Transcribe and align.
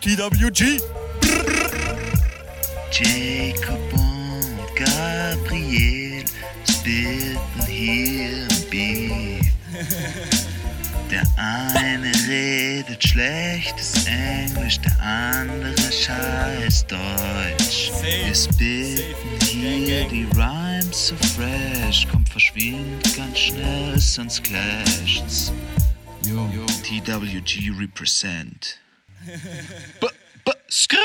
TWG. 0.00 0.80
Jacob 2.90 3.92
und 3.92 4.74
Gabriel 4.74 6.24
spitten 6.66 7.66
hier 7.66 8.48
im 8.48 8.70
Beat. 8.70 9.44
Der 11.10 11.22
eine 11.36 12.12
redet 12.26 13.06
schlechtes 13.06 14.06
Englisch, 14.06 14.80
der 14.80 14.98
andere 15.02 15.92
scheiß 15.92 16.86
Deutsch. 16.86 17.90
Wir 18.00 18.34
spitten 18.34 19.30
hier 19.42 20.08
die 20.08 20.26
Rhymes 20.34 21.08
so 21.08 21.16
fresh, 21.16 22.08
kommt 22.10 22.30
verschwindet 22.30 23.16
ganz 23.18 23.38
schnell, 23.38 23.98
sonst 23.98 24.44
clasht's. 24.44 25.52
Yo, 26.22 26.48
TWG 26.84 27.78
represent. 27.78 28.80
B 29.22 30.06
-b 30.46 30.52
skr 30.70 30.96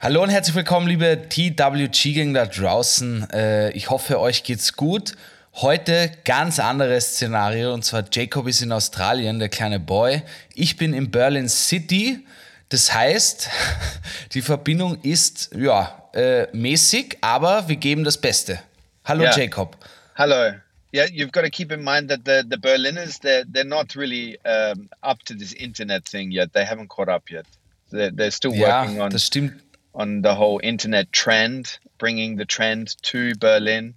Hallo 0.00 0.22
und 0.22 0.28
herzlich 0.28 0.54
willkommen, 0.54 0.86
liebe 0.86 1.26
TWG-Gang 1.30 2.34
da 2.34 2.44
draußen. 2.44 3.30
Äh, 3.30 3.70
ich 3.70 3.88
hoffe, 3.88 4.20
euch 4.20 4.44
geht's 4.44 4.74
gut. 4.74 5.12
Heute 5.54 6.12
ganz 6.26 6.58
anderes 6.58 7.14
Szenario 7.14 7.72
und 7.72 7.82
zwar 7.82 8.04
Jacob 8.12 8.46
ist 8.46 8.60
in 8.60 8.72
Australien, 8.72 9.38
der 9.38 9.48
kleine 9.48 9.80
Boy. 9.80 10.22
Ich 10.54 10.76
bin 10.76 10.92
in 10.92 11.10
Berlin 11.10 11.48
City. 11.48 12.26
Das 12.68 12.92
heißt, 12.92 13.48
die 14.34 14.42
Verbindung 14.42 15.00
ist 15.00 15.48
ja 15.56 16.10
äh, 16.12 16.48
mäßig, 16.54 17.16
aber 17.22 17.66
wir 17.68 17.76
geben 17.76 18.04
das 18.04 18.18
Beste. 18.18 18.60
Hallo 19.06 19.24
Ja. 19.24 19.34
Jacob. 19.34 19.78
Hello. 20.14 20.52
Yeah, 20.96 21.08
you've 21.12 21.30
got 21.30 21.42
to 21.42 21.50
keep 21.50 21.72
in 21.72 21.82
mind 21.84 22.08
that 22.08 22.24
the, 22.24 22.42
the 22.48 22.56
Berliners 22.56 23.18
they're 23.18 23.44
they're 23.44 23.64
not 23.78 23.94
really 23.96 24.42
um, 24.44 24.88
up 25.02 25.18
to 25.24 25.34
this 25.34 25.52
internet 25.52 26.06
thing 26.06 26.30
yet. 26.30 26.54
They 26.54 26.64
haven't 26.64 26.88
caught 26.88 27.10
up 27.10 27.30
yet. 27.30 27.46
They're, 27.90 28.10
they're 28.10 28.30
still 28.30 28.52
working 28.52 29.00
on 29.02 29.10
stimmt. 29.10 29.60
on 29.94 30.22
the 30.22 30.34
whole 30.34 30.58
internet 30.62 31.12
trend, 31.12 31.78
bringing 31.98 32.36
the 32.36 32.46
trend 32.46 32.96
to 33.10 33.34
Berlin. 33.34 33.94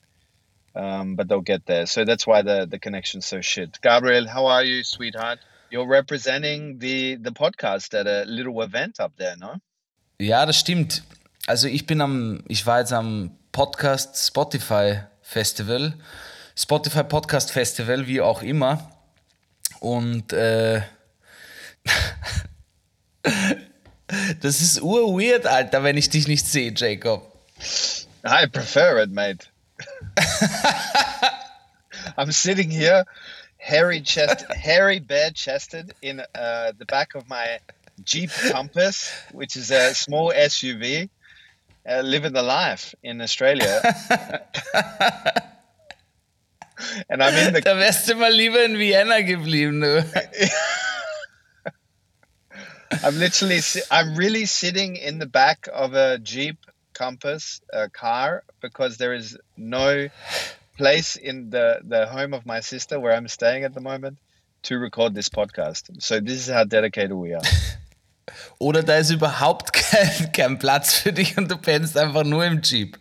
Um, 0.76 1.16
but 1.16 1.30
they'll 1.30 1.50
get 1.54 1.66
there. 1.66 1.86
So 1.86 2.04
that's 2.04 2.28
why 2.28 2.42
the 2.42 2.68
the 2.70 2.80
connection's 2.80 3.26
so 3.26 3.40
shit. 3.40 3.80
Gabriel, 3.82 4.28
how 4.28 4.48
are 4.48 4.64
you, 4.64 4.84
sweetheart? 4.84 5.40
You're 5.72 5.88
representing 5.88 6.80
the 6.80 7.16
the 7.16 7.32
podcast 7.32 7.94
at 7.98 8.08
a 8.08 8.26
little 8.30 8.62
event 8.62 9.00
up 9.00 9.14
there, 9.18 9.38
no? 9.38 9.56
Ja, 10.20 10.46
das 10.46 10.58
stimmt. 10.58 11.02
Also 11.48 11.68
ich 11.68 11.88
bin 11.88 12.02
am, 12.02 12.44
ich 12.50 12.66
war 12.66 12.80
jetzt 12.80 12.92
am 12.92 13.32
Podcast 13.54 14.18
Spotify 14.18 15.08
Festival, 15.22 15.94
Spotify 16.60 17.04
Podcast 17.04 17.52
Festival, 17.52 18.06
wie 18.06 18.20
auch 18.20 18.42
immer. 18.42 18.92
Und 19.80 20.34
äh, 20.34 20.82
das 24.42 24.60
ist 24.60 24.82
urweird, 24.82 25.48
Alter, 25.48 25.84
wenn 25.86 25.96
ich 25.96 26.10
dich 26.10 26.28
nicht 26.28 26.46
sehe, 26.46 26.74
Jacob. 26.76 27.34
I 28.26 28.46
prefer 28.46 29.02
it, 29.02 29.10
mate. 29.10 29.48
I'm 32.18 32.34
sitting 32.34 32.70
here, 32.70 33.06
hairy 33.58 34.02
chest, 34.02 34.46
hairy, 34.50 35.00
bare 35.00 35.32
chested 35.32 35.96
in 36.02 36.20
uh, 36.20 36.74
the 36.78 36.84
back 36.86 37.16
of 37.16 37.30
my 37.30 37.60
Jeep 38.04 38.32
Compass, 38.52 39.14
which 39.32 39.56
is 39.56 39.72
a 39.72 39.96
small 39.96 40.34
SUV, 40.34 41.08
uh, 41.90 42.02
living 42.02 42.34
the 42.34 42.44
life 42.44 42.94
in 43.02 43.22
Australia. 43.22 43.82
and 47.10 47.22
I'm 47.22 47.36
in 47.36 47.54
the 47.54 47.62
Da 47.66 47.78
wärst 47.78 48.08
du 48.10 48.16
mal 48.16 48.32
lieber 48.32 48.64
in 48.64 48.78
Vienna 48.78 49.22
geblieben, 49.22 49.82
du. 49.82 50.06
I'm 53.04 53.20
literally, 53.20 53.62
I'm 53.92 54.16
really 54.16 54.46
sitting 54.46 54.96
in 54.96 55.20
the 55.20 55.28
back 55.28 55.68
of 55.72 55.94
a 55.94 56.18
Jeep 56.18 56.58
Compass 56.94 57.62
uh, 57.72 57.88
car 57.94 58.44
because 58.62 58.98
there 58.98 59.14
is 59.14 59.38
no 59.56 60.10
place 60.76 61.16
in 61.16 61.50
the, 61.52 61.82
the 61.84 62.08
home 62.08 62.34
of 62.34 62.46
my 62.46 62.62
sister 62.62 63.00
where 63.00 63.14
I'm 63.14 63.28
staying 63.28 63.64
at 63.64 63.74
the 63.74 63.82
moment 63.82 64.18
to 64.64 64.78
record 64.78 65.14
this 65.14 65.30
podcast. 65.30 66.02
So 66.02 66.20
this 66.20 66.48
is 66.48 66.54
how 66.54 66.64
dedicated 66.64 67.14
we 67.14 67.34
are. 67.34 67.42
Oder 68.60 68.84
da 68.84 68.98
ist 68.98 69.12
überhaupt 69.12 69.74
kein, 69.74 70.32
kein 70.32 70.60
Platz 70.60 70.94
für 70.94 71.14
dich 71.14 71.38
und 71.38 71.50
du 71.50 71.58
pennst 71.58 71.98
einfach 71.98 72.24
nur 72.24 72.46
im 72.46 72.62
Jeep. 72.62 72.98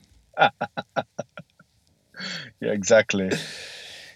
Yeah, 2.60 2.72
exactly. 2.72 3.30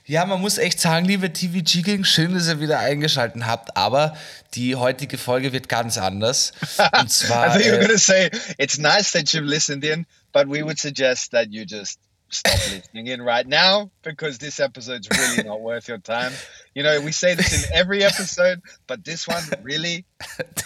Ja, 0.04 0.24
man 0.26 0.40
muss 0.40 0.58
echt 0.58 0.80
sagen, 0.80 1.04
liebe 1.04 1.32
TVG 1.32 1.82
Gang, 1.82 2.04
schön, 2.04 2.34
dass 2.34 2.48
ihr 2.48 2.60
wieder 2.60 2.80
eingeschaltet 2.80 3.46
habt, 3.46 3.76
aber 3.76 4.16
die 4.54 4.74
heutige 4.74 5.16
Folge 5.16 5.52
wird 5.52 5.68
ganz 5.68 5.96
anders. 5.96 6.52
Und 6.92 7.04
I 7.04 7.06
zwar, 7.06 7.52
thought 7.52 7.64
you 7.64 7.70
were 7.70 7.78
äh, 7.78 7.86
going 7.86 7.92
to 7.92 7.98
say 7.98 8.30
it's 8.58 8.78
nice 8.78 9.12
that 9.12 9.32
you've 9.32 9.46
listened 9.46 9.84
in, 9.84 10.04
but 10.32 10.48
we 10.48 10.64
would 10.64 10.78
suggest 10.78 11.30
that 11.30 11.52
you 11.52 11.64
just 11.64 12.00
stop 12.32 12.52
listening 12.72 13.06
in 13.06 13.22
right 13.22 13.46
now 13.46 13.90
because 14.02 14.38
this 14.38 14.58
episode's 14.58 15.08
really 15.10 15.44
not 15.44 15.60
worth 15.60 15.86
your 15.86 15.98
time. 15.98 16.32
You 16.74 16.82
know, 16.82 17.00
we 17.00 17.12
say 17.12 17.34
this 17.34 17.52
in 17.52 17.72
every 17.72 18.02
episode, 18.02 18.60
but 18.86 19.04
this 19.04 19.28
one 19.28 19.44
really, 19.62 20.04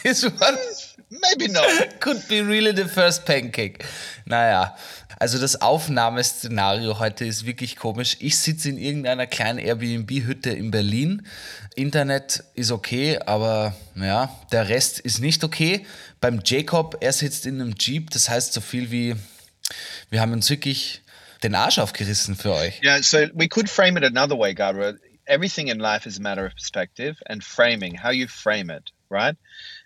this 0.02 0.24
one 0.24 0.56
maybe 1.10 1.52
not. 1.52 2.00
could 2.00 2.26
be 2.28 2.40
really 2.40 2.72
the 2.72 2.88
first 2.88 3.26
pancake. 3.26 3.84
Naja, 4.26 4.76
also 5.18 5.38
das 5.38 5.60
Aufnahmeszenario 5.62 6.98
heute 6.98 7.24
ist 7.24 7.46
wirklich 7.46 7.76
komisch. 7.76 8.16
Ich 8.20 8.38
sitze 8.38 8.68
in 8.68 8.78
irgendeiner 8.78 9.26
kleinen 9.26 9.58
Airbnb-Hütte 9.58 10.50
in 10.50 10.70
Berlin. 10.70 11.26
Internet 11.74 12.44
ist 12.54 12.70
okay, 12.70 13.18
aber 13.24 13.74
ja, 13.94 14.34
der 14.52 14.68
Rest 14.68 15.00
ist 15.00 15.20
nicht 15.20 15.42
okay. 15.42 15.86
Beim 16.20 16.40
Jacob, 16.44 16.98
er 17.00 17.12
sitzt 17.12 17.46
in 17.46 17.60
einem 17.60 17.74
Jeep, 17.78 18.10
das 18.10 18.28
heißt 18.28 18.52
so 18.52 18.60
viel 18.60 18.90
wie, 18.90 19.16
wir 20.10 20.20
haben 20.20 20.32
uns 20.32 20.50
wirklich 20.50 21.02
den 21.42 21.54
Arsch 21.54 21.78
aufgerissen 21.78 22.36
für 22.36 22.52
euch. 22.52 22.82
Yeah, 22.82 23.02
so 23.02 23.18
we 23.34 23.48
could 23.48 23.70
frame 23.70 23.96
it 23.96 24.04
another 24.04 24.38
way, 24.38 24.54
Gabriel. 24.54 24.98
Everything 25.26 25.68
in 25.68 25.78
life 25.78 26.06
is 26.06 26.18
a 26.18 26.22
matter 26.22 26.46
of 26.46 26.54
perspective 26.54 27.16
and 27.26 27.42
framing, 27.42 28.02
how 28.02 28.10
you 28.10 28.28
frame 28.28 28.70
it, 28.70 28.92
right? 29.10 29.36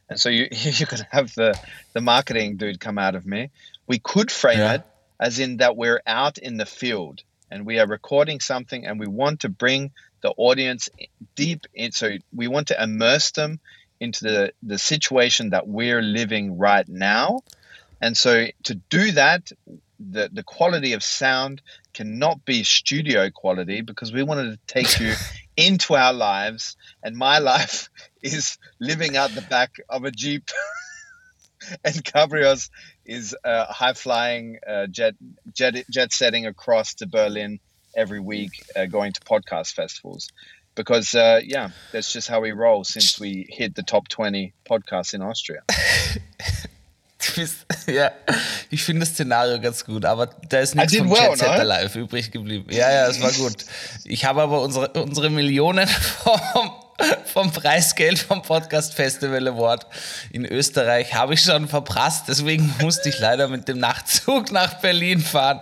And 0.09 0.19
so 0.19 0.29
you, 0.29 0.49
going 0.51 1.03
to 1.03 1.07
have 1.11 1.33
the, 1.35 1.59
the 1.93 2.01
marketing 2.01 2.57
dude 2.57 2.81
come 2.81 2.99
out 2.99 3.15
of 3.15 3.27
me. 3.27 3.51
We 3.87 3.99
could 3.99 4.31
frame 4.31 4.59
Yeah. 4.59 4.75
it 4.75 4.83
as 5.21 5.39
in 5.39 5.59
that 5.59 5.77
we're 5.77 6.01
out 6.07 6.39
in 6.39 6.57
the 6.57 6.67
field 6.67 7.23
and 7.51 7.67
we 7.67 7.79
are 7.79 7.87
recording 7.87 8.41
something 8.41 8.87
and 8.87 8.99
we 8.99 9.07
want 9.07 9.41
to 9.41 9.49
bring 9.51 9.93
the 10.23 10.33
audience 10.37 10.89
deep 11.37 11.67
in. 11.75 11.93
So 11.93 12.17
we 12.35 12.49
want 12.49 12.69
to 12.69 12.83
immerse 12.83 13.31
them 13.33 13.61
into 14.01 14.25
the, 14.25 14.53
the 14.63 14.79
situation 14.79 15.51
that 15.51 15.69
we're 15.69 16.01
living 16.01 16.57
right 16.57 16.89
now. 16.89 17.41
And 18.01 18.17
so 18.17 18.47
to 18.65 18.75
do 18.75 19.13
that, 19.13 19.53
the, 19.99 20.31
the 20.33 20.43
quality 20.43 20.95
of 20.95 21.03
sound 21.03 21.61
cannot 21.93 22.47
be 22.47 22.65
studio 22.65 23.29
quality 23.29 23.83
because 23.83 24.13
we 24.13 24.23
wanted 24.23 24.53
to 24.53 24.59
take 24.67 24.99
you 24.99 25.13
into 25.57 25.95
our 25.95 26.15
lives. 26.15 26.77
And 27.03 27.15
my 27.15 27.39
life 27.39 27.91
is 28.23 28.57
living 28.79 29.19
out 29.19 29.35
the 29.35 29.43
back 29.43 29.77
of 29.91 30.05
a 30.05 30.11
Jeep. 30.11 30.51
and 31.85 32.03
Gabriel's 32.03 32.71
is 33.05 33.35
uh, 33.45 33.67
high 33.67 33.95
flying, 33.95 34.59
uh, 34.67 34.87
jet, 34.87 35.15
jet, 35.55 35.85
jet 35.91 36.13
setting 36.13 36.47
across 36.47 36.95
to 36.95 37.07
Berlin 37.07 37.61
every 37.97 38.21
week, 38.21 38.51
uh, 38.77 38.87
going 38.87 39.13
to 39.13 39.21
podcast 39.21 39.73
festivals. 39.75 40.29
Because, 40.75 41.15
uh, 41.15 41.41
yeah, 41.45 41.71
that's 41.93 42.13
just 42.13 42.29
how 42.29 42.41
we 42.41 42.53
roll 42.53 42.85
since 42.85 43.19
we 43.19 43.47
hit 43.49 43.75
the 43.75 43.83
top 43.83 44.09
20 44.09 44.53
podcasts 44.69 45.15
in 45.15 45.23
Austria. 45.23 45.63
Bist, 47.37 47.67
ja, 47.87 48.13
ich 48.71 48.83
finde 48.83 49.01
das 49.01 49.11
Szenario 49.11 49.61
ganz 49.61 49.85
gut, 49.85 50.05
aber 50.05 50.27
da 50.49 50.61
ist 50.61 50.75
nichts 50.75 50.97
vom 50.97 51.11
well, 51.11 51.31
Jet 51.31 51.39
Set 51.39 51.49
ne? 51.49 51.61
Alive 51.61 51.99
übrig 51.99 52.31
geblieben. 52.31 52.67
Ja, 52.71 52.91
ja, 52.91 53.09
es 53.09 53.21
war 53.21 53.31
gut. 53.33 53.65
Ich 54.05 54.25
habe 54.25 54.43
aber 54.43 54.63
unsere, 54.63 54.89
unsere 55.03 55.29
Millionen 55.29 55.87
vom, 56.23 56.71
vom 57.25 57.53
Preisgeld 57.53 58.19
vom 58.19 58.43
Podcast 58.43 58.95
Festival 58.95 59.49
Award 59.49 59.87
in 60.31 60.45
Österreich 60.45 61.15
habe 61.15 61.35
ich 61.35 61.43
schon 61.43 61.69
verprasst, 61.69 62.25
deswegen 62.29 62.75
musste 62.81 63.09
ich 63.09 63.19
leider 63.19 63.49
mit 63.49 63.69
dem 63.69 63.79
Nachtzug 63.79 64.53
nach 64.53 64.75
Berlin 64.75 65.21
fahren. 65.21 65.61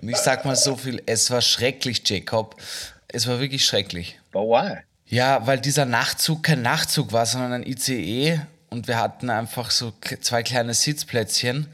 Und 0.00 0.08
ich 0.08 0.16
sag 0.16 0.44
mal 0.44 0.56
so 0.56 0.76
viel, 0.76 1.02
es 1.06 1.30
war 1.30 1.40
schrecklich, 1.40 2.02
Jacob. 2.08 2.60
Es 3.08 3.26
war 3.26 3.40
wirklich 3.40 3.64
schrecklich. 3.64 4.18
But 4.32 4.42
why? 4.42 4.78
Ja, 5.06 5.46
weil 5.46 5.60
dieser 5.60 5.84
Nachtzug 5.84 6.42
kein 6.42 6.62
Nachtzug 6.62 7.12
war, 7.12 7.26
sondern 7.26 7.52
ein 7.52 7.66
ICE 7.66 8.40
und 8.70 8.88
wir 8.88 8.98
hatten 8.98 9.30
einfach 9.30 9.70
so 9.70 9.92
zwei 10.20 10.42
kleine 10.42 10.74
Sitzplätzchen. 10.74 11.68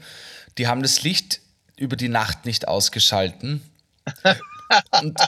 Die 0.57 0.67
haben 0.67 0.83
das 0.83 1.03
Licht 1.03 1.41
über 1.75 1.95
die 1.95 2.09
Nacht 2.09 2.45
nicht 2.45 2.67
ausgeschalten. 2.67 3.61
und, 5.01 5.19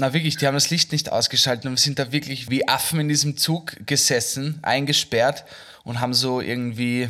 na 0.00 0.12
wirklich, 0.12 0.36
die 0.36 0.46
haben 0.46 0.54
das 0.54 0.70
Licht 0.70 0.92
nicht 0.92 1.12
ausgeschaltet 1.12 1.66
und 1.66 1.72
wir 1.72 1.78
sind 1.78 1.98
da 1.98 2.10
wirklich 2.10 2.50
wie 2.50 2.66
Affen 2.66 3.00
in 3.00 3.08
diesem 3.08 3.36
Zug 3.36 3.76
gesessen, 3.86 4.58
eingesperrt 4.62 5.44
und 5.84 6.00
haben 6.00 6.14
so 6.14 6.40
irgendwie, 6.40 7.08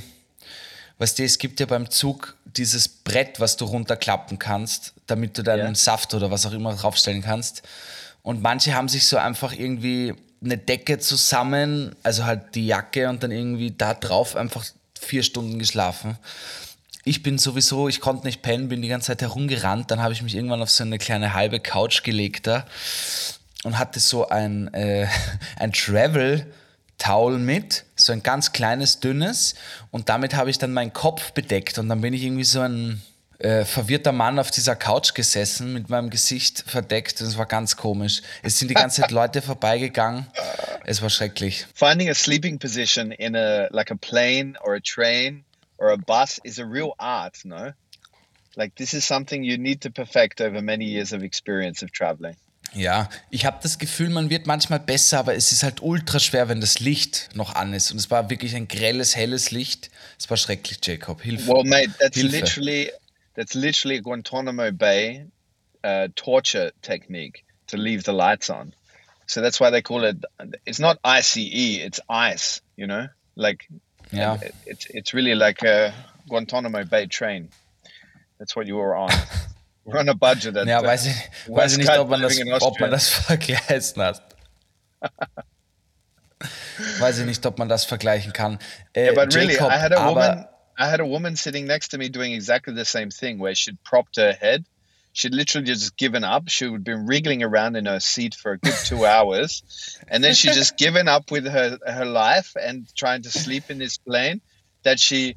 weißt 0.98 1.18
du, 1.18 1.24
es 1.24 1.38
gibt 1.38 1.60
ja 1.60 1.66
beim 1.66 1.88
Zug 1.90 2.36
dieses 2.44 2.88
Brett, 2.88 3.38
was 3.38 3.56
du 3.56 3.64
runterklappen 3.64 4.38
kannst, 4.38 4.92
damit 5.06 5.38
du 5.38 5.42
deinen 5.42 5.68
Ja. 5.68 5.74
Saft 5.74 6.14
oder 6.14 6.30
was 6.30 6.46
auch 6.46 6.52
immer 6.52 6.74
draufstellen 6.74 7.22
kannst. 7.22 7.62
Und 8.22 8.42
manche 8.42 8.74
haben 8.74 8.88
sich 8.88 9.06
so 9.06 9.16
einfach 9.16 9.52
irgendwie 9.52 10.14
eine 10.42 10.58
Decke 10.58 10.98
zusammen, 10.98 11.94
also 12.02 12.24
halt 12.24 12.54
die 12.54 12.66
Jacke 12.66 13.08
und 13.08 13.22
dann 13.22 13.30
irgendwie 13.30 13.70
da 13.70 13.94
drauf 13.94 14.36
einfach 14.36 14.64
vier 14.98 15.22
Stunden 15.22 15.58
geschlafen. 15.58 16.18
Ich 17.10 17.24
bin 17.24 17.38
sowieso, 17.38 17.88
ich 17.88 18.00
konnte 18.00 18.24
nicht 18.24 18.40
pennen, 18.40 18.68
bin 18.68 18.82
die 18.82 18.88
ganze 18.88 19.08
Zeit 19.08 19.22
herumgerannt. 19.22 19.90
Dann 19.90 20.00
habe 20.00 20.12
ich 20.12 20.22
mich 20.22 20.36
irgendwann 20.36 20.62
auf 20.62 20.70
so 20.70 20.84
eine 20.84 20.96
kleine 20.96 21.34
halbe 21.34 21.58
Couch 21.58 22.04
gelegt 22.04 22.46
da 22.46 22.64
und 23.64 23.80
hatte 23.80 23.98
so 23.98 24.28
ein, 24.28 24.72
äh, 24.74 25.08
ein 25.58 25.72
Travel-Towel 25.72 27.40
mit, 27.40 27.84
so 27.96 28.12
ein 28.12 28.22
ganz 28.22 28.52
kleines, 28.52 29.00
dünnes. 29.00 29.56
Und 29.90 30.08
damit 30.08 30.36
habe 30.36 30.50
ich 30.50 30.58
dann 30.58 30.72
meinen 30.72 30.92
Kopf 30.92 31.32
bedeckt. 31.32 31.78
Und 31.78 31.88
dann 31.88 32.00
bin 32.00 32.14
ich 32.14 32.22
irgendwie 32.22 32.44
so 32.44 32.60
ein 32.60 33.02
äh, 33.40 33.64
verwirrter 33.64 34.12
Mann 34.12 34.38
auf 34.38 34.52
dieser 34.52 34.76
Couch 34.76 35.12
gesessen, 35.12 35.72
mit 35.72 35.88
meinem 35.90 36.10
Gesicht 36.10 36.62
verdeckt. 36.64 37.20
Und 37.20 37.26
es 37.26 37.36
war 37.36 37.46
ganz 37.46 37.76
komisch. 37.76 38.22
Es 38.44 38.56
sind 38.60 38.68
die 38.68 38.74
ganze 38.74 39.00
Zeit 39.02 39.10
Leute 39.10 39.42
vorbeigegangen. 39.42 40.28
Es 40.84 41.02
war 41.02 41.10
schrecklich. 41.10 41.66
Finding 41.74 42.08
a 42.08 42.14
sleeping 42.14 42.60
position 42.60 43.10
in 43.10 43.34
a 43.34 43.66
like 43.72 43.90
a 43.90 43.96
plane 43.96 44.56
or 44.62 44.76
a 44.76 44.80
train 44.80 45.44
or 45.80 45.90
a 45.90 45.96
bus 45.96 46.38
is 46.44 46.58
a 46.58 46.64
real 46.64 46.94
art, 46.98 47.38
no? 47.44 47.72
Like 48.56 48.74
this 48.76 48.94
is 48.94 49.04
something 49.04 49.42
you 49.42 49.58
need 49.58 49.80
to 49.82 49.90
perfect 49.90 50.40
over 50.40 50.60
many 50.62 50.84
years 50.84 51.12
of 51.12 51.22
experience 51.22 51.82
of 51.82 51.90
traveling. 51.92 52.36
Ja, 52.72 53.08
ich 53.30 53.46
habe 53.46 53.58
das 53.62 53.78
Gefühl, 53.78 54.10
man 54.10 54.30
wird 54.30 54.46
manchmal 54.46 54.78
besser, 54.78 55.18
aber 55.18 55.34
es 55.34 55.50
ist 55.50 55.64
halt 55.64 55.82
ultra 55.82 56.20
schwer, 56.20 56.48
wenn 56.48 56.60
das 56.60 56.78
Licht 56.78 57.30
noch 57.34 57.56
an 57.56 57.72
ist. 57.72 57.90
Und 57.90 57.98
es 57.98 58.10
war 58.12 58.30
wirklich 58.30 58.54
ein 58.54 58.68
grelles, 58.68 59.16
helles 59.16 59.50
Licht. 59.50 59.90
Es 60.18 60.30
war 60.30 60.36
schrecklich, 60.36 60.78
Jacob. 60.82 61.20
Hilfe. 61.22 61.48
Well, 61.48 61.64
mate, 61.64 61.90
that's 61.98 62.16
Hilfe. 62.16 62.36
literally 62.36 62.90
that's 63.34 63.54
literally 63.54 63.96
a 63.96 64.02
Guantanamo 64.02 64.70
Bay 64.70 65.26
uh, 65.82 66.08
torture 66.14 66.72
technique 66.82 67.44
to 67.68 67.76
leave 67.76 68.04
the 68.04 68.12
lights 68.12 68.50
on. 68.50 68.72
So 69.26 69.40
that's 69.40 69.58
why 69.58 69.70
they 69.70 69.82
call 69.82 70.04
it. 70.04 70.24
It's 70.66 70.80
not 70.80 70.98
ICE, 71.04 71.78
it's 71.84 72.00
ICE. 72.08 72.60
You 72.76 72.86
know, 72.86 73.08
like 73.36 73.66
it- 74.12 74.54
it's 74.66 74.86
it's 74.90 75.14
really 75.14 75.34
like 75.34 75.62
a 75.62 75.92
Guantanamo 76.28 76.84
Bay 76.84 77.06
train. 77.06 77.48
That's 78.38 78.54
what 78.56 78.66
you 78.66 78.76
were 78.76 78.94
on. 78.96 79.10
We're 79.84 79.98
on 79.98 80.08
a 80.08 80.14
budget. 80.14 80.56
At, 80.56 80.66
Ja, 80.66 80.80
uh, 80.80 80.84
weiß 80.86 81.06
ich, 81.06 81.14
weiß 81.48 81.72
ich 81.72 81.78
nicht, 81.78 81.90
ob 81.98 82.08
man, 82.10 82.20
das, 82.22 82.38
ob 82.62 82.78
man 82.80 82.90
das 82.90 83.08
vergleichen 83.08 84.02
hat. 84.02 84.22
weiß 86.98 87.18
ich 87.18 87.26
nicht, 87.26 87.44
ob 87.46 87.58
man 87.58 87.68
das 87.68 87.84
vergleichen 87.84 88.32
kann. 88.32 88.58
Äh, 88.94 89.06
Yeah, 89.06 89.12
but 89.14 89.34
really, 89.34 89.54
Jacob, 89.54 89.70
I 89.70 89.78
had 89.78 89.92
a 89.92 90.06
woman. 90.08 90.46
I 90.78 90.86
had 90.88 91.00
a 91.00 91.04
woman 91.06 91.36
sitting 91.36 91.66
next 91.66 91.88
to 91.90 91.98
me 91.98 92.08
doing 92.08 92.32
exactly 92.32 92.74
the 92.74 92.84
same 92.84 93.10
thing, 93.10 93.38
where 93.38 93.54
she'd 93.54 93.76
propped 93.84 94.16
her 94.16 94.32
head. 94.32 94.64
She'd 95.12 95.34
literally 95.34 95.66
just 95.66 95.96
given 95.96 96.22
up. 96.22 96.48
She 96.48 96.68
would 96.68 96.84
been 96.84 97.06
wriggling 97.06 97.42
around 97.42 97.76
in 97.76 97.86
her 97.86 98.00
seat 98.00 98.34
for 98.34 98.52
a 98.52 98.58
good 98.58 98.74
two 98.84 99.04
hours, 99.04 99.98
and 100.08 100.22
then 100.22 100.34
she 100.34 100.48
just 100.48 100.76
given 100.84 101.08
up 101.08 101.30
with 101.30 101.46
her 101.46 101.78
her 101.84 102.04
life 102.04 102.56
and 102.60 102.86
trying 102.94 103.22
to 103.22 103.30
sleep 103.30 103.70
in 103.70 103.78
this 103.78 103.98
plane. 103.98 104.40
That 104.82 105.00
she 105.00 105.36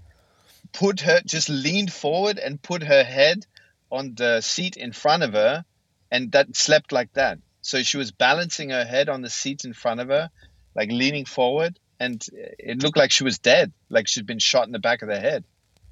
put 0.72 1.02
her 1.02 1.22
just 1.26 1.50
leaned 1.50 1.92
forward 1.92 2.38
and 2.38 2.62
put 2.62 2.84
her 2.84 3.04
head 3.04 3.46
on 3.92 4.16
the 4.16 4.42
seat 4.42 4.78
in 4.78 4.92
front 4.92 5.24
of 5.24 5.34
her, 5.34 5.66
and 6.12 6.32
that 6.32 6.56
slept 6.56 6.92
like 6.92 7.12
that. 7.14 7.40
So 7.62 7.82
she 7.82 7.98
was 7.98 8.12
balancing 8.12 8.70
her 8.70 8.86
head 8.86 9.10
on 9.10 9.22
the 9.22 9.30
seat 9.30 9.66
in 9.66 9.74
front 9.74 10.02
of 10.02 10.10
her, 10.10 10.30
like 10.76 10.92
leaning 10.92 11.26
forward, 11.26 11.80
and 12.00 12.24
it 12.32 12.84
looked 12.84 12.98
like 12.98 13.12
she 13.12 13.24
was 13.24 13.40
dead, 13.40 13.72
like 13.90 14.08
she'd 14.08 14.26
been 14.26 14.40
shot 14.40 14.68
in 14.68 14.74
the 14.74 14.80
back 14.80 15.02
of 15.02 15.08
the 15.08 15.20
head. 15.20 15.44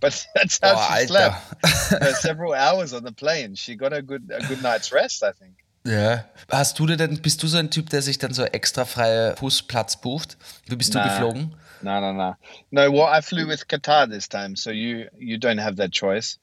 But 0.02 0.28
that's 0.36 0.60
how 0.62 0.74
Boah, 0.74 0.98
she 1.00 1.08
slept 1.08 1.36
for 2.04 2.14
several 2.16 2.54
hours 2.54 2.94
on 2.94 3.04
the 3.04 3.14
plane. 3.14 3.56
She 3.56 3.76
got 3.78 3.94
a 3.94 4.02
good 4.02 4.30
a 4.34 4.42
good 4.48 4.62
night's 4.62 4.92
rest, 4.92 5.24
I 5.24 5.32
think. 5.32 5.54
Ja. 5.86 6.26
Hast 6.52 6.78
du 6.78 6.86
denn, 6.86 7.22
bist 7.22 7.42
du 7.42 7.48
so 7.48 7.58
ein 7.58 7.72
Typ, 7.72 7.90
der 7.90 8.02
sich 8.04 8.20
dann 8.20 8.34
so 8.34 8.44
extra 8.44 8.86
freie 8.86 9.36
Fußplatz 9.38 10.02
bucht? 10.02 10.38
Wie 10.68 10.76
bist 10.76 10.94
du 10.94 11.00
Nah. 11.00 11.08
geflogen? 11.08 11.56
No, 11.82 12.00
no, 12.00 12.14
no, 12.14 12.36
no. 12.70 12.92
Well, 12.92 13.08
I 13.12 13.22
flew 13.22 13.48
with 13.48 13.68
Qatar 13.68 14.08
this 14.08 14.28
time, 14.30 14.56
so 14.56 14.70
you 14.70 15.08
you 15.18 15.38
don't 15.38 15.60
have 15.60 15.78
that 15.78 15.92
choice. 15.92 16.38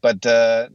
But 0.00 0.24
uh, 0.24 0.68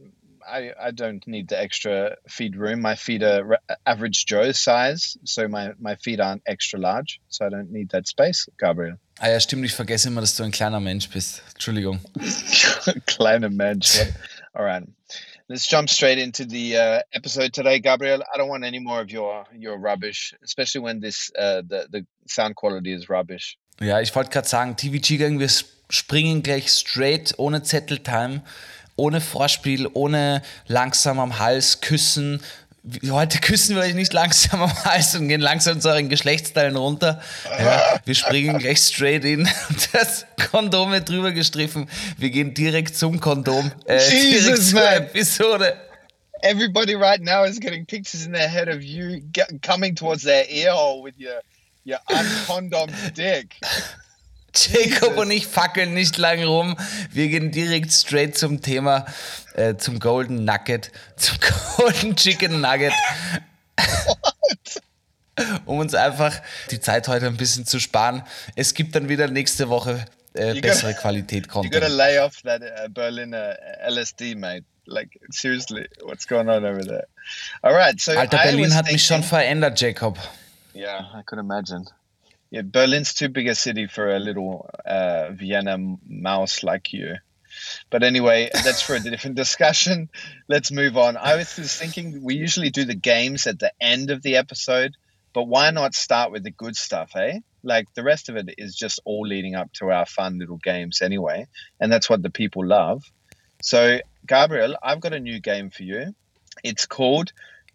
I 0.46 0.72
I 0.78 0.90
don't 0.92 1.26
need 1.26 1.48
the 1.48 1.60
extra 1.60 2.16
feet 2.28 2.56
room. 2.56 2.80
My 2.80 2.96
feet 2.96 3.22
are 3.22 3.44
re- 3.44 3.76
average 3.84 4.26
Joe 4.26 4.52
size, 4.52 5.18
so 5.24 5.48
my 5.48 5.72
my 5.78 5.96
feet 5.96 6.20
aren't 6.20 6.42
extra 6.46 6.78
large, 6.78 7.20
so 7.28 7.46
I 7.46 7.48
don't 7.50 7.70
need 7.70 7.90
that 7.90 8.06
space, 8.06 8.48
Gabriel. 8.58 8.98
Ah 9.18 9.28
ja, 9.28 9.40
stimmt, 9.40 9.64
ich 9.64 9.72
vergesse 9.74 10.08
immer, 10.08 10.20
dass 10.20 10.36
du 10.36 10.44
ein 10.44 10.52
kleiner 10.52 10.80
Mensch 10.80 11.08
bist. 11.08 11.42
Entschuldigung. 11.54 12.00
Kleiner 13.06 13.48
Mensch. 13.48 13.98
All 14.52 14.64
right. 14.64 14.86
Let's 15.48 15.66
jump 15.68 15.88
straight 15.88 16.18
into 16.18 16.44
the 16.44 16.76
uh, 16.76 17.00
episode 17.12 17.52
today, 17.52 17.78
Gabriel. 17.78 18.22
I 18.22 18.36
don't 18.36 18.48
want 18.48 18.64
any 18.64 18.80
more 18.80 19.00
of 19.00 19.10
your 19.10 19.46
your 19.52 19.78
rubbish, 19.78 20.34
especially 20.42 20.82
when 20.82 21.00
this 21.00 21.30
uh, 21.38 21.62
the 21.66 21.86
the 21.90 22.04
sound 22.26 22.56
quality 22.56 22.92
is 22.92 23.08
rubbish. 23.08 23.56
Ja, 23.80 24.00
ich 24.00 24.14
wollte 24.14 24.30
gerade 24.30 24.48
sagen, 24.48 24.76
TV 24.76 25.00
Gang, 25.18 25.38
wir 25.38 25.48
springen 25.90 26.42
gleich 26.42 26.70
straight, 26.70 27.34
ohne 27.38 27.62
Zetteltime, 27.62 28.42
ohne 28.96 29.20
Vorspiel, 29.20 29.88
ohne 29.92 30.42
langsam 30.66 31.20
am 31.20 31.38
Hals 31.38 31.80
küssen. 31.80 32.42
Heute 33.10 33.38
küssen 33.38 33.74
wir 33.74 33.82
euch 33.82 33.94
nicht 33.94 34.12
langsam 34.12 34.62
am 34.62 34.84
Hals 34.84 35.14
und 35.16 35.28
gehen 35.28 35.40
langsam 35.40 35.80
zu 35.80 35.88
euren 35.88 36.08
Geschlechtsteilen 36.08 36.76
runter. 36.76 37.20
Ja, 37.58 38.00
wir 38.04 38.14
springen 38.14 38.58
gleich 38.58 38.78
straight 38.78 39.24
in. 39.24 39.48
Das 39.92 40.24
Kondom 40.50 40.92
wird 40.92 41.08
drüber 41.08 41.32
gestriffen. 41.32 41.88
Wir 42.16 42.30
gehen 42.30 42.54
direkt 42.54 42.96
zum 42.96 43.20
Kondom. 43.20 43.72
Äh, 43.86 43.98
direkt 43.98 44.12
Jesus, 44.12 44.70
zur 44.70 44.80
man. 44.80 44.94
Episode. 44.94 45.76
Everybody 46.42 46.94
right 46.94 47.20
now 47.20 47.44
is 47.44 47.58
getting 47.58 47.84
pictures 47.86 48.24
in 48.24 48.32
their 48.32 48.48
head 48.48 48.68
of 48.68 48.82
you 48.82 49.20
coming 49.62 49.96
towards 49.96 50.22
their 50.22 50.48
ear 50.48 50.72
hole 50.72 51.02
with 51.02 51.14
your 51.18 51.40
your 51.84 51.98
uncondomed 52.08 52.94
dick. 53.14 53.56
Jacob 54.56 55.16
und 55.18 55.30
ich 55.30 55.46
fackeln 55.46 55.94
nicht 55.94 56.16
lang 56.18 56.42
rum. 56.44 56.76
Wir 57.12 57.28
gehen 57.28 57.50
direkt 57.50 57.92
straight 57.92 58.36
zum 58.36 58.62
Thema, 58.62 59.06
äh, 59.54 59.76
zum 59.76 59.98
Golden 59.98 60.44
Nugget, 60.44 60.90
zum 61.16 61.36
Golden 61.76 62.16
Chicken 62.16 62.60
Nugget. 62.60 62.92
um 65.66 65.78
uns 65.78 65.94
einfach 65.94 66.34
die 66.70 66.80
Zeit 66.80 67.08
heute 67.08 67.26
ein 67.26 67.36
bisschen 67.36 67.66
zu 67.66 67.78
sparen. 67.80 68.22
Es 68.54 68.74
gibt 68.74 68.94
dann 68.94 69.08
wieder 69.08 69.28
nächste 69.28 69.68
Woche 69.68 70.04
äh, 70.34 70.58
bessere 70.60 70.92
gotta- 70.92 71.00
Qualität 71.02 71.46
You 71.46 71.52
gotta 71.52 71.68
Content. 71.70 71.88
lay 71.96 72.18
off 72.18 72.40
that 72.42 72.62
uh, 72.62 72.88
Berliner 72.88 73.56
LSD, 73.88 74.34
mate. 74.34 74.64
Like 74.88 75.18
seriously, 75.30 75.88
what's 76.04 76.26
going 76.28 76.48
on 76.48 76.64
over 76.64 76.80
there? 76.84 77.06
All 77.62 77.74
right, 77.74 78.00
so 78.00 78.12
Alter, 78.12 78.38
I 78.38 78.50
Berlin 78.50 78.72
hat 78.74 78.86
mich 78.90 79.04
schon 79.04 79.16
thinking- 79.22 79.28
verändert, 79.30 79.80
Jacob. 79.80 80.16
Yeah, 80.74 81.00
I 81.18 81.22
could 81.24 81.40
imagine. 81.40 81.86
Yeah, 82.56 82.62
Berlin's 82.62 83.12
too 83.12 83.28
big 83.28 83.48
a 83.48 83.54
city 83.54 83.86
for 83.86 84.16
a 84.16 84.18
little 84.18 84.70
uh, 84.82 85.28
Vienna 85.32 85.76
mouse 86.08 86.62
like 86.62 86.94
you. 86.94 87.16
But 87.90 88.02
anyway, 88.02 88.48
that's 88.54 88.80
for 88.80 88.94
a 88.94 89.00
different 89.00 89.36
discussion. 89.44 90.08
Let's 90.48 90.72
move 90.72 90.96
on. 90.96 91.18
I 91.18 91.36
was 91.36 91.54
just 91.54 91.78
thinking 91.78 92.24
we 92.24 92.36
usually 92.36 92.70
do 92.70 92.86
the 92.86 92.94
games 92.94 93.46
at 93.46 93.58
the 93.58 93.74
end 93.78 94.10
of 94.10 94.22
the 94.22 94.36
episode, 94.36 94.96
but 95.34 95.42
why 95.42 95.70
not 95.70 95.94
start 95.94 96.32
with 96.32 96.44
the 96.44 96.50
good 96.50 96.76
stuff, 96.76 97.14
eh? 97.14 97.40
Like 97.62 97.92
the 97.92 98.02
rest 98.02 98.30
of 98.30 98.36
it 98.36 98.54
is 98.56 98.74
just 98.74 99.00
all 99.04 99.26
leading 99.26 99.54
up 99.54 99.70
to 99.74 99.90
our 99.90 100.06
fun 100.06 100.38
little 100.38 100.56
games 100.56 101.02
anyway, 101.02 101.48
and 101.78 101.92
that's 101.92 102.08
what 102.08 102.22
the 102.22 102.30
people 102.30 102.64
love. 102.64 103.04
So, 103.60 104.00
Gabriel, 104.26 104.78
I've 104.82 105.00
got 105.00 105.12
a 105.12 105.20
new 105.20 105.40
game 105.40 105.68
for 105.68 105.82
you. 105.82 106.14
It's 106.64 106.86
called 106.86 107.34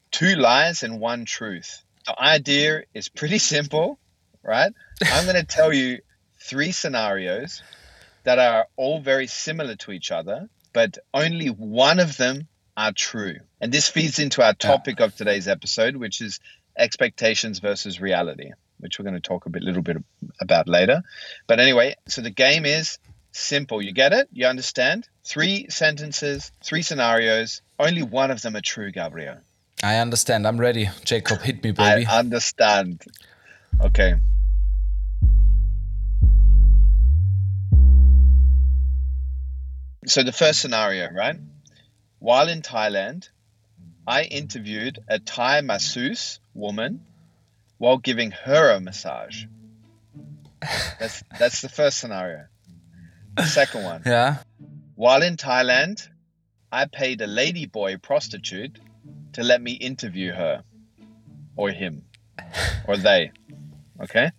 Two 0.10 0.38
Lies 0.38 0.82
and 0.82 1.00
One 1.00 1.26
Truth. 1.26 1.84
The 2.08 2.20
idea 2.20 2.82
is 2.96 3.10
pretty 3.10 3.38
simple, 3.54 4.00
right? 4.44 4.74
I'm 5.06 5.26
going 5.26 5.36
to 5.38 5.46
tell 5.46 5.74
you 5.74 6.00
three 6.40 6.72
scenarios 6.72 7.62
that 8.24 8.40
are 8.40 8.68
all 8.76 9.00
very 9.00 9.28
similar 9.28 9.76
to 9.76 9.92
each 9.92 10.12
other, 10.12 10.50
but 10.74 10.98
only 11.14 11.48
one 11.48 12.00
of 12.00 12.18
them 12.18 12.48
are 12.78 12.92
true. 12.92 13.38
And 13.60 13.72
this 13.72 13.90
feeds 13.90 14.20
into 14.20 14.42
our 14.42 14.50
ah. 14.50 14.54
topic 14.54 15.00
of 15.00 15.16
today's 15.16 15.48
episode, 15.48 15.96
which 15.96 16.22
is 16.22 16.40
expectations 16.78 17.60
versus 17.60 18.00
reality, 18.00 18.52
which 18.80 18.98
we're 18.98 19.04
going 19.04 19.16
to 19.16 19.22
talk 19.22 19.46
a 19.46 19.50
bit, 19.50 19.64
little 19.64 19.82
bit 19.82 19.98
about 20.40 20.68
later. 20.68 21.04
But 21.48 21.60
anyway, 21.60 21.96
so 22.08 22.22
the 22.22 22.30
game 22.30 22.66
is 22.66 22.98
simple. 23.32 23.82
You 23.82 23.92
get 23.92 24.14
it? 24.14 24.30
You 24.32 24.48
understand? 24.48 25.08
Three 25.24 25.68
sentences, 25.70 26.52
three 26.64 26.82
scenarios. 26.82 27.62
Only 27.80 28.04
one 28.04 28.32
of 28.32 28.42
them 28.42 28.56
are 28.56 28.62
true, 28.62 28.92
Gabriel. 28.92 29.38
I 29.84 29.98
understand. 29.98 30.48
I'm 30.48 30.60
ready. 30.60 30.90
Jacob, 31.06 31.42
hit 31.42 31.64
me, 31.64 31.72
baby. 31.72 32.06
I 32.06 32.20
understand. 32.20 33.04
Okay 33.80 34.16
so 40.06 40.24
the 40.24 40.32
first 40.32 40.62
scenario, 40.62 41.10
right? 41.12 41.38
While 42.20 42.50
in 42.50 42.62
Thailand, 42.62 43.30
I 44.08 44.24
interviewed 44.24 45.00
a 45.08 45.20
Thai 45.20 45.62
masseuse 45.62 46.40
woman 46.54 47.06
while 47.78 47.98
giving 47.98 48.32
her 48.32 48.72
a 48.72 48.80
massage. 48.80 49.46
That's 51.00 51.24
that's 51.40 51.62
the 51.62 51.70
first 51.70 51.98
scenario. 51.98 52.46
The 53.36 53.48
second 53.48 53.84
one. 53.84 54.04
Yeah. 54.06 54.38
While 54.94 55.24
in 55.24 55.36
Thailand, 55.36 56.08
I 56.72 56.86
paid 56.86 57.20
a 57.22 57.28
ladyboy 57.28 58.04
prostitute 58.04 58.78
to 59.34 59.42
let 59.42 59.60
me 59.60 59.72
interview 59.72 60.32
her 60.32 60.62
or 61.56 61.72
him 61.72 62.04
or 62.88 62.98
they. 62.98 63.32
Okay? 64.02 64.32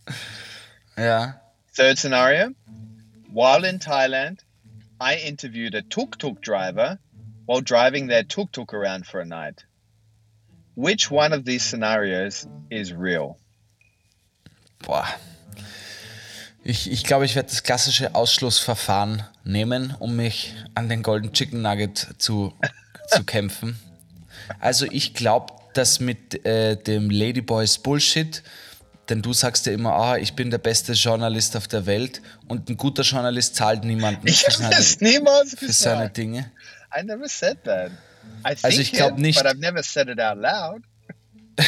Ja. 0.96 1.40
Third 1.74 1.98
scenario. 1.98 2.50
While 3.32 3.64
in 3.64 3.78
Thailand, 3.78 4.40
I 5.00 5.16
interviewed 5.16 5.74
a 5.74 5.82
tuk 5.82 6.18
tuk 6.18 6.42
driver 6.42 6.98
while 7.46 7.60
driving 7.60 8.08
their 8.08 8.24
tuk 8.24 8.52
tuk 8.52 8.74
around 8.74 9.06
for 9.06 9.20
a 9.20 9.24
night. 9.24 9.64
Which 10.74 11.10
one 11.10 11.32
of 11.32 11.44
these 11.44 11.64
scenarios 11.64 12.46
is 12.70 12.92
real? 12.92 13.38
Boah. 14.80 15.06
Ich, 16.64 16.90
ich 16.90 17.04
glaube, 17.04 17.24
ich 17.24 17.34
werde 17.34 17.48
das 17.48 17.62
klassische 17.62 18.14
Ausschlussverfahren 18.14 19.24
nehmen, 19.44 19.94
um 19.98 20.16
mich 20.16 20.54
an 20.74 20.88
den 20.88 21.02
Golden 21.02 21.32
Chicken 21.32 21.62
Nugget 21.62 22.14
zu, 22.18 22.52
zu 23.08 23.24
kämpfen. 23.26 23.78
Also 24.60 24.86
ich 24.86 25.14
glaube, 25.14 25.52
dass 25.74 26.00
mit 26.00 26.44
äh, 26.44 26.76
dem 26.76 27.10
Ladyboys 27.10 27.78
Bullshit, 27.78 28.42
denn 29.08 29.20
du 29.22 29.32
sagst 29.32 29.66
ja 29.66 29.72
immer, 29.72 29.92
ah, 29.94 30.16
ich 30.16 30.34
bin 30.34 30.50
der 30.50 30.58
beste 30.58 30.92
Journalist 30.92 31.56
auf 31.56 31.68
der 31.68 31.86
Welt 31.86 32.22
und 32.48 32.68
ein 32.68 32.76
guter 32.76 33.02
Journalist 33.02 33.56
zahlt 33.56 33.84
niemanden 33.84 34.26
Ich 34.26 34.40
für 34.42 34.52
habe 34.52 34.62
seine, 34.62 34.76
das 34.76 35.00
niemals 35.00 35.54
für 35.58 35.72
seine. 35.72 36.10
Dinge. 36.10 36.50
I 36.98 37.02
never 37.04 37.28
said 37.28 37.58
that. 37.64 37.90
I 38.46 38.54
Also 38.62 38.68
ich 38.80 38.92
glaub 38.92 39.12
it, 39.12 39.18
nicht- 39.18 39.42
but 39.42 39.46
I've 39.50 39.58
never 39.58 39.82
said 39.82 40.08
it 40.08 40.20
out 40.20 40.38
loud. 40.38 40.82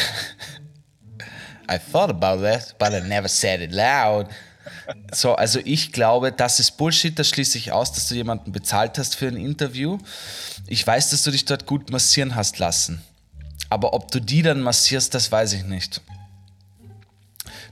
I 1.67 1.77
thought 1.79 2.09
about 2.11 2.41
that, 2.43 2.75
but 2.77 2.93
I 2.93 3.01
never 3.07 3.27
said 3.27 3.61
it 3.61 3.71
loud. 3.71 4.27
So, 5.13 5.33
also 5.35 5.59
ich 5.63 5.91
glaube, 5.91 6.31
das 6.31 6.59
ist 6.59 6.77
Bullshit. 6.77 7.17
Das 7.17 7.29
schließe 7.29 7.57
ich 7.57 7.71
aus, 7.71 7.91
dass 7.91 8.07
du 8.07 8.13
jemanden 8.15 8.51
bezahlt 8.51 8.97
hast 8.99 9.15
für 9.15 9.27
ein 9.27 9.35
Interview. 9.37 9.97
Ich 10.67 10.85
weiß, 10.85 11.09
dass 11.09 11.23
du 11.23 11.31
dich 11.31 11.45
dort 11.45 11.65
gut 11.65 11.89
massieren 11.89 12.35
hast 12.35 12.59
lassen. 12.59 13.01
Aber 13.69 13.93
ob 13.93 14.11
du 14.11 14.19
die 14.21 14.43
dann 14.43 14.61
massierst, 14.61 15.13
das 15.15 15.31
weiß 15.31 15.53
ich 15.53 15.63
nicht. 15.65 16.01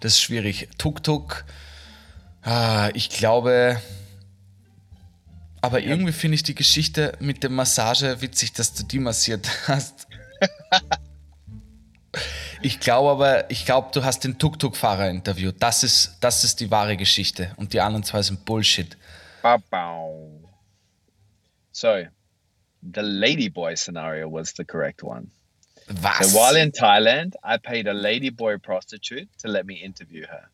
Das 0.04 0.16
ist 0.16 0.22
schwierig. 0.22 0.68
Tuk-Tuk. 0.78 1.46
Ah, 2.42 2.90
ich 2.94 3.10
glaube. 3.10 3.82
Aber 5.62 5.80
irgendwie 5.80 6.12
finde 6.12 6.36
ich 6.36 6.44
die 6.44 6.56
Geschichte 6.56 7.16
mit 7.22 7.42
der 7.42 7.50
Massage 7.50 8.20
witzig, 8.20 8.52
dass 8.52 8.74
du 8.74 8.84
die 8.84 9.00
massiert 9.00 9.48
hast. 9.70 10.08
Ich 12.62 12.82
glaube 12.82 13.12
aber, 13.12 13.50
ich 13.50 13.66
glaube, 13.66 13.92
du 13.94 14.04
hast 14.04 14.26
den 14.26 14.38
Tuk-Tuk-Fahrer 14.38 15.10
interviewt. 15.10 15.56
Das 15.60 15.84
ist, 15.84 16.18
das 16.20 16.44
ist 16.44 16.60
die 16.60 16.70
wahre 16.70 16.98
Geschichte. 16.98 17.54
Und 17.56 17.72
die 17.72 17.80
anderen 17.80 18.04
zwei 18.04 18.22
sind 18.22 18.44
Bullshit. 18.44 18.98
So, 21.72 22.08
the 22.82 23.02
ladyboy 23.02 23.78
scenario 23.78 24.30
was 24.30 24.54
the 24.58 24.66
correct 24.66 25.02
one. 25.02 25.32
Was? 25.90 26.32
So 26.32 26.38
while 26.38 26.56
in 26.56 26.72
Thailand, 26.72 27.34
I 27.44 27.58
paid 27.58 27.88
a 27.88 27.94
ladyboy 27.94 28.64
prostitute 28.64 29.30
to 29.40 29.48
let 29.48 29.66
me 29.66 29.76
interview 29.76 30.26
her. 30.28 30.50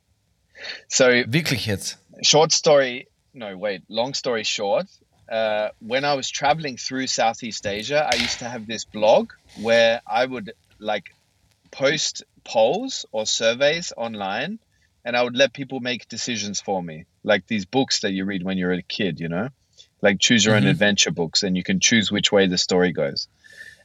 So 0.88 1.24
Wirklich 1.24 1.68
jetzt? 1.68 1.98
short 2.22 2.52
story 2.52 3.08
no 3.34 3.58
wait 3.58 3.84
long 3.90 4.14
story 4.14 4.44
short 4.44 4.86
uh, 5.32 5.70
when 5.80 6.04
i 6.04 6.14
was 6.16 6.30
traveling 6.30 6.78
through 6.78 7.08
southeast 7.08 7.66
asia 7.66 8.08
i 8.12 8.16
used 8.16 8.40
to 8.40 8.46
have 8.46 8.68
this 8.68 8.86
blog 8.86 9.32
where 9.62 10.02
i 10.08 10.26
would 10.26 10.52
like 10.80 11.14
post 11.72 12.24
polls 12.44 13.06
or 13.12 13.26
surveys 13.26 13.94
online 13.96 14.60
and 15.06 15.16
i 15.16 15.22
would 15.22 15.36
let 15.36 15.54
people 15.54 15.80
make 15.80 16.08
decisions 16.08 16.60
for 16.60 16.82
me 16.82 17.06
like 17.24 17.46
these 17.48 17.66
books 17.66 18.02
that 18.02 18.12
you 18.12 18.26
read 18.26 18.44
when 18.44 18.58
you're 18.58 18.74
a 18.74 18.82
kid 18.82 19.20
you 19.20 19.30
know 19.30 19.50
like 20.02 20.20
choose 20.20 20.44
your 20.44 20.56
own 20.56 20.66
adventure 20.66 21.12
books 21.12 21.44
and 21.44 21.56
you 21.56 21.64
can 21.64 21.80
choose 21.80 22.12
which 22.12 22.32
way 22.32 22.48
the 22.48 22.58
story 22.58 22.92
goes 22.92 23.28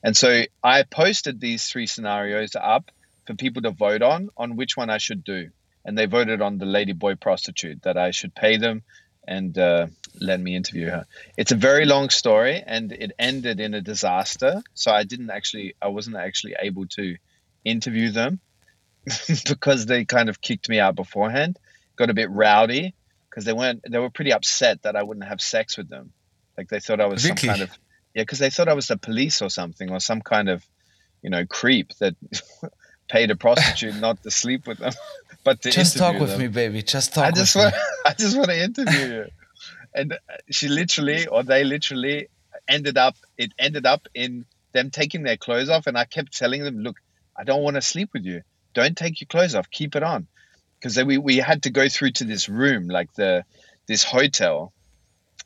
and 0.04 0.16
so 0.16 0.42
i 0.62 0.84
posted 0.84 1.40
these 1.40 1.64
three 1.64 1.88
scenarios 1.88 2.54
up 2.54 2.92
for 3.26 3.34
people 3.34 3.62
to 3.62 3.70
vote 3.72 4.02
on 4.02 4.28
on 4.36 4.54
which 4.54 4.76
one 4.76 4.90
i 4.90 4.98
should 4.98 5.24
do 5.24 5.50
and 5.84 5.98
they 5.98 6.06
voted 6.06 6.40
on 6.40 6.58
the 6.58 6.64
ladyboy 6.64 7.20
prostitute 7.20 7.82
that 7.82 7.96
I 7.96 8.10
should 8.10 8.34
pay 8.34 8.56
them 8.56 8.82
and 9.26 9.56
uh, 9.56 9.86
let 10.20 10.40
me 10.40 10.56
interview 10.56 10.86
her. 10.86 11.06
It's 11.36 11.52
a 11.52 11.56
very 11.56 11.86
long 11.86 12.10
story, 12.10 12.62
and 12.64 12.92
it 12.92 13.12
ended 13.18 13.58
in 13.58 13.72
a 13.72 13.80
disaster. 13.80 14.62
So 14.74 14.92
I 14.92 15.04
didn't 15.04 15.30
actually, 15.30 15.74
I 15.80 15.88
wasn't 15.88 16.16
actually 16.16 16.56
able 16.58 16.86
to 16.88 17.16
interview 17.64 18.10
them 18.10 18.40
because 19.48 19.86
they 19.86 20.04
kind 20.04 20.28
of 20.28 20.42
kicked 20.42 20.68
me 20.68 20.78
out 20.78 20.94
beforehand. 20.94 21.58
Got 21.96 22.10
a 22.10 22.14
bit 22.14 22.30
rowdy 22.30 22.94
because 23.30 23.46
they 23.46 23.54
weren't, 23.54 23.82
they 23.88 23.98
were 23.98 24.10
pretty 24.10 24.32
upset 24.32 24.82
that 24.82 24.94
I 24.94 25.02
wouldn't 25.02 25.26
have 25.26 25.40
sex 25.40 25.78
with 25.78 25.88
them. 25.88 26.12
Like 26.58 26.68
they 26.68 26.80
thought 26.80 27.00
I 27.00 27.06
was 27.06 27.22
some 27.22 27.36
kind 27.36 27.62
of, 27.62 27.78
yeah, 28.14 28.22
because 28.22 28.38
they 28.38 28.50
thought 28.50 28.68
I 28.68 28.74
was 28.74 28.88
the 28.88 28.96
police 28.96 29.42
or 29.42 29.50
something 29.50 29.90
or 29.90 30.00
some 30.00 30.20
kind 30.22 30.48
of, 30.48 30.64
you 31.22 31.30
know, 31.30 31.44
creep 31.46 31.92
that 32.00 32.14
paid 33.08 33.30
a 33.30 33.36
prostitute 33.36 33.96
not 33.96 34.22
to 34.22 34.30
sleep 34.30 34.66
with 34.66 34.78
them, 34.78 34.92
but 35.44 35.62
to 35.62 35.70
Just 35.70 35.96
talk 35.98 36.18
with 36.20 36.30
them. 36.30 36.40
me, 36.40 36.48
baby. 36.48 36.82
Just 36.82 37.14
talk 37.14 37.24
I 37.24 37.28
with 37.28 37.36
just 37.36 37.56
me. 37.56 37.62
want, 37.62 37.74
I 38.06 38.14
just 38.14 38.36
want 38.36 38.48
to 38.50 38.62
interview 38.62 39.06
you. 39.06 39.26
And 39.94 40.12
uh, 40.12 40.16
she 40.50 40.68
literally, 40.68 41.26
or 41.26 41.42
they 41.42 41.64
literally, 41.64 42.28
ended 42.68 42.96
up. 42.98 43.16
It 43.36 43.52
ended 43.58 43.86
up 43.86 44.08
in 44.14 44.44
them 44.72 44.90
taking 44.90 45.22
their 45.22 45.36
clothes 45.36 45.68
off, 45.68 45.86
and 45.86 45.96
I 45.96 46.04
kept 46.04 46.36
telling 46.36 46.64
them, 46.64 46.78
"Look, 46.80 46.96
I 47.36 47.44
don't 47.44 47.62
want 47.62 47.76
to 47.76 47.82
sleep 47.82 48.10
with 48.12 48.24
you. 48.24 48.42
Don't 48.74 48.96
take 48.96 49.20
your 49.20 49.26
clothes 49.26 49.54
off. 49.54 49.70
Keep 49.70 49.94
it 49.96 50.02
on." 50.02 50.26
Because 50.80 51.02
we 51.04 51.18
we 51.18 51.36
had 51.36 51.62
to 51.62 51.70
go 51.70 51.88
through 51.88 52.12
to 52.12 52.24
this 52.24 52.48
room, 52.48 52.88
like 52.88 53.12
the 53.14 53.44
this 53.86 54.02
hotel, 54.02 54.72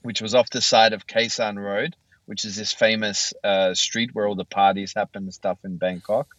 which 0.03 0.23
was 0.23 0.35
off 0.35 0.49
the 0.51 0.63
side 0.63 0.93
of 0.95 1.07
Kaisan 1.07 1.59
Road, 1.59 1.95
which 2.29 2.45
is 2.45 2.57
this 2.57 2.75
famous 2.75 3.33
uh, 3.43 3.73
street 3.73 4.11
where 4.13 4.29
all 4.29 4.35
the 4.35 4.45
parties 4.45 4.93
happen 4.95 5.23
and 5.23 5.33
stuff 5.33 5.57
in 5.65 5.79
Bangkok. 5.79 6.37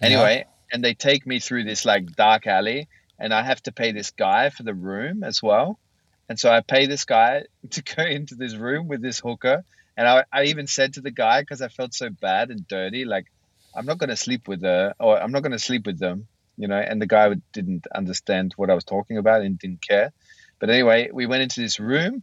Anyway, 0.00 0.44
and 0.72 0.84
they 0.84 0.94
take 0.94 1.26
me 1.26 1.40
through 1.40 1.64
this 1.64 1.84
like 1.84 2.14
dark 2.14 2.46
alley, 2.46 2.86
and 3.18 3.34
I 3.34 3.42
have 3.42 3.60
to 3.64 3.72
pay 3.72 3.90
this 3.90 4.12
guy 4.12 4.50
for 4.50 4.62
the 4.62 4.72
room 4.72 5.24
as 5.24 5.42
well. 5.42 5.80
And 6.28 6.38
so 6.38 6.48
I 6.48 6.60
pay 6.60 6.86
this 6.86 7.04
guy 7.04 7.42
to 7.70 7.82
go 7.82 8.04
into 8.04 8.36
this 8.36 8.54
room 8.54 8.86
with 8.86 9.02
this 9.02 9.18
hooker. 9.18 9.64
And 9.96 10.06
I, 10.06 10.24
I 10.32 10.44
even 10.44 10.68
said 10.68 10.94
to 10.94 11.00
the 11.00 11.10
guy, 11.10 11.40
because 11.40 11.60
I 11.60 11.68
felt 11.68 11.92
so 11.92 12.08
bad 12.08 12.52
and 12.52 12.68
dirty, 12.68 13.04
like, 13.04 13.26
I'm 13.74 13.84
not 13.84 13.98
going 13.98 14.10
to 14.10 14.16
sleep 14.16 14.46
with 14.46 14.62
her, 14.62 14.94
or 15.00 15.20
I'm 15.20 15.32
not 15.32 15.42
going 15.42 15.52
to 15.52 15.58
sleep 15.58 15.86
with 15.86 15.98
them, 15.98 16.28
you 16.56 16.68
know. 16.68 16.78
And 16.78 17.02
the 17.02 17.06
guy 17.06 17.34
didn't 17.52 17.88
understand 17.92 18.52
what 18.56 18.70
I 18.70 18.74
was 18.74 18.84
talking 18.84 19.18
about 19.18 19.42
and 19.42 19.58
didn't 19.58 19.82
care. 19.82 20.12
But 20.60 20.70
anyway, 20.70 21.10
we 21.12 21.26
went 21.26 21.42
into 21.42 21.62
this 21.62 21.80
room, 21.80 22.22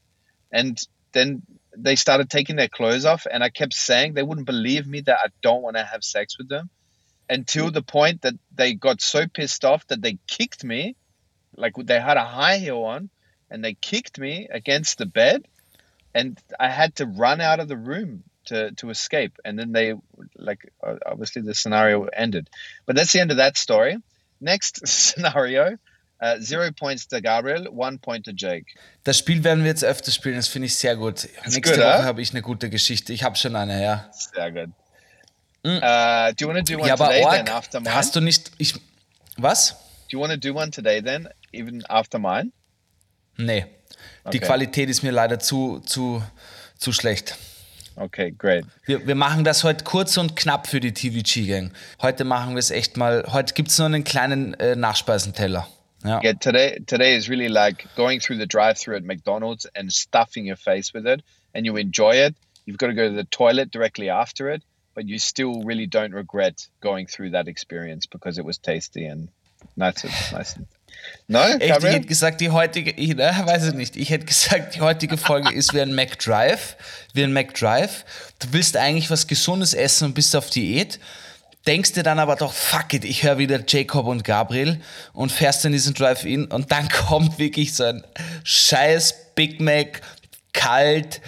and 0.53 0.79
then 1.11 1.43
they 1.77 1.95
started 1.95 2.29
taking 2.29 2.55
their 2.55 2.69
clothes 2.69 3.05
off. 3.05 3.25
And 3.31 3.43
I 3.43 3.49
kept 3.49 3.73
saying 3.73 4.13
they 4.13 4.23
wouldn't 4.23 4.47
believe 4.47 4.87
me 4.87 5.01
that 5.01 5.19
I 5.23 5.27
don't 5.41 5.61
want 5.61 5.75
to 5.75 5.83
have 5.83 6.03
sex 6.03 6.37
with 6.37 6.49
them 6.49 6.69
until 7.29 7.71
the 7.71 7.81
point 7.81 8.21
that 8.21 8.35
they 8.53 8.73
got 8.73 9.01
so 9.01 9.27
pissed 9.27 9.65
off 9.65 9.87
that 9.87 10.01
they 10.01 10.17
kicked 10.27 10.63
me 10.63 10.95
like 11.55 11.73
they 11.75 11.99
had 11.99 12.17
a 12.17 12.25
high 12.25 12.57
heel 12.57 12.83
on 12.83 13.09
and 13.49 13.63
they 13.63 13.73
kicked 13.73 14.19
me 14.19 14.47
against 14.51 14.97
the 14.97 15.05
bed 15.05 15.45
and 16.13 16.39
i 16.59 16.69
had 16.69 16.95
to 16.95 17.05
run 17.05 17.41
out 17.41 17.59
of 17.59 17.67
the 17.67 17.77
room 17.77 18.23
to, 18.45 18.71
to 18.73 18.89
escape 18.89 19.37
and 19.45 19.57
then 19.57 19.71
they 19.71 19.93
like 20.37 20.71
obviously 21.05 21.41
the 21.41 21.55
scenario 21.55 22.05
ended 22.05 22.49
but 22.85 22.95
that's 22.95 23.13
the 23.13 23.19
end 23.19 23.31
of 23.31 23.37
that 23.37 23.57
story 23.57 23.97
next 24.41 24.81
scenario 24.87 25.77
uh, 26.23 26.39
zero 26.39 26.71
points 26.71 27.07
to 27.07 27.21
gabriel 27.21 27.67
one 27.67 27.97
point 27.99 28.25
to 28.25 28.31
jake 28.31 28.65
Das 29.03 29.17
Spiel 29.17 29.43
werden 29.43 29.63
wir 29.63 29.69
jetzt 29.69 29.83
öfter 29.83 30.11
spielen, 30.11 30.37
das 30.37 30.47
finde 30.47 30.67
ich 30.67 30.75
sehr 30.75 30.95
gut. 30.95 31.27
Nächste 31.45 31.61
good, 31.61 31.77
Woche 31.79 31.97
huh? 31.99 32.03
habe 32.03 32.21
ich 32.21 32.31
eine 32.31 32.41
gute 32.41 32.69
Geschichte. 32.69 33.11
Ich 33.11 33.23
habe 33.23 33.35
schon 33.35 33.55
eine, 33.55 33.83
ja. 33.83 34.09
sehr 34.11 34.51
good 34.51 34.69
uh, 35.65 36.31
do 36.33 36.45
you 36.45 36.47
want 36.47 36.67
to 36.67 36.73
do 36.73 36.79
one. 36.79 36.87
Ja, 36.87 36.93
aber 36.93 37.07
today 37.07 37.23
Org, 37.23 37.35
then 37.35 37.49
after 37.49 37.79
mine 37.79 37.95
hast 37.95 38.15
du 38.15 38.21
nicht. 38.21 38.51
Ich, 38.57 38.75
was? 39.37 39.75
do 40.09 40.17
you 40.17 40.19
want 40.19 40.31
to 40.31 40.37
do 40.37 40.57
one 40.57 40.71
today 40.71 41.01
then 41.01 41.27
even 41.51 41.83
after 41.89 42.19
mine 42.19 42.51
Nee. 43.37 43.65
Die 44.31 44.37
Okay. 44.37 44.39
Qualität 44.39 44.89
ist 44.89 45.01
mir 45.01 45.11
leider 45.11 45.39
zu, 45.39 45.79
zu, 45.79 46.23
zu 46.77 46.93
schlecht. 46.93 47.35
okay 47.95 48.31
great 48.31 48.65
Wir, 48.85 49.05
wir 49.07 49.15
machen 49.15 49.43
das 49.43 49.63
heute 49.63 49.83
kurz 49.83 50.17
und 50.17 50.35
knapp 50.35 50.67
für 50.67 50.79
die 50.79 50.93
TVG-Gang. 50.93 51.71
Heute 52.01 52.23
machen 52.23 52.53
wir 52.53 52.59
es 52.59 52.71
echt 52.71 52.97
mal. 52.97 53.25
Heute 53.31 53.53
gibt 53.53 53.69
es 53.69 53.77
nur 53.77 53.87
einen 53.87 54.03
kleinen 54.03 54.53
äh, 54.55 54.75
Nachspeisenteller. 54.75 55.67
Ja. 56.03 56.19
Yeah, 56.21 56.33
today 56.37 56.79
today 56.85 57.15
is 57.15 57.27
really 57.29 57.47
like 57.49 57.85
going 57.95 58.19
through 58.21 58.37
the 58.39 58.47
drive-through 58.47 58.97
at 58.97 59.03
McDonald's 59.03 59.65
and 59.73 59.91
stuffing 59.91 60.45
your 60.45 60.57
face 60.57 60.91
with 60.93 61.05
it, 61.05 61.21
and 61.53 61.65
you 61.65 61.77
enjoy 61.77 62.15
it. 62.15 62.35
You've 62.65 62.77
got 62.77 62.87
to 62.87 62.93
go 62.93 63.07
to 63.09 63.15
the 63.15 63.25
toilet 63.29 63.71
directly 63.71 64.09
after 64.09 64.49
it, 64.53 64.63
but 64.95 65.05
you 65.07 65.17
still 65.19 65.61
really 65.63 65.85
don't 65.87 66.13
regret 66.13 66.67
going 66.81 67.07
through 67.07 67.31
that 67.31 67.47
experience 67.47 68.05
because 68.05 68.37
it 68.37 68.45
was 68.45 68.57
tasty 68.57 69.05
and 69.05 69.29
nice. 69.77 70.03
and- 70.03 70.13
nice. 70.33 70.55
and- 70.57 70.67
No, 71.27 71.41
Echt, 71.41 71.79
ich 71.83 71.83
hätte 71.91 72.07
gesagt, 72.07 72.39
die 72.39 72.49
heutige, 72.49 72.91
ich, 72.91 73.15
ne, 73.15 73.31
weiß 73.45 73.67
ich 73.67 73.73
nicht, 73.73 73.97
ich 73.97 74.09
hätte 74.09 74.25
gesagt, 74.25 74.75
die 74.75 74.81
heutige 74.81 75.17
Folge 75.17 75.51
ist 75.53 75.73
wie 75.73 75.81
ein 75.81 75.93
McDrive, 75.95 76.77
wie 77.13 77.23
ein 77.23 77.33
McDrive. 77.33 78.05
Du 78.39 78.47
willst 78.53 78.77
eigentlich 78.77 79.09
was 79.09 79.27
Gesundes 79.27 79.73
essen 79.73 80.05
und 80.05 80.13
bist 80.13 80.33
auf 80.35 80.49
Diät, 80.49 80.99
denkst 81.67 81.93
dir 81.93 82.03
dann 82.03 82.19
aber 82.19 82.35
doch, 82.35 82.53
fuck 82.53 82.93
it, 82.93 83.05
ich 83.05 83.23
höre 83.23 83.37
wieder 83.37 83.59
Jacob 83.65 84.05
und 84.05 84.23
Gabriel 84.23 84.81
und 85.13 85.31
fährst 85.31 85.65
in 85.65 85.71
diesen 85.71 85.93
Drive-In 85.93 86.45
und 86.45 86.71
dann 86.71 86.89
kommt 87.07 87.39
wirklich 87.39 87.73
so 87.73 87.83
ein 87.83 88.03
scheiß 88.43 89.33
Big 89.35 89.59
Mac, 89.59 90.01
kalt 90.53 91.21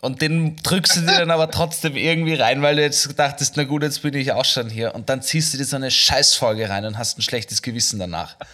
und 0.00 0.20
den 0.20 0.56
drückst 0.56 0.96
du 0.96 1.00
dir 1.00 1.18
dann 1.18 1.30
aber 1.30 1.50
trotzdem 1.50 1.96
irgendwie 1.96 2.34
rein, 2.34 2.60
weil 2.60 2.76
du 2.76 2.82
jetzt 2.82 3.18
dachtest, 3.18 3.56
na 3.56 3.64
gut, 3.64 3.82
jetzt 3.82 4.02
bin 4.02 4.14
ich 4.14 4.32
auch 4.32 4.44
schon 4.44 4.68
hier 4.68 4.94
und 4.94 5.08
dann 5.08 5.22
ziehst 5.22 5.54
du 5.54 5.58
dir 5.58 5.64
so 5.64 5.76
eine 5.76 5.90
Scheißfolge 5.90 6.68
rein 6.68 6.84
und 6.84 6.98
hast 6.98 7.18
ein 7.18 7.22
schlechtes 7.22 7.62
Gewissen 7.62 7.98
danach. 7.98 8.36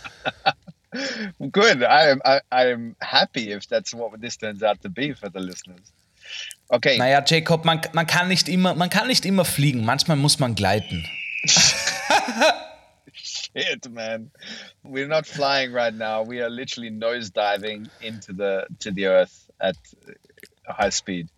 Good. 1.39 1.83
I'm 1.83 2.21
I, 2.25 2.41
I'm 2.51 2.95
happy 3.01 3.53
if 3.53 3.67
that's 3.67 3.93
what 3.93 4.21
this 4.21 4.37
turns 4.37 4.63
out 4.63 4.81
to 4.83 4.89
be 4.89 5.15
for 5.15 5.31
the 5.33 5.39
listeners. 5.39 5.93
Okay. 6.69 6.99
Naja, 6.99 7.23
Jacob, 7.27 7.65
man, 7.65 7.81
man, 7.93 8.07
kann 8.07 8.29
nicht 8.29 8.49
immer, 8.49 8.75
man 8.75 8.91
kann 8.91 9.09
nicht 9.09 9.27
immer 9.27 9.45
fliegen, 9.45 9.85
manchmal 9.85 10.17
muss 10.17 10.39
man 10.39 10.55
gleiten. 10.55 11.05
Shit, 13.12 13.90
man. 13.90 14.30
We're 14.85 15.09
not 15.09 15.26
flying 15.26 15.73
right 15.73 15.92
now. 15.94 16.23
We 16.23 16.40
are 16.40 16.50
literally 16.50 16.90
nosediving 16.90 17.88
into 18.00 18.32
the 18.32 18.66
to 18.80 18.90
the 18.90 19.06
earth 19.06 19.50
at 19.61 19.76
high 20.66 20.90
speed. 20.90 21.28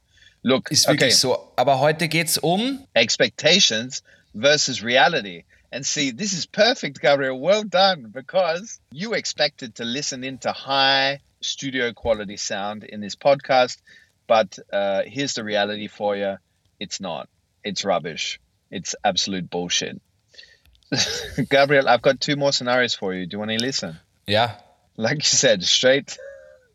Look, 0.45 0.71
Ist 0.71 0.89
okay. 0.89 1.09
wirklich 1.09 1.17
so. 1.17 1.53
Aber 1.57 1.79
heute 1.79 2.09
geht's 2.09 2.39
um. 2.43 2.87
expectations 2.95 4.03
versus 4.35 4.83
reality. 4.83 5.45
And 5.71 5.87
see, 5.87 6.11
this 6.11 6.33
is 6.35 6.45
perfect, 6.47 7.01
Gabriel. 7.01 7.39
Well 7.41 7.65
done, 7.65 8.11
because 8.13 8.79
you 8.91 9.15
expected 9.15 9.77
to 9.77 9.85
listen 9.85 10.23
into 10.25 10.53
high 10.53 11.21
studio 11.41 11.93
quality 11.93 12.37
sound 12.37 12.85
in 12.85 13.01
this 13.01 13.17
podcast, 13.17 13.79
but 14.27 14.59
uh, 14.73 15.03
here's 15.07 15.35
the 15.35 15.45
reality 15.45 15.89
for 15.89 16.15
you: 16.17 16.37
it's 16.79 17.01
not. 17.01 17.29
It's 17.65 17.85
rubbish. 17.85 18.39
It's 18.73 18.95
absolute 19.05 19.51
bullshit. 19.51 20.01
Gabriel, 21.51 21.89
I've 21.89 22.01
got 22.01 22.21
two 22.21 22.37
more 22.37 22.53
scenarios 22.53 22.95
for 22.95 23.13
you. 23.13 23.27
Do 23.27 23.35
you 23.35 23.39
want 23.39 23.51
to 23.51 23.59
listen? 23.59 23.99
Yeah. 24.27 24.55
like 24.97 25.17
you 25.19 25.23
said, 25.25 25.63
straight, 25.63 26.17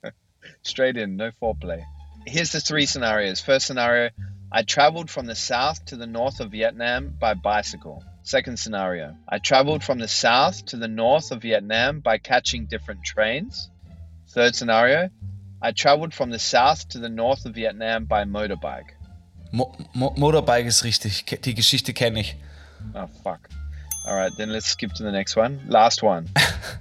straight 0.62 0.96
in, 0.96 1.18
no 1.18 1.32
foreplay. 1.42 1.84
Here's 2.28 2.52
the 2.52 2.62
three 2.62 2.86
scenarios. 2.86 3.42
First 3.42 3.66
scenario: 3.66 4.12
I 4.52 4.62
traveled 4.62 5.10
from 5.10 5.26
the 5.26 5.36
south 5.36 5.86
to 5.86 5.96
the 5.96 6.06
north 6.06 6.40
of 6.40 6.52
Vietnam 6.52 7.18
by 7.20 7.34
bicycle. 7.34 8.04
Second 8.22 8.60
scenario: 8.60 9.16
I 9.28 9.40
traveled 9.40 9.84
from 9.84 9.98
the 9.98 10.08
south 10.08 10.68
to 10.68 10.78
the 10.78 10.88
north 10.88 11.32
of 11.32 11.42
Vietnam 11.42 12.02
by 12.02 12.20
catching 12.20 12.68
different 12.68 13.04
trains. 13.04 13.72
Third 14.30 14.56
scenario: 14.56 15.10
I 15.64 15.72
traveled 15.72 16.14
from 16.14 16.30
the 16.30 16.40
south 16.40 16.90
to 16.90 17.00
the 17.00 17.10
north 17.10 17.46
of 17.48 17.56
Vietnam 17.56 18.06
by 18.06 18.24
motorbike. 18.26 18.97
Mo 19.52 19.76
Mo 19.94 20.14
Motorbike 20.18 20.66
ist 20.66 20.84
richtig. 20.84 21.26
Die 21.42 21.54
Geschichte 21.54 21.94
kenne 21.94 22.20
ich. 22.20 22.36
Oh 22.94 23.08
fuck. 23.24 23.50
All 24.06 24.16
right, 24.16 24.32
then 24.38 24.50
let's 24.50 24.68
skip 24.68 24.94
to 24.94 25.04
the 25.04 25.12
next 25.12 25.36
one. 25.36 25.60
Last 25.68 26.02
one. 26.02 26.30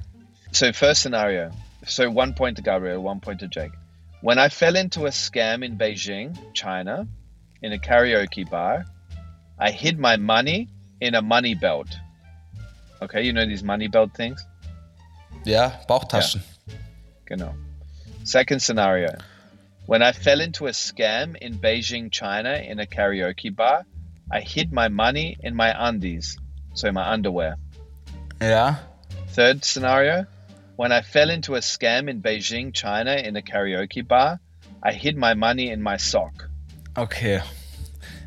so 0.52 0.72
first 0.72 1.02
scenario. 1.02 1.50
So 1.86 2.10
one 2.10 2.34
point 2.34 2.56
to 2.56 2.62
Gabriel, 2.62 3.02
one 3.02 3.20
point 3.20 3.40
to 3.40 3.48
Jake. 3.48 3.72
When 4.20 4.38
I 4.38 4.48
fell 4.48 4.76
into 4.76 5.06
a 5.06 5.10
scam 5.10 5.64
in 5.64 5.76
Beijing, 5.76 6.36
China, 6.54 7.06
in 7.62 7.72
a 7.72 7.78
karaoke 7.78 8.48
bar, 8.48 8.84
I 9.58 9.70
hid 9.70 9.98
my 9.98 10.16
money 10.16 10.68
in 11.00 11.14
a 11.14 11.22
money 11.22 11.54
belt. 11.54 11.88
Okay, 13.02 13.22
you 13.22 13.32
know 13.32 13.44
these 13.44 13.62
money 13.62 13.88
belt 13.88 14.14
things? 14.14 14.44
Ja, 15.44 15.72
Bauchtaschen. 15.88 16.42
Genau. 17.26 17.54
Second 18.24 18.60
scenario. 18.60 19.16
When 19.86 20.02
I 20.02 20.12
fell 20.12 20.40
into 20.40 20.66
a 20.66 20.72
scam 20.72 21.36
in 21.36 21.58
Beijing, 21.58 22.10
China, 22.10 22.54
in 22.54 22.80
a 22.80 22.86
karaoke 22.86 23.54
bar, 23.54 23.84
I 24.30 24.40
hid 24.40 24.72
my 24.72 24.88
money 24.88 25.36
in 25.40 25.54
my 25.54 25.72
undies, 25.88 26.36
so 26.74 26.90
my 26.90 27.12
underwear. 27.12 27.56
Ja. 28.40 28.76
Third 29.32 29.64
scenario 29.64 30.26
when 30.76 30.92
I 30.92 31.02
fell 31.02 31.30
into 31.30 31.54
a 31.54 31.60
scam 31.60 32.08
in 32.08 32.20
Beijing, 32.20 32.72
China, 32.74 33.14
in 33.14 33.36
a 33.36 33.42
karaoke 33.42 34.06
bar, 34.06 34.40
I 34.82 34.92
hid 34.92 35.16
my 35.16 35.34
money 35.34 35.70
in 35.70 35.82
my 35.82 35.96
sock. 35.96 36.50
Okay. 36.96 37.40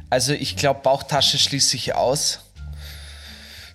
Also 0.09 0.33
ich 0.33 0.55
glaube, 0.55 0.81
Bauchtasche 0.81 1.37
schließe 1.37 1.75
ich 1.75 1.93
aus. 1.93 2.39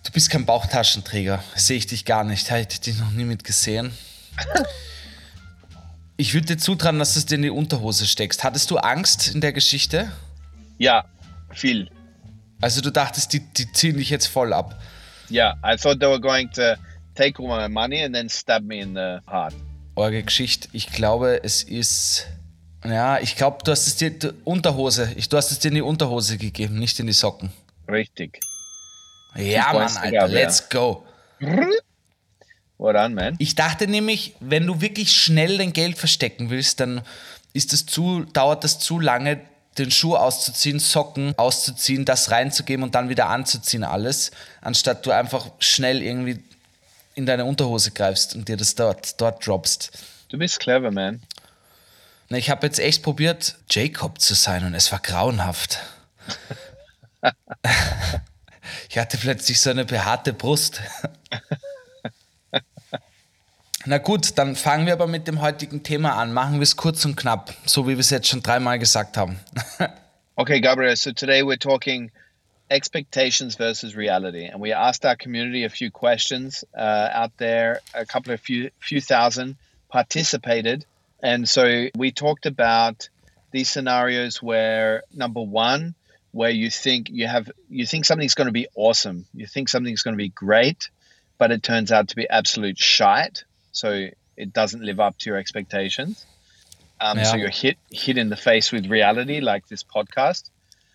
Du 0.02 0.10
bist 0.10 0.28
kein 0.28 0.44
Bauchtaschenträger. 0.44 1.42
Sehe 1.54 1.78
ich 1.78 1.86
dich 1.86 2.04
gar 2.04 2.24
nicht. 2.24 2.50
Hätte 2.50 2.74
ich 2.74 2.80
dich 2.80 2.98
noch 2.98 3.10
nie 3.12 3.24
mit 3.24 3.44
gesehen. 3.44 3.92
Ich 6.16 6.32
würde 6.32 6.46
dir 6.46 6.58
zutrauen, 6.58 6.98
dass 6.98 7.14
du 7.14 7.18
es 7.18 7.26
dir 7.26 7.34
in 7.34 7.42
die 7.42 7.50
Unterhose 7.50 8.06
steckst. 8.06 8.44
Hattest 8.44 8.70
du 8.70 8.76
Angst 8.78 9.34
in 9.34 9.40
der 9.40 9.52
Geschichte? 9.52 10.12
Yeah, 10.80 11.04
viel. 11.52 11.90
Also 12.60 12.80
du 12.80 12.90
dachtest, 12.90 13.32
die, 13.32 13.40
die 13.40 13.70
ziehen 13.72 13.96
dich 13.96 14.10
jetzt 14.10 14.26
voll 14.26 14.52
ab. 14.52 14.80
Yeah, 15.30 15.56
I 15.64 15.76
thought 15.76 15.98
they 15.98 16.08
were 16.08 16.20
going 16.20 16.50
to 16.52 16.76
take 17.14 17.42
all 17.42 17.48
my 17.48 17.68
money 17.68 18.04
and 18.04 18.14
then 18.14 18.28
stab 18.28 18.62
me 18.62 18.80
in 18.80 18.94
the 18.94 19.18
heart. 19.28 19.54
Eure 19.96 20.22
Geschichte, 20.22 20.68
ich 20.72 20.88
glaube, 20.88 21.42
es 21.42 21.62
ist. 21.62 22.26
Ja, 22.84 23.18
ich 23.18 23.34
glaube, 23.36 23.58
du 23.64 23.72
hast 23.72 23.86
es 23.86 23.96
dir 23.96 24.10
die 24.10 24.30
Unterhose. 24.44 25.10
Ich, 25.16 25.28
du 25.28 25.36
hast 25.36 25.50
es 25.50 25.58
dir 25.58 25.68
in 25.68 25.74
die 25.76 25.82
Unterhose 25.82 26.36
gegeben, 26.36 26.78
nicht 26.78 27.00
in 27.00 27.06
die 27.06 27.12
Socken. 27.12 27.50
Richtig. 27.88 28.40
Ja, 29.36 29.72
Mann, 29.72 29.96
Alter, 29.96 30.28
let's 30.28 30.68
go. 30.68 31.04
Well 32.78 32.92
done, 32.92 33.14
man. 33.14 33.36
Ich 33.38 33.54
dachte 33.54 33.86
nämlich, 33.86 34.34
wenn 34.40 34.66
du 34.66 34.80
wirklich 34.80 35.12
schnell 35.12 35.58
dein 35.58 35.72
Geld 35.72 35.96
verstecken 35.96 36.50
willst, 36.50 36.80
dann 36.80 37.02
ist 37.52 37.72
es 37.72 37.86
zu, 37.86 38.24
dauert 38.32 38.64
das 38.64 38.78
zu 38.78 38.98
lange, 38.98 39.40
den 39.78 39.90
Schuh 39.90 40.16
auszuziehen, 40.16 40.78
Socken 40.78 41.34
auszuziehen, 41.36 42.04
das 42.04 42.30
reinzugeben 42.30 42.82
und 42.82 42.94
dann 42.94 43.08
wieder 43.08 43.28
anzuziehen 43.28 43.84
alles, 43.84 44.30
anstatt 44.60 45.04
du 45.06 45.10
einfach 45.10 45.46
schnell 45.58 46.02
irgendwie 46.02 46.40
in 47.14 47.26
deine 47.26 47.44
Unterhose 47.44 47.90
greifst 47.90 48.34
und 48.34 48.48
dir 48.48 48.56
das 48.56 48.74
dort, 48.74 49.20
dort 49.20 49.46
droppst. 49.46 49.90
Du 50.28 50.38
bist 50.38 50.58
clever, 50.60 50.90
man. 50.90 51.22
Na, 52.28 52.38
ich 52.38 52.50
habe 52.50 52.66
jetzt 52.66 52.80
echt 52.80 53.02
probiert, 53.02 53.56
Jacob 53.70 54.20
zu 54.20 54.34
sein 54.34 54.64
und 54.64 54.74
es 54.74 54.90
war 54.90 54.98
grauenhaft. 54.98 55.78
ich 58.88 58.98
hatte 58.98 59.18
plötzlich 59.18 59.60
so 59.60 59.70
eine 59.70 59.84
behaarte 59.84 60.32
Brust. 60.32 60.80
Na 63.86 63.98
gut, 63.98 64.38
dann 64.38 64.56
fangen 64.56 64.86
wir 64.86 64.94
aber 64.94 65.06
mit 65.06 65.28
dem 65.28 65.42
heutigen 65.42 65.82
Thema 65.82 66.16
an. 66.16 66.32
Machen 66.32 66.54
wir 66.54 66.62
es 66.62 66.76
kurz 66.76 67.04
und 67.04 67.16
knapp, 67.16 67.54
so 67.66 67.86
wie 67.86 67.92
wir 67.92 67.98
es 67.98 68.08
jetzt 68.10 68.28
schon 68.28 68.42
dreimal 68.42 68.78
gesagt 68.78 69.16
haben. 69.16 69.38
Okay, 70.36 70.60
Gabriel. 70.60 70.96
So 70.96 71.12
today 71.12 71.44
we're 71.44 71.56
talking 71.56 72.10
expectations 72.68 73.54
versus 73.54 73.94
reality, 73.94 74.46
and 74.46 74.60
we 74.60 74.72
asked 74.72 75.04
our 75.04 75.14
community 75.14 75.62
a 75.62 75.68
few 75.68 75.92
questions 75.92 76.64
uh, 76.76 77.08
out 77.12 77.30
there. 77.36 77.82
A 77.94 78.04
couple 78.04 78.34
of 78.34 78.40
few 78.40 78.70
few 78.80 79.00
thousand 79.00 79.54
participated, 79.88 80.86
and 81.22 81.48
so 81.48 81.86
we 81.96 82.10
talked 82.10 82.46
about 82.46 83.08
these 83.52 83.70
scenarios 83.70 84.42
where 84.42 85.04
number 85.14 85.40
one, 85.40 85.94
where 86.32 86.50
you 86.50 86.68
think 86.68 87.10
you 87.10 87.28
have 87.28 87.48
you 87.70 87.86
think 87.86 88.04
something's 88.04 88.34
going 88.34 88.48
to 88.48 88.52
be 88.52 88.66
awesome, 88.74 89.26
you 89.34 89.46
think 89.46 89.68
something's 89.68 90.02
going 90.02 90.14
to 90.14 90.24
be 90.24 90.30
great, 90.30 90.90
but 91.38 91.52
it 91.52 91.62
turns 91.62 91.92
out 91.92 92.08
to 92.08 92.16
be 92.16 92.28
absolute 92.28 92.76
shite. 92.76 93.44
So 93.74 94.08
it 94.36 94.52
doesn't 94.52 94.82
live 94.82 95.00
up 95.00 95.18
to 95.18 95.30
your 95.30 95.36
expectations. 95.36 96.24
Um, 97.00 97.18
So 97.24 97.36
you're 97.36 97.50
hit 97.50 97.76
hit 97.90 98.16
in 98.16 98.28
the 98.30 98.36
face 98.36 98.72
with 98.72 98.86
reality, 98.86 99.40
like 99.40 99.66
this 99.68 99.82
podcast. 99.82 100.48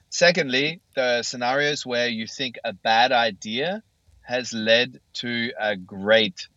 Secondly, 0.09 0.81
the 0.95 1.21
scenarios 1.23 1.85
where 1.85 2.07
you 2.07 2.25
think 2.25 2.57
a 2.63 2.73
bad 2.73 3.11
idea 3.11 3.83
has 4.21 4.53
led 4.53 4.99
to 5.13 5.51
a 5.59 5.75
great 5.75 6.47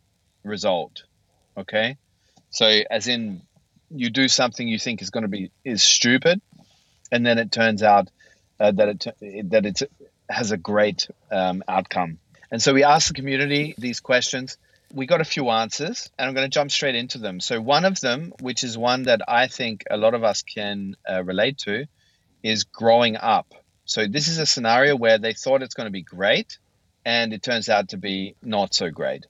result. 0.45 1.03
Okay, 1.57 1.97
so 2.51 2.67
as 2.67 3.09
in 3.09 3.43
you 3.91 4.09
do 4.09 4.29
something 4.29 4.67
you 4.67 4.79
think 4.79 5.03
is 5.03 5.11
going 5.11 5.23
to 5.25 5.29
be 5.29 5.51
is 5.65 5.83
stupid, 5.83 6.41
and 7.11 7.27
then 7.27 7.39
it 7.39 7.51
turns 7.51 7.83
out 7.83 8.09
uh, 8.61 8.71
that 8.71 8.89
it 8.89 9.51
that 9.51 9.67
it 9.67 9.83
has 10.31 10.53
a 10.53 10.57
great 10.57 11.09
um, 11.31 11.63
outcome. 11.67 12.19
And 12.51 12.63
so 12.63 12.73
we 12.73 12.85
ask 12.85 13.09
the 13.09 13.15
community 13.15 13.75
these 13.77 14.01
questions. 14.01 14.57
We 14.93 15.07
got 15.07 15.21
a 15.21 15.25
few 15.25 15.49
answers, 15.49 16.11
and 16.19 16.29
I'm 16.29 16.35
going 16.35 16.45
to 16.45 16.55
jump 16.55 16.71
straight 16.71 16.95
into 16.95 17.19
them. 17.19 17.41
So 17.41 17.61
one 17.61 17.85
of 17.85 18.01
them, 18.01 18.33
which 18.41 18.63
is 18.63 18.77
one 18.77 19.05
that 19.05 19.23
I 19.27 19.47
think 19.47 19.85
a 19.91 19.97
lot 19.97 20.15
of 20.15 20.23
us 20.23 20.43
can 20.43 20.97
uh, 21.11 21.25
relate 21.25 21.59
to, 21.59 21.87
is 22.43 22.65
growing 22.65 23.17
up. 23.17 23.55
So 23.85 24.07
this 24.07 24.29
is 24.29 24.39
a 24.39 24.47
scenario 24.47 24.95
where 24.97 25.19
they 25.19 25.33
thought 25.33 25.63
it's 25.63 25.75
going 25.75 25.87
to 25.87 25.93
be 25.93 26.03
great, 26.03 26.59
and 27.05 27.33
it 27.33 27.43
turns 27.43 27.69
out 27.69 27.89
to 27.89 27.97
be 27.97 28.37
not 28.43 28.75
so 28.75 28.91
great. 28.91 29.27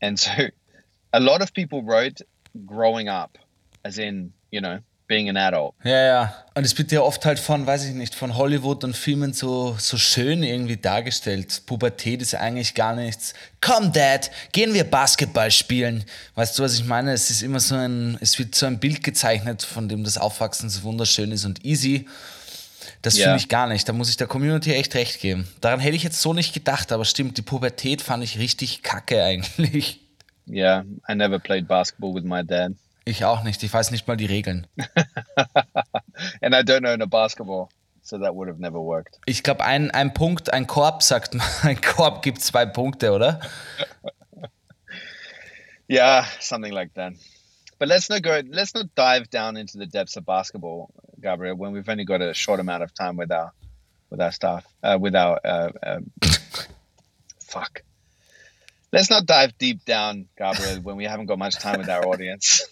And 0.00 0.18
so 0.18 0.32
a 1.12 1.20
lot 1.20 1.42
of 1.42 1.54
people 1.54 1.82
wrote 1.82 2.20
growing 2.66 3.08
up, 3.08 3.38
as 3.84 3.98
in, 3.98 4.32
you 4.50 4.60
know, 4.60 4.80
being 5.12 5.28
an 5.28 5.36
adult. 5.36 5.74
Ja, 5.84 6.04
ja. 6.04 6.34
Und 6.54 6.64
es 6.64 6.76
wird 6.78 6.90
ja 6.90 7.00
oft 7.02 7.24
halt 7.26 7.38
von, 7.38 7.66
weiß 7.66 7.84
ich 7.84 7.94
nicht, 7.94 8.14
von 8.14 8.34
Hollywood 8.36 8.82
und 8.84 8.96
Filmen 8.96 9.34
so, 9.34 9.76
so 9.78 9.98
schön 9.98 10.42
irgendwie 10.42 10.78
dargestellt. 10.78 11.62
Pubertät 11.66 12.22
ist 12.22 12.34
eigentlich 12.34 12.74
gar 12.74 12.94
nichts. 12.96 13.34
Komm, 13.60 13.92
Dad, 13.92 14.30
gehen 14.52 14.72
wir 14.72 14.84
Basketball 14.84 15.50
spielen. 15.50 16.04
Weißt 16.34 16.58
du, 16.58 16.62
was 16.62 16.74
ich 16.74 16.84
meine? 16.84 17.12
Es 17.12 17.30
ist 17.30 17.42
immer 17.42 17.60
so 17.60 17.74
ein, 17.74 18.16
es 18.20 18.38
wird 18.38 18.54
so 18.54 18.64
ein 18.66 18.78
Bild 18.80 19.02
gezeichnet, 19.02 19.62
von 19.62 19.88
dem 19.88 20.02
das 20.04 20.16
Aufwachsen 20.16 20.70
so 20.70 20.82
wunderschön 20.84 21.30
ist 21.30 21.44
und 21.44 21.64
easy. 21.64 22.06
Das 23.02 23.18
Ja. 23.18 23.24
fühle 23.26 23.36
ich 23.36 23.48
gar 23.48 23.66
nicht. 23.66 23.88
Da 23.88 23.92
muss 23.92 24.08
ich 24.08 24.16
der 24.16 24.26
Community 24.26 24.72
echt 24.72 24.94
recht 24.94 25.20
geben. 25.20 25.46
Daran 25.60 25.80
hätte 25.80 25.96
ich 25.96 26.02
jetzt 26.04 26.20
so 26.22 26.32
nicht 26.32 26.54
gedacht, 26.54 26.90
aber 26.92 27.04
stimmt, 27.04 27.36
die 27.36 27.42
Pubertät 27.42 28.00
fand 28.00 28.24
ich 28.24 28.38
richtig 28.38 28.82
kacke 28.82 29.22
eigentlich. 29.22 30.00
Yeah, 30.48 30.84
I 31.08 31.14
never 31.14 31.38
played 31.38 31.68
basketball 31.68 32.14
with 32.14 32.24
my 32.24 32.44
dad, 32.44 32.72
Ich 33.04 33.24
auch 33.24 33.42
nicht. 33.42 33.62
Ich 33.62 33.72
weiß 33.72 33.90
nicht 33.90 34.06
mal 34.06 34.16
die 34.16 34.26
Regeln. 34.26 34.66
and 36.40 36.54
I 36.54 36.62
don't 36.62 36.86
own 36.86 37.02
a 37.02 37.06
basketball, 37.06 37.68
so 38.02 38.18
that 38.18 38.34
would 38.34 38.48
have 38.48 38.60
never 38.60 38.80
worked. 38.80 39.18
Ich 39.26 39.42
glaube, 39.42 39.64
ein, 39.64 39.90
ein 39.90 40.14
Punkt, 40.14 40.52
ein 40.52 40.66
Korb 40.66 41.02
sagt 41.02 41.34
man, 41.34 41.46
ein 41.62 41.80
Korb 41.80 42.22
gibt 42.22 42.40
zwei 42.40 42.66
Punkte, 42.66 43.12
oder? 43.12 43.40
Yeah, 45.88 46.24
something 46.40 46.72
like 46.72 46.94
that. 46.94 47.12
But 47.78 47.88
let's 47.88 48.08
not 48.08 48.22
go. 48.22 48.40
Let's 48.48 48.74
not 48.74 48.94
dive 48.94 49.28
down 49.28 49.58
into 49.58 49.76
the 49.76 49.84
depths 49.84 50.16
of 50.16 50.24
basketball, 50.24 50.88
Gabriel, 51.20 51.54
when 51.54 51.72
we've 51.72 51.86
only 51.86 52.06
got 52.06 52.22
a 52.22 52.32
short 52.32 52.60
amount 52.60 52.82
of 52.82 52.94
time 52.94 53.16
with 53.16 53.30
our 53.30 53.52
with 54.08 54.20
our 54.20 54.32
staff, 54.32 54.64
uh, 54.82 54.96
with 54.98 55.14
our 55.14 55.38
uh, 55.44 55.70
um, 55.82 56.10
fuck. 57.44 57.82
Let's 58.90 59.10
not 59.10 59.26
dive 59.26 59.58
deep 59.58 59.84
down, 59.84 60.28
Gabriel, 60.38 60.80
when 60.80 60.96
we 60.96 61.04
haven't 61.04 61.26
got 61.26 61.38
much 61.38 61.56
time 61.56 61.78
with 61.78 61.90
our 61.90 62.06
audience. 62.06 62.62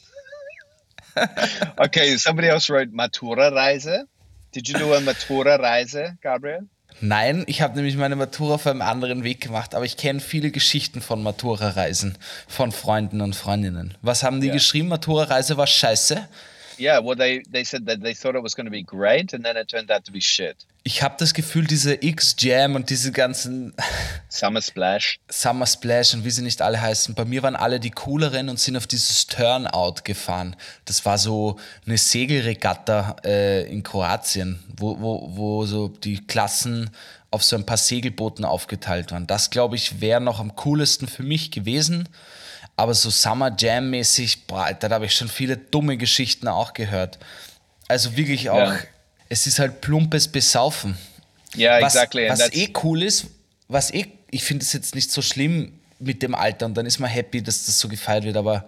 okay, 1.77 2.17
somebody 2.17 2.49
else 2.49 2.73
wrote 2.73 2.93
Matura 2.93 3.51
Reise. 3.53 4.07
Did 4.55 4.69
you 4.69 4.79
do 4.79 4.95
a 4.95 5.01
Matura 5.01 5.59
Reise, 5.59 6.17
Gabriel? 6.23 6.69
Nein, 7.01 7.45
ich 7.47 7.63
habe 7.63 7.77
nämlich 7.77 7.97
meine 7.97 8.17
Matura 8.17 8.55
auf 8.55 8.67
einem 8.67 8.83
anderen 8.83 9.25
Weg 9.25 9.41
gemacht, 9.41 9.75
aber 9.75 9.85
ich 9.85 9.97
kenne 9.97 10.21
viele 10.21 10.51
Geschichten 10.51 11.01
von 11.01 11.23
Matura-Reisen 11.23 12.19
von 12.47 12.73
Freunden 12.73 13.21
und 13.23 13.35
Freundinnen. 13.35 13.95
Was 14.03 14.23
haben 14.23 14.41
die 14.41 14.49
Ja. 14.49 14.53
geschrieben? 14.53 14.89
Matura-Reise 14.89 15.57
war 15.57 15.67
scheiße. 15.67 16.29
Yeah, 16.81 17.05
well, 17.05 17.17
they 17.17 17.43
they 17.53 17.63
said 17.63 17.87
that 17.87 18.01
they 18.01 18.15
thought 18.15 18.35
it 18.35 18.43
was 18.43 18.57
going 18.57 18.65
to 18.65 18.71
be 18.71 18.83
great, 18.83 19.35
and 19.35 19.45
then 19.45 19.57
it 19.57 19.69
turned 19.69 19.91
out 19.91 20.05
to 20.07 20.13
be 20.13 20.21
shit. 20.21 20.57
Ich 20.83 21.03
habe 21.03 21.17
das 21.19 21.35
Gefühl, 21.35 21.67
diese 21.67 22.03
X-Jam 22.03 22.75
und 22.75 22.89
diese 22.89 23.13
ganzen 23.13 23.75
Summer 24.31 24.63
Splash. 24.63 25.19
Summer 25.29 25.67
Splash 25.67 26.15
und 26.15 26.25
wie 26.25 26.31
sie 26.31 26.41
nicht 26.41 26.63
alle 26.63 26.81
heißen, 26.81 27.15
bei 27.15 27.27
mir 27.27 27.43
waren 27.43 27.55
alle 27.55 27.81
die 27.81 27.91
cooleren 27.91 28.49
und 28.49 28.59
sind 28.59 28.79
auf 28.79 28.87
dieses 28.87 29.27
Turnout 29.27 29.97
gefahren. 30.05 30.57
Das 30.87 31.05
war 31.05 31.19
so 31.19 31.61
eine 31.87 31.99
Segelregatta 31.99 33.17
äh, 33.25 33.71
in 33.71 33.83
Kroatien, 33.83 34.59
wo, 34.75 34.99
wo, 34.99 35.29
wo 35.37 35.67
so 35.67 35.89
die 35.89 36.27
Klassen 36.27 36.89
auf 37.31 37.45
so 37.45 37.57
ein 37.57 37.67
paar 37.67 37.77
Segelbooten 37.77 38.47
aufgeteilt 38.47 39.13
waren. 39.13 39.27
Das, 39.27 39.51
glaube 39.51 39.77
ich, 39.77 40.01
wäre 40.01 40.23
noch 40.23 40.41
am 40.41 40.57
coolsten 40.57 41.07
für 41.07 41.23
mich 41.23 41.51
gewesen. 41.51 42.09
Aber 42.81 42.95
so 42.95 43.11
Summer 43.11 43.55
Jam-mäßig, 43.59 44.47
da 44.47 44.89
habe 44.89 45.05
ich 45.05 45.15
schon 45.15 45.29
viele 45.29 45.59
dumme 45.59 45.99
Geschichten 45.99 46.49
auch 46.49 46.73
gehört. 46.73 47.19
Also 47.89 48.17
wirklich 48.17 48.49
auch, 48.49 48.57
Ja. 48.57 48.79
es 49.29 49.47
ist 49.47 49.59
halt 49.59 49.83
plumpes 49.83 50.29
Besaufen 50.29 50.97
Yeah, 51.55 51.83
was, 51.83 51.95
exactly. 51.95 52.27
And 52.27 52.39
was 52.39 52.55
eh 52.55 52.73
cool 52.83 53.03
ist, 53.03 53.27
was 53.69 53.93
eh, 53.93 54.07
ich 54.31 54.45
finde 54.45 54.65
es 54.65 54.73
jetzt 54.73 54.95
nicht 54.95 55.11
so 55.11 55.21
schlimm 55.21 55.79
mit 55.99 56.23
dem 56.23 56.35
Alter 56.35 56.65
und 56.65 56.75
dann 56.75 56.87
ist 56.87 56.99
man 57.01 57.11
happy, 57.11 57.43
dass 57.43 57.67
das 57.67 57.79
so 57.79 57.87
gefeiert 57.87 58.25
wird, 58.25 58.39
aber 58.39 58.67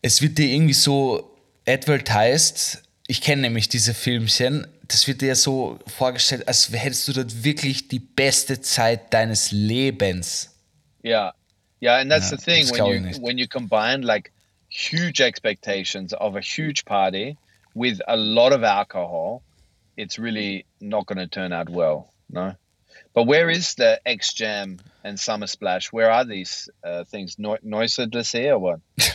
es 0.00 0.22
wird 0.22 0.38
dir 0.38 0.46
irgendwie 0.46 0.74
so 0.74 1.36
advertised. 1.66 2.82
Ich 3.08 3.20
kenne 3.20 3.42
nämlich 3.42 3.68
diese 3.68 3.94
Filmchen. 3.94 4.64
Das 4.86 5.08
wird 5.08 5.22
dir 5.22 5.34
so 5.34 5.80
vorgestellt, 5.88 6.46
als 6.46 6.70
hättest 6.70 7.08
du 7.08 7.14
dort 7.14 7.42
wirklich 7.42 7.88
die 7.88 7.98
beste 7.98 8.60
Zeit 8.60 9.12
deines 9.12 9.50
Lebens. 9.50 10.50
Yeah, 11.04 11.34
yeah, 11.80 12.00
and 12.00 12.10
that's 12.10 12.30
Yeah, 12.30 12.36
the 12.36 12.42
thing 12.42 12.66
when 12.70 12.86
you 12.86 13.00
going. 13.00 13.22
when 13.22 13.38
you 13.38 13.46
combine 13.48 14.02
like 14.02 14.32
huge 14.68 15.20
expectations 15.20 16.12
of 16.12 16.36
a 16.36 16.40
huge 16.40 16.84
party 16.84 17.36
with 17.74 18.00
a 18.08 18.16
lot 18.16 18.52
of 18.52 18.62
alcohol, 18.64 19.42
it's 19.96 20.18
really 20.18 20.64
not 20.80 21.06
going 21.06 21.18
to 21.18 21.26
turn 21.28 21.52
out 21.52 21.68
well. 21.70 22.12
No, 22.30 22.54
but 23.14 23.24
where 23.26 23.48
is 23.50 23.74
the 23.74 24.00
X 24.04 24.32
Jam 24.34 24.78
and 25.04 25.18
Summer 25.18 25.46
Splash? 25.46 25.92
Where 25.92 26.10
are 26.10 26.24
these 26.24 26.68
uh, 26.84 27.04
things? 27.04 27.38
No- 27.38 27.58
Neusiedlersee 27.64 28.50
or 28.50 28.58
what? 28.58 28.80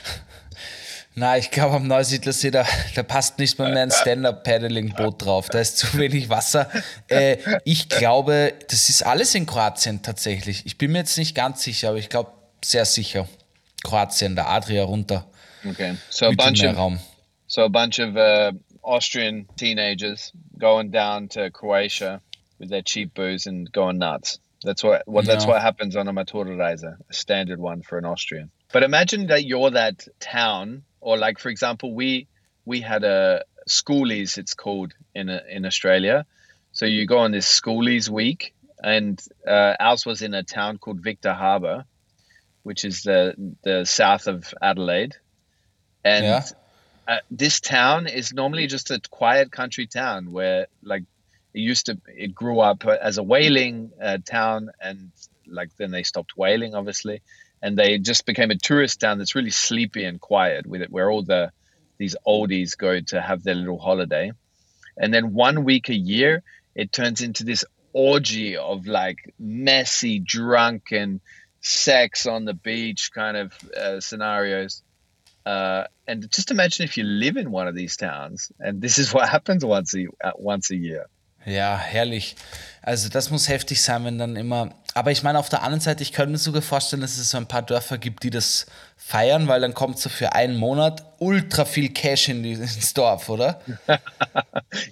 Na, 1.14 1.36
ich 1.36 1.52
glaube, 1.52 1.76
am 1.76 1.88
Neusiedlersee, 1.88 2.52
da, 2.52 2.66
da 2.96 3.04
passt 3.04 3.38
nicht 3.38 3.60
mal 3.60 3.70
mehr 3.74 3.84
ein 3.84 3.92
Stand-Up-Paddling-Boot 3.92 5.26
drauf. 5.26 5.50
Da 5.50 5.60
ist 5.60 5.78
zu 5.78 5.98
wenig 5.98 6.30
Wasser. 6.30 6.70
Äh, 7.10 7.38
ich 7.66 7.90
glaube, 7.90 8.54
das 8.70 8.88
ist 8.88 9.06
alles 9.06 9.36
in 9.36 9.46
Kroatien 9.46 10.02
tatsächlich. 10.02 10.66
Ich 10.66 10.78
bin 10.78 10.94
mir 10.94 11.00
jetzt 11.00 11.18
nicht 11.18 11.36
ganz 11.36 11.64
sicher, 11.64 11.90
aber 11.90 11.98
ich 11.98 12.08
glaube 12.08 12.32
sehr 12.64 12.86
sicher. 12.86 13.28
Kroatien, 13.84 14.36
der 14.36 14.48
Adria 14.48 14.84
runter. 14.84 15.26
Okay, 15.66 15.98
so 16.10 16.30
a 16.30 16.36
bunch 16.36 16.64
of 16.64 16.76
Mittelmeerraum. 16.76 17.00
So 17.48 17.66
a 17.66 17.70
bunch 17.70 18.00
of 18.00 18.16
uh, 18.16 18.54
Austrian 18.84 19.48
teenagers 19.58 20.32
going 20.58 20.92
down 20.92 21.28
to 21.30 21.52
Croatia 21.52 22.22
with 22.60 22.70
their 22.70 22.82
cheap 22.82 23.14
booze 23.14 23.46
and 23.46 23.72
going 23.72 23.98
nuts. 23.98 24.40
That's 24.64 24.84
what, 24.84 25.08
what 25.08 25.26
that's 25.26 25.46
what 25.46 25.62
happens 25.62 25.96
on 25.96 26.08
a 26.08 26.14
Maturreise, 26.14 26.84
a 26.84 27.14
standard 27.14 27.60
one 27.60 27.82
for 27.82 27.98
an 27.98 28.06
Austrian. 28.06 28.52
But 28.72 28.84
imagine 28.84 29.28
that 29.28 29.44
you're 29.44 29.72
that 29.72 30.08
town, 30.20 30.84
or 31.00 31.18
like 31.18 31.40
for 31.40 31.50
example, 31.50 31.94
we 31.94 32.28
we 32.66 32.82
had 32.82 33.04
a 33.04 33.44
schoolies, 33.68 34.38
it's 34.38 34.54
called 34.54 34.94
in 35.16 35.30
a, 35.30 35.42
in 35.50 35.66
Australia. 35.66 36.26
So 36.74 36.86
you 36.86 37.06
go 37.08 37.18
on 37.20 37.32
this 37.32 37.48
schoolies 37.48 38.08
week, 38.08 38.54
and 38.84 39.22
uh, 39.48 39.76
ours 39.80 40.06
was 40.06 40.22
in 40.22 40.34
a 40.34 40.44
town 40.44 40.78
called 40.78 41.02
Victor 41.02 41.34
Harbour, 41.34 41.86
which 42.64 42.86
is 42.86 43.04
the 43.04 43.36
the 43.64 43.86
south 43.86 44.28
of 44.28 44.54
Adelaide, 44.62 45.16
and 46.04 46.24
Yeah. 46.26 46.44
uh, 47.08 47.18
this 47.30 47.60
town 47.60 48.08
is 48.08 48.34
normally 48.34 48.68
just 48.68 48.92
a 48.92 49.02
quiet 49.10 49.52
country 49.52 49.88
town 49.88 50.32
where 50.32 50.68
like 50.84 51.04
it 51.54 51.60
used 51.60 51.88
to 51.88 52.00
it 52.08 52.34
grew 52.34 52.60
up 52.60 52.86
as 52.86 53.18
a 53.18 53.24
whaling 53.24 53.92
uh, 54.02 54.18
town 54.26 54.70
and 54.82 55.12
like 55.48 55.70
then 55.78 55.92
they 55.92 56.04
stopped 56.04 56.38
whaling 56.38 56.76
obviously. 56.76 57.22
And 57.64 57.78
they 57.78 58.00
just 58.00 58.26
became 58.26 58.50
a 58.50 58.58
tourist 58.58 59.02
town 59.02 59.20
that's 59.20 59.36
really 59.36 59.52
sleepy 59.52 60.04
and 60.06 60.20
quiet 60.20 60.66
with 60.66 60.82
it 60.82 60.92
where 60.92 61.12
all 61.12 61.24
the 61.24 61.52
these 62.00 62.16
oldies 62.26 62.78
go 62.78 63.00
to 63.00 63.22
have 63.22 63.44
their 63.44 63.56
little 63.56 63.80
holiday. 63.80 64.32
And 64.98 65.14
then 65.14 65.34
one 65.34 65.64
week 65.64 65.90
a 65.90 65.96
year 65.96 66.44
it 66.76 66.92
turns 66.92 67.22
into 67.22 67.44
this 67.44 67.66
orgy 67.94 68.58
of 68.58 68.88
like 68.88 69.18
messy 69.38 70.20
drunken 70.20 71.22
sex 71.62 72.26
on 72.26 72.46
the 72.46 72.54
beach 72.54 73.12
kind 73.14 73.38
of 73.38 73.54
uh, 73.78 74.00
scenarios 74.00 74.84
uh, 75.46 75.84
and 76.08 76.30
just 76.32 76.52
imagine 76.52 76.84
if 76.84 76.98
you 76.98 77.04
live 77.04 77.38
in 77.38 77.52
one 77.52 77.68
of 77.68 77.76
these 77.76 77.96
towns 77.98 78.52
and 78.60 78.82
this 78.82 78.98
is 78.98 79.14
what 79.16 79.30
happens 79.30 79.64
once 79.64 79.94
a 79.96 80.08
uh, 80.24 80.32
once 80.38 80.72
a 80.72 80.76
year. 80.76 81.08
Ja, 81.46 81.76
herrlich. 81.76 82.36
Also 82.84 83.10
das 83.10 83.32
muss 83.32 83.50
heftig 83.50 83.82
sein, 83.82 84.06
wenn 84.06 84.20
dann 84.20 84.36
immer. 84.36 84.76
Aber 84.94 85.12
ich 85.12 85.24
meine, 85.24 85.40
auf 85.40 85.50
der 85.50 85.64
anderen 85.64 85.80
Seite, 85.80 86.04
ich 86.04 86.12
könnte 86.12 86.34
mir 86.34 86.38
sogar 86.38 86.62
vorstellen, 86.62 87.02
dass 87.02 87.18
es 87.18 87.32
so 87.32 87.38
ein 87.38 87.48
paar 87.48 87.64
Dörfer 87.64 87.98
gibt, 87.98 88.24
die 88.24 88.30
das 88.30 88.68
feiern, 88.96 89.48
weil 89.48 89.62
dann 89.62 89.74
kommt 89.74 89.98
so 89.98 90.10
für 90.10 90.34
einen 90.34 90.56
Monat 90.58 91.04
ultra 91.18 91.66
viel 91.66 91.90
Cash 91.90 92.30
in 92.30 92.44
die, 92.44 92.52
ins 92.54 92.94
Dorf, 92.94 93.30
oder? 93.30 93.60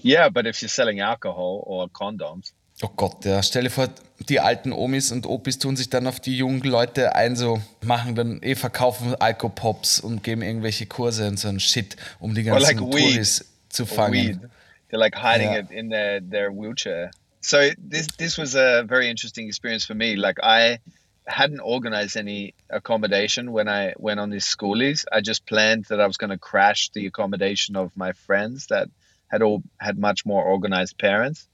Yeah, 0.03 0.29
but 0.29 0.45
if 0.45 0.61
you're 0.61 0.69
selling 0.69 1.01
alcohol 1.01 1.61
or 1.65 1.87
condoms, 1.89 2.51
Oh 2.81 2.89
Gott, 2.95 3.25
ja. 3.25 3.43
Stell 3.43 3.63
dir 3.63 3.69
vor, 3.69 3.89
die 4.29 4.39
alten 4.39 4.71
Omis 4.71 5.11
und 5.11 5.25
Opis 5.25 5.59
tun 5.59 5.75
sich 5.75 5.89
dann 5.89 6.07
auf 6.07 6.19
die 6.19 6.37
jungen 6.37 6.61
Leute 6.61 7.15
ein, 7.15 7.35
so 7.35 7.61
machen 7.83 8.15
dann 8.15 8.41
eh 8.41 8.55
verkaufen 8.55 9.15
Alkopops 9.15 9.99
und 9.99 10.23
geben 10.23 10.41
irgendwelche 10.41 10.85
Kurse 10.85 11.27
und 11.27 11.37
so 11.37 11.49
ein 11.49 11.59
Shit, 11.59 11.97
um 12.19 12.33
die 12.35 12.43
ganzen 12.43 12.63
like. 12.63 12.77
Touris 12.77 13.45
zu 13.69 13.85
fangen. 13.85 14.49
they're 14.89 14.97
like 14.97 15.15
hiding 15.15 15.49
Yeah. 15.51 15.59
it 15.59 15.71
in 15.71 15.89
their 15.89 16.21
their 16.21 16.51
wheelchair. 16.51 17.11
So 17.41 17.57
this 17.77 18.07
this 18.17 18.37
was 18.37 18.55
a 18.55 18.83
very 18.87 19.09
interesting 19.09 19.47
experience 19.47 19.85
for 19.85 19.95
me. 19.95 20.15
Like 20.15 20.39
I 20.41 20.79
hadn't 21.27 21.59
organized 21.61 22.17
any 22.17 22.53
accommodation 22.69 23.51
when 23.51 23.67
I 23.67 23.93
went 23.97 24.19
on 24.19 24.31
these 24.31 24.45
schoolies. 24.47 25.05
I 25.11 25.21
just 25.21 25.45
planned 25.45 25.85
that 25.89 25.99
I 25.99 26.07
was 26.07 26.17
going 26.17 26.31
to 26.31 26.39
crash 26.39 26.89
the 26.93 27.05
accommodation 27.07 27.75
of 27.75 27.95
my 27.95 28.13
friends 28.13 28.67
that 28.67 28.87
had 29.27 29.41
all 29.43 29.61
had 29.77 29.97
much 29.99 30.25
more 30.25 30.43
organized 30.43 30.97
parents. 30.97 31.47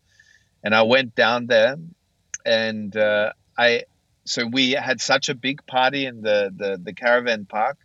And 0.65 0.73
I 0.73 0.81
went 0.81 1.13
down 1.13 1.45
there, 1.45 1.77
and 2.43 2.97
uh, 2.97 3.33
I 3.55 3.83
so 4.25 4.47
we 4.47 4.71
had 4.71 4.99
such 4.99 5.29
a 5.29 5.35
big 5.35 5.65
party 5.67 6.07
in 6.07 6.23
the, 6.23 6.51
the 6.53 6.81
the 6.83 6.93
caravan 6.93 7.45
park 7.45 7.77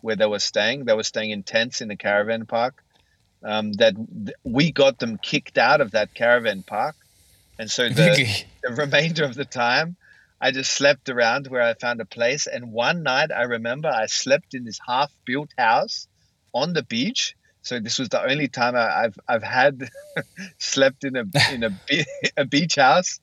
where 0.00 0.16
they 0.16 0.26
were 0.26 0.38
staying. 0.38 0.86
They 0.86 0.94
were 0.94 1.02
staying 1.02 1.30
in 1.30 1.42
tents 1.42 1.82
in 1.82 1.88
the 1.88 1.96
caravan 1.96 2.46
park. 2.46 2.82
Um, 3.44 3.72
that 3.74 3.94
th- 3.96 4.36
we 4.44 4.72
got 4.72 4.98
them 4.98 5.18
kicked 5.18 5.58
out 5.58 5.82
of 5.82 5.90
that 5.90 6.14
caravan 6.14 6.62
park, 6.62 6.96
and 7.58 7.70
so 7.70 7.90
the, 7.90 8.44
the 8.62 8.74
remainder 8.74 9.24
of 9.24 9.34
the 9.34 9.44
time, 9.44 9.96
I 10.40 10.52
just 10.52 10.72
slept 10.72 11.10
around 11.10 11.48
where 11.48 11.62
I 11.62 11.74
found 11.74 12.00
a 12.00 12.06
place. 12.06 12.46
And 12.46 12.72
one 12.72 13.02
night, 13.02 13.30
I 13.30 13.42
remember 13.42 13.88
I 13.88 14.06
slept 14.06 14.54
in 14.54 14.64
this 14.64 14.80
half-built 14.86 15.50
house 15.58 16.08
on 16.54 16.72
the 16.72 16.82
beach 16.82 17.36
So 17.62 17.78
this 17.78 17.98
was 17.98 18.08
the 18.08 18.22
only 18.22 18.48
time 18.48 18.74
I, 18.74 19.04
I've 19.04 19.18
I've 19.28 19.42
had 19.42 19.88
slept 20.58 21.04
in 21.04 21.16
a 21.16 21.24
in 21.52 21.64
a, 21.64 21.70
a 22.36 22.44
beach 22.44 22.76
house 22.76 23.20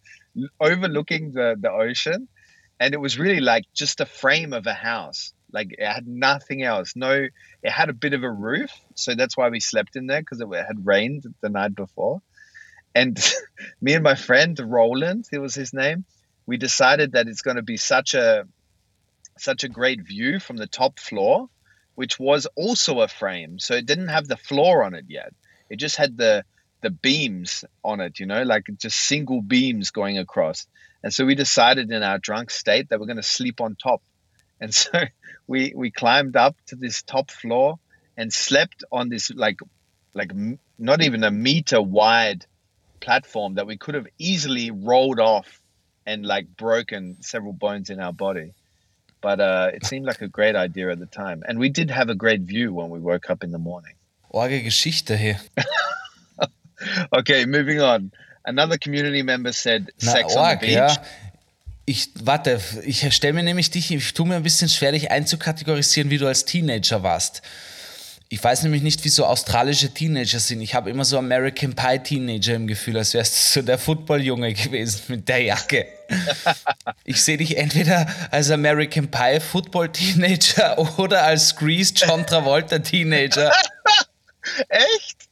overlooking 0.60 1.32
the 1.32 1.56
the 1.60 1.71
ocean, 1.71 2.28
and 2.80 2.93
it 2.93 3.02
was 3.02 3.19
really 3.19 3.41
like 3.41 3.65
just 3.73 3.99
a 4.02 4.06
frame 4.06 4.54
of 4.54 4.65
a 4.65 4.73
house. 4.73 5.34
Like 5.52 5.75
it 5.78 5.86
had 5.86 6.08
nothing 6.08 6.63
else. 6.63 6.95
No, 6.95 7.28
it 7.63 7.71
had 7.71 7.89
a 7.89 7.93
bit 7.93 8.13
of 8.13 8.23
a 8.23 8.32
roof, 8.32 8.71
so 8.95 9.15
that's 9.15 9.36
why 9.36 9.49
we 9.49 9.60
slept 9.60 9.95
in 9.95 10.08
there 10.08 10.21
because 10.21 10.39
it 10.41 10.47
had 10.47 10.86
rained 10.86 11.23
the 11.41 11.49
night 11.49 11.75
before. 11.75 12.21
And 12.95 13.19
me 13.82 13.93
and 13.93 14.04
my 14.04 14.15
friend 14.15 14.60
Roland, 14.60 15.28
it 15.32 15.39
was 15.39 15.56
his 15.56 15.73
name, 15.73 16.06
we 16.45 16.58
decided 16.58 17.13
that 17.13 17.28
it's 17.28 17.41
going 17.41 17.58
to 17.58 17.63
be 17.63 17.78
such 17.78 18.13
a 18.13 18.45
such 19.38 19.63
a 19.63 19.69
great 19.69 20.02
view 20.02 20.39
from 20.39 20.58
the 20.58 20.67
top 20.67 20.99
floor, 20.99 21.49
which 22.00 22.18
was 22.18 22.48
also 22.56 23.02
a 23.02 23.10
frame. 23.10 23.60
So 23.60 23.74
it 23.74 23.86
didn't 23.86 24.08
have 24.08 24.26
the 24.26 24.38
floor 24.38 24.86
on 24.86 24.94
it 24.94 25.04
yet. 25.10 25.34
It 25.70 25.80
just 25.80 25.98
had 25.98 26.16
the 26.16 26.46
the 26.80 26.90
beams 26.90 27.66
on 27.84 28.00
it, 28.00 28.22
you 28.22 28.26
know, 28.26 28.44
like 28.44 28.68
just 28.78 28.98
single 28.98 29.42
beams 29.42 29.92
going 29.92 30.18
across. 30.18 30.66
And 31.04 31.14
so 31.14 31.26
we 31.26 31.36
decided 31.36 31.92
in 31.92 32.02
our 32.02 32.18
drunk 32.18 32.52
state 32.52 32.88
that 32.88 33.02
we're 33.02 33.12
going 33.14 33.26
to 33.26 33.34
sleep 33.38 33.60
on 33.60 33.76
top. 33.76 34.02
And 34.62 34.74
so 34.82 34.94
we 35.46 35.74
we 35.76 35.92
climbed 35.92 36.38
up 36.38 36.56
to 36.68 36.78
this 36.78 37.02
top 37.02 37.32
floor 37.32 37.80
and 38.16 38.32
slept 38.32 38.86
on 38.94 39.10
this 39.10 39.30
like 39.30 39.60
like 40.14 40.32
not 40.78 41.02
even 41.02 41.26
a 41.26 41.32
meter 41.32 41.82
wide 41.82 42.46
platform 43.02 43.56
that 43.56 43.68
we 43.68 43.76
could 43.76 43.96
have 43.96 44.08
easily 44.18 44.72
rolled 44.72 45.20
off 45.20 45.60
and 46.06 46.26
like 46.26 46.48
broken 46.56 47.18
several 47.20 47.52
bones 47.52 47.90
in 47.90 48.00
our 48.00 48.14
body. 48.14 48.54
But 49.22 49.40
uh, 49.42 49.72
it 49.74 49.86
seemed 49.86 50.06
like 50.06 50.22
a 50.22 50.28
great 50.30 50.56
idea 50.56 50.90
at 50.92 51.00
the 51.00 51.06
time. 51.06 51.44
And 51.48 51.60
we 51.60 51.70
did 51.70 51.92
have 51.92 52.10
a 52.10 52.16
great 52.16 52.42
view 52.42 52.74
when 52.74 52.90
we 52.90 53.00
woke 53.00 53.30
up 53.30 53.44
in 53.44 53.52
the 53.52 53.58
morning. 53.58 53.96
Orge 54.30 54.64
Geschichte 54.64 55.18
hier. 55.18 55.40
Okay, 57.12 57.46
moving 57.46 57.82
on. 57.82 58.12
Another 58.46 58.78
community 58.78 59.22
member 59.22 59.52
said 59.52 59.92
Na, 60.02 60.12
sex 60.14 60.36
on 60.36 60.50
the 60.52 60.56
beach. 60.66 60.76
ja. 60.76 60.98
Ich, 61.86 62.10
warte, 62.24 62.62
ich 62.86 63.14
stelle 63.14 63.34
mir 63.34 63.44
nämlich 63.44 63.72
dich, 63.72 63.92
ich 63.92 64.14
tue 64.14 64.26
mir 64.28 64.36
ein 64.36 64.44
bisschen 64.44 64.70
schwer, 64.70 64.92
dich 64.92 65.10
einzukategorisieren, 65.12 66.10
wie 66.12 66.20
du 66.20 66.28
als 66.28 66.46
Teenager 66.46 67.02
warst. 67.04 67.42
Ich 68.32 68.44
weiß 68.44 68.62
nämlich 68.62 68.84
nicht, 68.84 69.04
wie 69.04 69.10
so 69.10 69.26
australische 69.26 69.92
Teenager 69.92 70.39
sind. 70.39 70.62
Ich 70.62 70.76
habe 70.76 70.92
immer 70.92 71.04
so 71.04 71.18
American 71.18 71.74
Pie 71.74 71.98
Teenager 71.98 72.54
im 72.54 72.68
Gefühl, 72.68 72.98
als 72.98 73.15
wärst 73.15 73.34
du 73.34 73.39
so 73.60 73.65
der 73.65 73.80
Footballjunge 73.80 74.54
gewesen 74.54 75.02
mit 75.08 75.28
der 75.28 75.42
Jacke. 75.42 75.88
Ich 77.06 77.24
sehe 77.24 77.38
dich 77.38 77.58
entweder 77.58 78.08
als 78.32 78.50
American 78.52 79.10
Pie 79.10 79.39
Football 79.39 79.89
Teenager 79.89 80.78
oder 81.00 81.24
als 81.24 81.56
Grease 81.56 81.94
John 81.96 82.26
Travolta 82.26 82.80
Teenager. 82.80 83.52
Echt? 84.70 85.29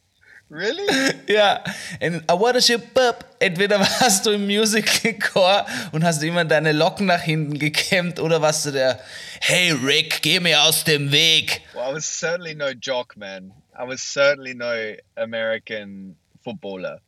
Really? 0.50 0.88
Ja, 1.28 1.62
and 2.00 2.24
I 2.30 2.34
wanna 2.34 2.62
ship 2.62 2.98
up. 2.98 3.36
Entweder 3.40 3.80
warst 3.80 4.26
du 4.26 4.32
im 4.32 4.46
Musical-Chor 4.46 5.66
und 5.92 6.04
hast 6.04 6.24
immer 6.24 6.46
deine 6.46 6.72
Locken 6.72 7.08
nach 7.08 7.22
hinten 7.22 7.60
gekämmt 7.60 8.20
oder 8.20 8.42
warst 8.42 8.66
du 8.66 8.72
der, 8.72 9.00
hey 9.42 9.72
Rick, 9.72 10.22
geh 10.22 10.40
mir 10.40 10.62
aus 10.64 10.86
dem 10.86 11.12
Weg. 11.12 11.62
Well, 11.74 11.92
I 11.92 11.94
was 11.94 12.06
certainly 12.06 12.56
no 12.56 12.72
jock, 12.72 13.18
man. 13.18 13.52
I 13.78 13.84
was 13.86 14.02
certainly 14.02 14.54
no 14.54 14.96
American 15.18 16.16
footballer. 16.44 17.02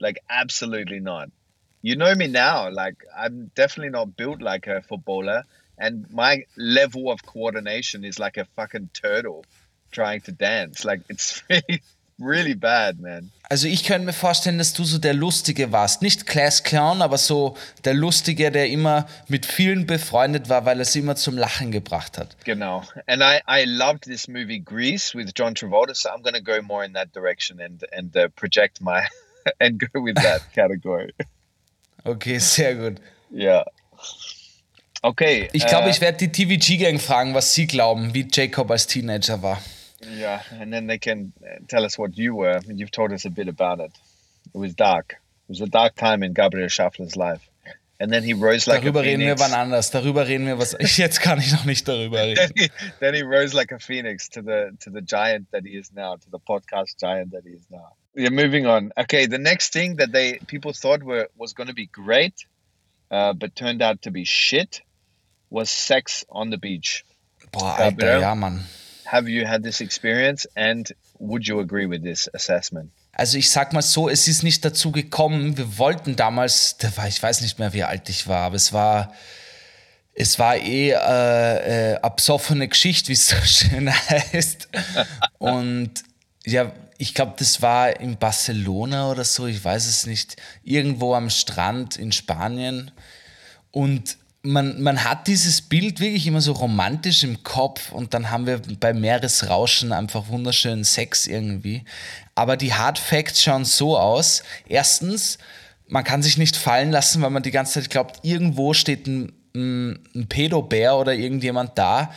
Like, 0.00 0.22
absolutely 0.30 1.00
not. 1.00 1.28
You 1.82 1.96
know 1.96 2.14
me 2.14 2.28
now. 2.28 2.70
Like, 2.70 3.04
I'm 3.16 3.50
definitely 3.54 3.90
not 3.90 4.16
built 4.16 4.40
like 4.40 4.66
a 4.66 4.80
footballer. 4.80 5.44
And 5.78 6.10
my 6.10 6.44
level 6.56 7.10
of 7.10 7.24
coordination 7.24 8.04
is 8.04 8.18
like 8.18 8.38
a 8.38 8.46
fucking 8.56 8.90
turtle 8.94 9.44
trying 9.92 10.22
to 10.22 10.32
dance. 10.32 10.84
Like, 10.84 11.02
it's 11.08 11.42
really, 11.50 11.82
really 12.20 12.54
bad, 12.54 13.00
man. 13.00 13.30
Also 13.48 13.66
ich 13.66 13.84
könnte 13.84 14.06
mir 14.06 14.12
vorstellen, 14.12 14.58
dass 14.58 14.72
du 14.74 14.84
so 14.84 14.98
der 14.98 15.14
Lustige 15.14 15.72
warst. 15.72 16.02
Nicht 16.02 16.26
Class 16.26 16.62
Clown, 16.62 17.02
aber 17.02 17.18
so 17.18 17.56
der 17.84 17.94
Lustige, 17.94 18.52
der 18.52 18.68
immer 18.68 19.08
mit 19.26 19.44
vielen 19.44 19.86
befreundet 19.86 20.48
war, 20.48 20.64
weil 20.66 20.78
er 20.78 20.84
sie 20.84 21.00
immer 21.00 21.16
zum 21.16 21.36
Lachen 21.36 21.72
gebracht 21.72 22.16
hat. 22.16 22.36
Genau. 22.44 22.84
And 23.06 23.22
I, 23.22 23.40
I 23.48 23.64
loved 23.64 24.02
this 24.02 24.28
movie 24.28 24.60
Grease 24.60 25.16
with 25.18 25.32
John 25.34 25.54
Travolta, 25.54 25.94
so 25.94 26.10
I'm 26.10 26.22
to 26.22 26.40
go 26.40 26.62
more 26.62 26.84
in 26.84 26.92
that 26.92 27.12
direction 27.12 27.60
and, 27.60 27.82
and 27.92 28.16
uh, 28.16 28.28
project 28.36 28.80
my, 28.80 29.02
and 29.60 29.80
go 29.80 30.00
with 30.00 30.14
that 30.16 30.42
category. 30.54 31.12
Okay, 32.04 32.38
sehr 32.38 32.76
gut. 32.76 33.00
Yeah. 33.32 33.64
Okay. 35.02 35.48
Ich 35.52 35.66
glaube, 35.66 35.86
uh, 35.86 35.90
ich 35.90 36.00
werde 36.00 36.18
die 36.18 36.30
TVG-Gang 36.30 37.00
fragen, 37.00 37.34
was 37.34 37.54
sie 37.54 37.66
glauben, 37.66 38.14
wie 38.14 38.28
Jacob 38.30 38.70
als 38.70 38.86
Teenager 38.86 39.42
war. 39.42 39.60
Yeah, 40.10 40.42
and 40.50 40.72
then 40.72 40.86
they 40.86 40.98
can 40.98 41.32
tell 41.68 41.84
us 41.84 41.96
what 41.96 42.18
you 42.18 42.34
were. 42.34 42.60
You've 42.66 42.90
told 42.90 43.12
us 43.12 43.24
a 43.24 43.30
bit 43.30 43.48
about 43.48 43.80
it. 43.80 43.92
It 44.54 44.58
was 44.58 44.74
dark. 44.74 45.12
It 45.48 45.52
was 45.52 45.60
a 45.60 45.66
dark 45.66 45.94
time 45.94 46.22
in 46.22 46.32
Gabriel 46.32 46.68
Schaffler's 46.68 47.16
life. 47.16 47.46
And 48.00 48.10
then 48.10 48.22
he 48.22 48.32
rose 48.32 48.66
like 48.66 48.82
Darüber 48.82 49.00
a 49.00 49.02
reden 49.02 49.20
wir 49.20 49.36
phoenix. 49.36 49.40
wann 49.40 49.52
anders. 49.52 49.90
Darüber 49.90 50.26
reden 50.26 50.46
wir 50.46 50.58
was. 50.58 50.74
Ich, 50.78 50.96
Jetzt 50.96 51.20
kann 51.20 51.38
ich 51.38 51.52
noch 51.52 51.66
nicht 51.66 51.86
darüber 51.86 52.22
reden. 52.22 52.36
then, 52.36 52.52
he, 52.56 52.70
then 52.98 53.14
he 53.14 53.22
rose 53.22 53.54
like 53.54 53.72
a 53.72 53.78
phoenix 53.78 54.30
to 54.30 54.40
the 54.40 54.70
to 54.80 54.90
the 54.90 55.02
giant 55.02 55.50
that 55.52 55.64
he 55.64 55.76
is 55.76 55.92
now, 55.92 56.16
to 56.16 56.30
the 56.30 56.38
podcast 56.38 56.98
giant 56.98 57.32
that 57.32 57.44
he 57.44 57.50
is 57.50 57.66
now. 57.70 57.92
Yeah, 58.16 58.30
moving 58.30 58.66
on. 58.66 58.90
Okay, 58.96 59.26
the 59.26 59.38
next 59.38 59.72
thing 59.74 59.96
that 59.96 60.12
they 60.12 60.38
people 60.46 60.72
thought 60.72 61.02
were 61.02 61.28
was 61.36 61.52
going 61.52 61.68
to 61.68 61.74
be 61.74 61.86
great, 61.86 62.46
uh, 63.10 63.34
but 63.34 63.54
turned 63.54 63.82
out 63.82 64.00
to 64.02 64.10
be 64.10 64.24
shit, 64.24 64.80
was 65.50 65.68
sex 65.70 66.24
on 66.30 66.48
the 66.48 66.58
beach. 66.58 67.04
Boah? 67.52 67.76
Alter, 67.80 68.18
ja, 68.20 68.34
Mann. 68.34 68.62
Have 69.10 69.28
you 69.28 69.46
had 69.46 69.62
this 69.62 69.80
experience, 69.80 70.48
and 70.54 70.94
would 71.18 71.46
you 71.46 71.60
agree 71.60 71.86
with 71.86 72.02
this 72.02 72.30
assessment? 72.32 72.90
Also 73.12 73.38
ich 73.38 73.50
sag 73.50 73.72
mal 73.72 73.82
so, 73.82 74.08
es 74.08 74.28
ist 74.28 74.42
nicht 74.42 74.64
dazu 74.64 74.92
gekommen. 74.92 75.56
Wir 75.56 75.78
wollten 75.78 76.16
damals, 76.16 76.76
da 76.78 76.96
war, 76.96 77.08
ich 77.08 77.22
weiß 77.22 77.40
nicht 77.40 77.58
mehr, 77.58 77.72
wie 77.72 77.82
alt 77.82 78.08
ich 78.08 78.28
war, 78.28 78.42
aber 78.42 78.56
es 78.56 78.72
war, 78.72 79.12
es 80.14 80.38
war 80.38 80.56
eh 80.56 80.92
äh, 80.92 81.92
äh, 81.92 81.96
absoffene 81.96 82.68
Geschichte, 82.68 83.08
wie 83.08 83.14
es 83.14 83.28
so 83.28 83.36
schön 83.44 83.92
heißt. 83.92 84.68
Und 85.38 86.04
ja, 86.46 86.72
ich 86.98 87.14
glaube, 87.14 87.34
das 87.38 87.62
war 87.62 87.98
in 87.98 88.16
Barcelona 88.16 89.10
oder 89.10 89.24
so, 89.24 89.46
ich 89.46 89.62
weiß 89.62 89.86
es 89.86 90.06
nicht, 90.06 90.36
irgendwo 90.62 91.14
am 91.14 91.30
Strand 91.30 91.96
in 91.96 92.12
Spanien. 92.12 92.90
Und 93.72 94.18
man, 94.42 94.80
man 94.82 95.04
hat 95.04 95.26
dieses 95.26 95.60
Bild 95.62 96.00
wirklich 96.00 96.26
immer 96.26 96.40
so 96.40 96.52
romantisch 96.52 97.24
im 97.24 97.42
Kopf 97.42 97.92
und 97.92 98.14
dann 98.14 98.30
haben 98.30 98.46
wir 98.46 98.60
bei 98.80 98.92
Meeresrauschen 98.94 99.92
einfach 99.92 100.28
wunderschönen 100.28 100.84
Sex 100.84 101.26
irgendwie. 101.26 101.84
Aber 102.34 102.56
die 102.56 102.72
Hard 102.72 102.98
Facts 102.98 103.42
schauen 103.42 103.64
so 103.66 103.98
aus. 103.98 104.42
Erstens, 104.66 105.38
man 105.88 106.04
kann 106.04 106.22
sich 106.22 106.38
nicht 106.38 106.56
fallen 106.56 106.90
lassen, 106.90 107.20
weil 107.22 107.30
man 107.30 107.42
die 107.42 107.50
ganze 107.50 107.80
Zeit 107.80 107.90
glaubt, 107.90 108.20
irgendwo 108.22 108.72
steht 108.72 109.06
ein, 109.06 109.32
ein, 109.54 109.98
ein 110.14 110.26
Pädobär 110.28 110.96
oder 110.96 111.12
irgendjemand 111.12 111.76
da 111.76 112.10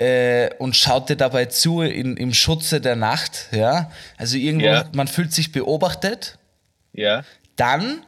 äh, 0.00 0.52
und 0.58 0.74
schaut 0.74 1.08
dir 1.08 1.16
dabei 1.16 1.44
zu 1.44 1.82
in, 1.82 2.16
im 2.16 2.34
Schutze 2.34 2.80
der 2.80 2.96
Nacht. 2.96 3.46
Ja? 3.52 3.92
Also 4.16 4.36
irgendwo, 4.38 4.66
Ja. 4.66 4.86
man 4.92 5.06
fühlt 5.06 5.32
sich 5.32 5.52
beobachtet. 5.52 6.36
Yeah. 6.96 7.24
Dann, 7.54 8.02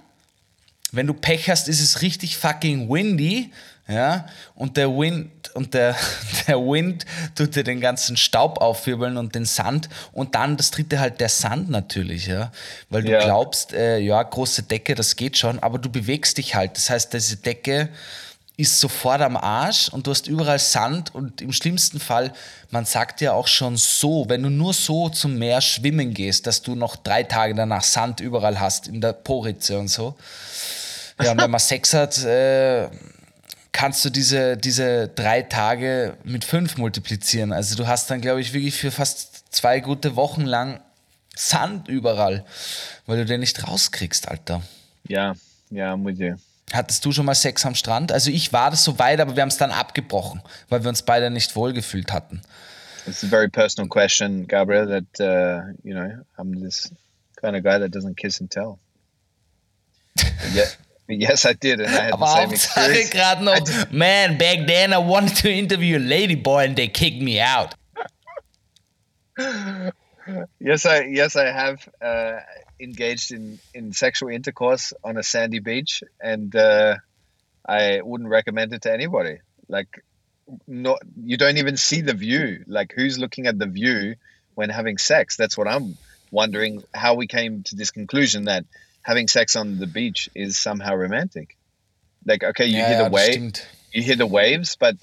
wenn 0.93 1.07
du 1.07 1.15
Pech 1.15 1.49
hast, 1.51 1.69
ist 1.69 1.81
es 1.81 2.03
richtig 2.03 2.37
fucking 2.37 2.89
windy, 2.89 3.51
ja, 3.89 4.27
und 4.55 4.77
der 4.77 4.89
Wind 4.91 5.31
und 5.55 5.75
der, 5.75 5.97
der 6.47 6.57
Wind 6.59 7.05
tut 7.35 7.57
dir 7.57 7.65
den 7.65 7.81
ganzen 7.81 8.17
Staub 8.17 8.61
aufwirbeln 8.61 9.17
und 9.17 9.35
den 9.35 9.45
Sand 9.45 9.89
und 10.13 10.35
dann 10.35 10.57
das 10.57 10.71
dritte 10.71 11.01
halt 11.01 11.21
der 11.21 11.29
Sand 11.29 11.69
natürlich, 11.69 12.27
ja, 12.27 12.53
weil 12.91 13.03
du 13.03 13.11
Ja. 13.11 13.25
glaubst, 13.25 13.73
äh, 13.73 13.99
ja, 13.99 14.23
große 14.23 14.63
Decke, 14.63 14.95
das 14.95 15.17
geht 15.17 15.37
schon, 15.37 15.59
aber 15.59 15.79
du 15.79 15.91
bewegst 15.91 16.39
dich 16.39 16.55
halt, 16.55 16.77
das 16.77 16.91
heißt, 16.91 17.13
diese 17.13 17.37
Decke 17.39 17.89
ist 18.57 18.79
sofort 18.79 19.21
am 19.23 19.37
Arsch 19.37 19.89
und 19.89 20.07
du 20.07 20.11
hast 20.11 20.27
überall 20.29 20.59
Sand 20.59 21.13
und 21.15 21.41
im 21.41 21.53
schlimmsten 21.53 21.99
Fall, 21.99 22.33
man 22.71 22.85
sagt 22.85 23.21
ja 23.21 23.33
auch 23.33 23.49
schon 23.49 23.77
so, 23.77 24.27
wenn 24.29 24.43
du 24.43 24.51
nur 24.51 24.75
so 24.75 25.09
zum 25.09 25.39
Meer 25.39 25.61
schwimmen 25.61 26.15
gehst, 26.15 26.47
dass 26.47 26.63
du 26.63 26.75
noch 26.77 26.95
drei 26.97 27.25
Tage 27.25 27.55
danach 27.55 27.83
Sand 27.83 28.21
überall 28.21 28.61
hast 28.61 28.87
in 28.89 29.01
der 29.01 29.15
Poritze 29.15 29.79
und 29.79 29.89
so. 29.89 30.15
Ja, 31.21 31.33
und 31.33 31.41
wenn 31.41 31.51
man 31.51 31.61
Sex 31.61 31.93
hat, 31.95 32.23
äh, 32.25 32.89
kannst 33.73 34.05
du 34.05 34.11
diese, 34.11 34.57
diese 34.57 35.09
drei 35.09 35.43
Tage 35.43 36.17
mit 36.25 36.45
fünf 36.45 36.77
multiplizieren. 36.77 37.53
Also 37.53 37.77
du 37.77 37.87
hast 37.87 38.11
dann, 38.11 38.21
glaube 38.21 38.41
ich, 38.41 38.53
wirklich 38.53 38.77
für 38.77 38.91
fast 38.91 39.53
zwei 39.55 39.81
gute 39.81 40.17
Wochen 40.17 40.43
lang 40.43 40.81
Sand 41.35 41.89
überall, 41.89 42.45
weil 43.07 43.19
du 43.19 43.25
den 43.25 43.41
nicht 43.41 43.67
rauskriegst, 43.67 44.29
Alter. 44.29 44.63
Yeah, 45.09 45.35
I'm 45.71 46.05
with 46.05 46.19
you. 46.19 46.37
Hattest 46.73 47.05
du 47.05 47.13
schon 47.13 47.27
mal 47.27 47.35
Sex 47.35 47.67
am 47.67 47.75
Strand? 47.75 48.13
Also 48.13 48.31
ich 48.31 48.53
war 48.53 48.71
das 48.71 48.85
so 48.85 48.99
weit, 48.99 49.21
aber 49.21 49.37
wir 49.37 49.43
haben 49.43 49.49
es 49.49 49.57
dann 49.57 49.71
abgebrochen, 49.71 50.43
weil 50.69 50.83
wir 50.85 50.89
uns 50.89 51.03
beide 51.03 51.31
nicht 51.31 51.57
wohlgefühlt 51.57 52.13
hatten. 52.13 52.43
It's 53.07 53.25
a 53.25 53.27
very 53.27 53.49
personal 53.49 53.89
question, 53.89 54.47
Gabriel. 54.47 54.87
That 54.87 55.21
uh, 55.21 55.73
you 55.83 55.95
know, 55.95 56.25
I'm 56.39 56.63
this 56.63 56.93
kind 57.37 57.57
of 57.57 57.65
guy 57.65 57.79
that 57.79 57.91
doesn't 57.95 58.17
kiss 58.17 58.41
and 58.41 58.49
tell. 58.49 58.79
yeah, 60.55 60.67
yes, 61.21 61.47
I 61.47 61.53
did, 61.53 61.81
and 61.81 61.89
I 61.89 62.05
had 62.05 62.19
the 62.19 62.27
same 62.27 62.51
experience. 62.53 63.11
gerade 63.11 63.43
noch, 63.43 63.93
man, 63.93 64.39
back 64.39 64.67
then 64.67 64.93
I 64.93 64.99
wanted 64.99 65.37
to 65.39 65.53
interview 65.53 65.99
a 65.99 66.01
lady 66.01 66.35
boy 66.35 66.65
and 66.65 66.77
they 66.77 66.89
kicked 66.89 67.23
me 67.23 67.41
out. 67.41 67.75
Yes, 70.61 70.87
I 70.87 71.03
yes 71.03 71.37
I 71.37 71.47
have 71.47 71.89
uh, 72.01 72.39
engaged 72.81 73.33
in 73.33 73.59
in 73.75 73.93
sexual 73.93 74.29
intercourse 74.29 74.93
on 75.03 75.17
a 75.17 75.23
sandy 75.23 75.59
beach, 75.59 76.03
and 76.21 76.55
uh, 76.55 76.97
I 77.67 78.01
wouldn't 78.03 78.31
recommend 78.31 78.73
it 78.73 78.83
to 78.83 78.93
anybody. 78.93 79.39
Like, 79.69 80.05
not 80.67 80.99
you 81.25 81.37
don't 81.37 81.59
even 81.59 81.77
see 81.77 82.03
the 82.03 82.15
view. 82.15 82.65
Like, 82.67 82.93
who's 82.95 83.19
looking 83.19 83.47
at 83.47 83.59
the 83.59 83.67
view 83.67 84.15
when 84.55 84.71
having 84.71 84.99
sex? 84.99 85.37
That's 85.37 85.59
what 85.59 85.67
I'm 85.67 85.97
wondering. 86.31 86.85
How 86.95 87.15
we 87.15 87.27
came 87.27 87.63
to 87.65 87.77
this 87.77 87.91
conclusion 87.91 88.45
that 88.45 88.65
having 89.03 89.29
sex 89.29 89.57
on 89.57 89.79
the 89.79 89.87
beach 89.87 90.29
is 90.35 90.59
somehow 90.59 90.95
romantic. 90.95 91.57
Like, 92.25 92.45
okay, 92.45 92.67
you 92.67 92.79
Ja, 92.79 92.87
hear 92.87 93.05
the 93.05 93.11
wave, 93.11 93.53
you 93.93 94.03
hear 94.03 94.17
the 94.17 94.27
waves, 94.27 94.77
but 94.79 94.97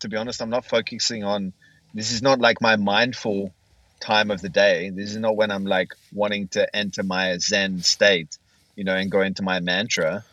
to 0.00 0.08
be 0.08 0.16
honest, 0.16 0.42
I'm 0.42 0.50
not 0.50 0.64
focusing 0.64 1.24
on. 1.24 1.52
This 1.94 2.10
is 2.10 2.22
not 2.22 2.40
like 2.40 2.60
my 2.60 2.74
mindful 2.76 3.54
time 4.00 4.32
of 4.32 4.40
the 4.40 4.48
day. 4.48 4.90
This 4.90 5.10
is 5.10 5.16
not 5.16 5.36
when 5.36 5.52
I'm 5.52 5.64
like 5.64 5.94
wanting 6.12 6.48
to 6.48 6.66
enter 6.74 7.04
my 7.04 7.38
Zen 7.38 7.82
state, 7.82 8.36
you 8.74 8.82
know, 8.82 8.96
and 8.96 9.08
go 9.10 9.20
into 9.20 9.42
my 9.42 9.60
mantra. 9.60 10.24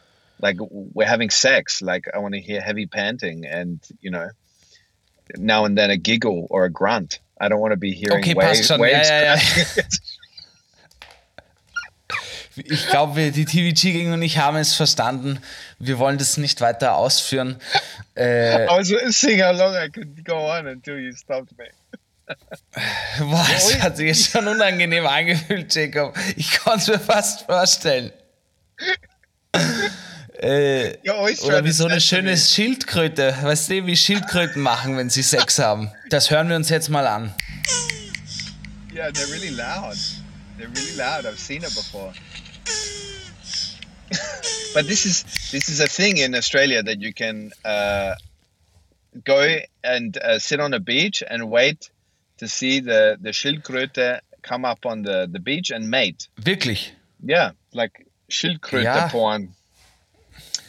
Like 0.41 0.57
we're 0.59 1.07
having 1.07 1.29
sex. 1.29 1.83
Like 1.83 2.05
I 2.11 2.17
want 2.17 2.33
to 2.33 2.41
hear 2.41 2.59
heavy 2.61 2.87
panting 2.87 3.45
and 3.45 3.79
you 4.01 4.09
know, 4.09 4.29
now 5.37 5.65
and 5.65 5.77
then 5.77 5.91
a 5.91 5.97
giggle 5.97 6.47
or 6.49 6.65
a 6.65 6.71
grunt. 6.71 7.19
I 7.39 7.47
don't 7.49 7.59
want 7.59 7.73
to 7.73 7.77
be 7.77 7.91
hearing 7.93 8.23
Okay, 8.23 8.33
wa- 8.33 8.41
passt 8.43 8.65
schon. 8.65 8.79
Ja, 8.79 8.85
waves. 8.85 9.09
ja, 9.09 9.21
ja. 9.21 9.35
crashing. 9.35 9.83
Ich 12.55 12.87
glaube, 12.87 13.31
die 13.31 13.45
TVG 13.45 13.93
Gang 13.93 14.13
und 14.13 14.21
ich 14.21 14.37
haben 14.37 14.57
es 14.57 14.73
verstanden. 14.73 15.39
Wir 15.79 15.99
wollen 15.99 16.17
das 16.17 16.37
nicht 16.37 16.59
weiter 16.61 16.95
ausführen. 16.95 17.57
Äh, 18.15 18.65
I 18.65 18.67
was 18.67 19.19
seeing 19.19 19.41
how 19.41 19.55
long 19.55 19.73
I 19.73 19.89
could 19.89 20.25
go 20.25 20.51
on 20.51 20.67
until 20.67 20.97
you 20.99 21.13
stopped 21.13 21.57
me. 21.57 21.69
boah, 23.19 23.45
es 23.55 23.81
hat 23.81 23.97
sich 23.97 24.07
jetzt 24.07 24.31
schon 24.31 24.47
unangenehm 24.47 25.05
angefühlt, 25.05 25.73
Jacob. 25.73 26.17
Ich 26.35 26.59
konnte 26.59 26.79
es 26.79 26.87
mir 26.87 26.99
fast 26.99 27.41
vorstellen. 27.45 28.11
Äh, 30.41 30.97
oder 31.43 31.63
wie 31.63 31.71
so 31.71 31.85
eine 31.85 32.01
schöne. 32.01 32.35
Schildkröte. 32.35 33.35
Weißt 33.43 33.69
du, 33.69 33.85
wie 33.85 33.95
Schildkröten 33.95 34.59
machen, 34.59 34.97
wenn 34.97 35.07
sie 35.07 35.21
Sex 35.21 35.59
haben? 35.59 35.91
Das 36.09 36.31
hören 36.31 36.49
wir 36.49 36.55
uns 36.55 36.69
jetzt 36.69 36.89
mal 36.89 37.05
an. 37.05 37.31
Yeah, 38.91 39.09
they're 39.09 39.31
really 39.31 39.49
loud. 39.49 39.95
They're 40.61 40.69
really 40.69 40.95
loud. 40.95 41.25
I've 41.25 41.39
seen 41.39 41.63
it 41.63 41.73
before. 41.73 42.13
but 44.75 44.85
this 44.85 45.07
is 45.07 45.23
this 45.51 45.69
is 45.69 45.79
a 45.79 45.87
thing 45.87 46.17
in 46.17 46.35
Australia 46.35 46.83
that 46.83 47.01
you 47.01 47.15
can 47.15 47.51
uh, 47.65 48.13
go 49.25 49.57
and 49.83 50.15
uh, 50.19 50.37
sit 50.37 50.59
on 50.59 50.75
a 50.75 50.79
beach 50.79 51.23
and 51.27 51.49
wait 51.49 51.89
to 52.37 52.47
see 52.47 52.79
the 52.79 53.17
the 53.19 53.31
Schildkröte 53.31 54.19
come 54.43 54.63
up 54.63 54.85
on 54.85 55.01
the 55.01 55.27
the 55.31 55.39
beach 55.39 55.71
and 55.71 55.89
mate. 55.89 56.27
Wirklich. 56.37 56.93
Yeah, 57.23 57.53
like 57.73 58.05
Schildkröte 58.29 58.83
Ja. 58.83 59.07
porn. 59.07 59.55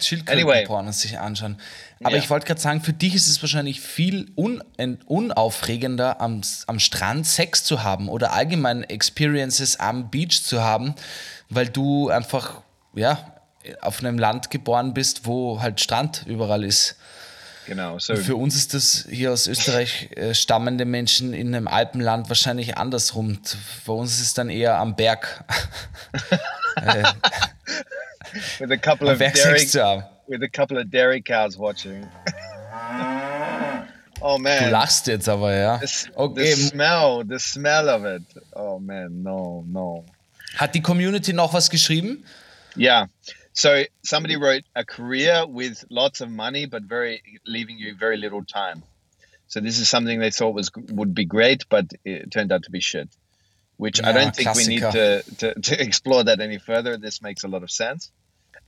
Schildkrötenporn 0.01 0.91
sich 0.95 1.19
anschauen. 1.19 1.59
Aber 2.05 2.17
Ja. 2.17 2.23
ich 2.23 2.31
wollte 2.31 2.47
gerade 2.47 2.61
sagen, 2.61 2.81
für 2.83 2.93
dich 2.93 3.15
ist 3.15 3.29
es 3.29 3.43
wahrscheinlich 3.43 3.81
viel 3.81 4.31
un 4.37 4.62
en- 4.77 5.01
unaufregender, 5.07 6.21
am, 6.21 6.41
am 6.67 6.79
Strand 6.79 7.27
Sex 7.27 7.65
zu 7.65 7.83
haben 7.83 8.09
oder 8.09 8.33
allgemein 8.33 8.83
Experiences 8.85 9.79
am 9.81 10.11
Beach 10.11 10.43
zu 10.45 10.62
haben, 10.62 10.95
weil 11.49 11.69
du 11.69 12.09
einfach, 12.11 12.62
ja, 12.95 13.19
auf 13.81 14.01
einem 14.01 14.19
Land 14.19 14.51
geboren 14.51 14.93
bist, 14.95 15.27
wo 15.27 15.61
halt 15.62 15.81
Strand 15.81 16.25
überall 16.27 16.65
ist. 16.65 16.97
Genau. 17.67 17.97
So 18.01 18.17
Für 18.17 18.35
uns 18.35 18.57
ist 18.57 18.75
das 18.75 19.07
hier 19.09 19.31
aus 19.33 19.47
Österreich 19.47 20.11
äh, 20.17 20.35
stammende 20.35 20.85
Menschen 20.85 21.33
in 21.33 21.55
einem 21.55 21.69
Alpenland 21.69 22.29
wahrscheinlich 22.29 22.77
andersrum. 22.77 23.38
Bei 23.87 23.93
uns 23.93 24.15
ist 24.15 24.21
es 24.21 24.35
dann 24.35 24.51
eher 24.51 24.79
am 24.79 24.97
Berg, 24.97 25.45
with 28.59 28.71
a 28.71 28.77
couple 28.77 29.09
of 29.12 29.19
Berg 29.19 29.37
dairy 30.38 30.40
Sex 30.40 30.40
zu 30.40 30.40
haben. 30.40 30.40
with 30.40 30.42
a 30.42 30.49
couple 30.49 30.79
of 30.79 30.90
dairy 30.90 31.23
cows 31.23 31.57
watching. 31.59 32.07
oh 34.23 34.37
Du 34.37 34.42
man. 34.42 34.71
lachst 34.73 35.07
jetzt 35.07 35.29
aber, 35.29 35.55
ja. 35.55 35.79
The, 35.79 36.11
Okay, 36.16 36.51
the 36.51 36.57
smell, 36.57 37.25
the 37.25 37.38
smell 37.38 37.88
of 37.88 38.05
it. 38.05 38.23
Oh 38.55 38.79
man, 38.79 39.23
no, 39.23 39.64
no. 39.68 40.05
Hat 40.57 40.75
die 40.75 40.81
Community 40.81 41.33
noch 41.33 41.53
was 41.55 41.71
geschrieben? 41.71 42.25
Yeah. 42.77 43.07
So 43.55 43.85
somebody 44.03 44.37
wrote 44.37 44.64
a 44.75 44.85
career 44.85 45.47
with 45.47 45.85
lots 45.90 46.21
of 46.21 46.31
money, 46.31 46.66
but 46.66 46.83
very 46.85 47.23
leaving 47.47 47.79
you 47.79 47.95
very 47.95 48.16
little 48.16 48.45
time. 48.45 48.83
So 49.47 49.61
this 49.61 49.79
is 49.79 49.88
something 49.88 50.21
they 50.21 50.31
thought 50.31 50.55
was 50.55 50.71
would 50.90 51.14
be 51.14 51.27
great, 51.27 51.64
but 51.68 51.87
it 52.05 52.31
turned 52.31 52.53
out 52.53 52.62
to 52.64 52.71
be 52.71 52.81
shit. 52.81 53.09
Which 53.77 54.03
I 54.03 54.12
don't 54.12 54.35
think 54.35 54.55
we 54.55 54.66
need 54.66 54.81
to, 54.81 55.23
to 55.38 55.55
to 55.61 55.83
explore 55.87 56.25
that 56.25 56.40
any 56.40 56.59
further. 56.59 56.97
This 56.97 57.21
makes 57.21 57.45
a 57.45 57.49
lot 57.49 57.62
of 57.62 57.71
sense. 57.71 58.11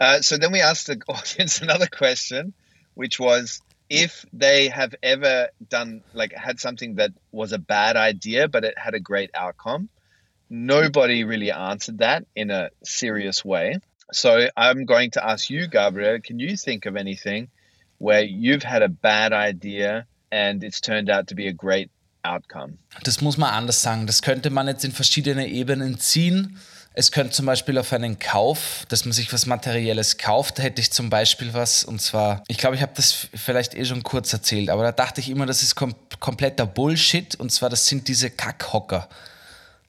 Uh, 0.00 0.20
so 0.20 0.37
then 0.37 0.52
we 0.52 0.61
asked 0.61 0.87
the 0.87 1.00
audience 1.09 1.61
another 1.61 1.87
question, 1.87 2.52
which 2.94 3.18
was 3.18 3.62
if 3.90 4.24
they 4.33 4.68
have 4.68 4.94
ever 5.02 5.48
done 5.68 6.02
like 6.14 6.33
had 6.33 6.59
something 6.59 6.96
that 6.96 7.12
was 7.33 7.52
a 7.52 7.59
bad 7.59 7.96
idea, 7.96 8.48
but 8.48 8.64
it 8.64 8.78
had 8.78 8.94
a 8.94 9.00
great 9.00 9.30
outcome. 9.35 9.88
Nobody 10.50 11.24
really 11.24 11.50
answered 11.50 11.98
that 11.98 12.24
in 12.35 12.50
a 12.50 12.70
serious 12.83 13.44
way. 13.44 13.78
So 14.12 14.48
I'm 14.57 14.85
going 14.85 15.12
to 15.12 15.26
ask 15.26 15.50
you, 15.50 15.66
Gabriel, 15.66 16.20
can 16.20 16.38
you 16.38 16.57
think 16.57 16.87
of 16.87 16.96
anything 16.96 17.48
where 17.98 18.22
you've 18.22 18.62
had 18.62 18.83
a 18.83 18.88
bad 18.88 19.33
idea 19.33 20.07
and 20.30 20.62
it's 20.62 20.80
turned 20.80 21.09
out 21.09 21.28
to 21.28 21.35
be 21.35 21.48
a 21.48 21.52
great 21.52 21.90
outcome? 22.24 22.78
Das 23.02 23.20
muss 23.20 23.38
man 23.38 23.50
anders 23.54 23.83
sagen. 23.83 24.07
Das 24.07 24.22
könnte 24.22 24.50
man 24.50 24.66
jetzt 24.66 24.85
in 24.85 24.92
verschiedene 24.92 25.48
Ebenen 25.48 25.98
ziehen. 25.98 26.59
Es 26.96 27.11
könnte 27.11 27.33
zum 27.33 27.46
Beispiel 27.46 27.76
auf 27.76 27.92
einen 27.92 28.20
Kauf, 28.20 28.85
dass 28.88 29.04
man 29.04 29.11
sich 29.11 29.33
was 29.33 29.46
Materielles 29.46 30.16
kauft, 30.16 30.59
da 30.59 30.62
hätte 30.62 30.80
ich 30.80 30.92
zum 30.92 31.11
Beispiel 31.11 31.52
was, 31.52 31.83
und 31.83 32.00
zwar, 32.00 32.44
ich 32.46 32.57
glaube, 32.57 32.76
ich 32.76 32.83
habe 32.83 32.92
das 32.94 33.26
vielleicht 33.35 33.74
eh 33.74 33.85
schon 33.85 34.04
kurz 34.04 34.33
erzählt, 34.33 34.70
aber 34.70 34.85
da 34.85 34.92
dachte 34.92 35.20
ich 35.20 35.28
immer, 35.28 35.44
das 35.44 35.62
ist 35.62 35.74
kom 35.74 35.96
kompletter 36.20 36.66
Bullshit, 36.66 37.35
und 37.35 37.50
zwar, 37.50 37.68
das 37.68 37.88
sind 37.88 38.07
diese 38.07 38.30
Kackhocker. 38.30 39.09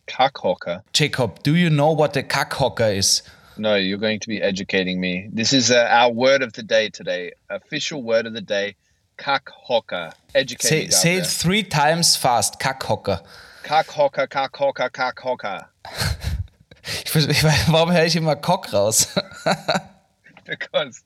Cockhocker. 0.07 0.83
Jacob, 0.93 1.43
do 1.43 1.53
you 1.53 1.69
know 1.69 1.95
what 1.95 2.17
a 2.17 2.23
Kackhocker 2.23 2.91
is? 2.91 3.23
No, 3.57 3.75
you're 3.75 3.99
going 3.99 4.19
to 4.19 4.27
be 4.27 4.41
educating 4.41 4.99
me. 4.99 5.29
This 5.31 5.53
is 5.53 5.69
uh, 5.69 5.87
our 5.89 6.11
word 6.11 6.41
of 6.41 6.53
the 6.55 6.63
day 6.63 6.89
today. 6.89 7.33
Official 7.49 8.03
word 8.03 8.25
of 8.25 8.33
the 8.33 8.41
day. 8.41 8.75
Cockhocker. 9.17 10.11
Educate 10.33 10.67
Say, 10.67 10.89
say 10.89 11.15
it 11.17 11.27
three 11.27 11.63
times 11.63 12.15
fast, 12.15 12.59
Kackhocker. 12.59 13.21
Cockhocker, 13.63 14.27
cockhocker, 14.27 14.89
cockhocker. 14.89 15.65
Ich, 17.29 17.43
weiß, 17.43 17.71
warum 17.71 17.91
höre 17.93 18.05
ich 18.05 18.15
immer 18.15 18.35
Cock 18.35 18.73
raus? 18.73 19.07
Because 20.45 21.01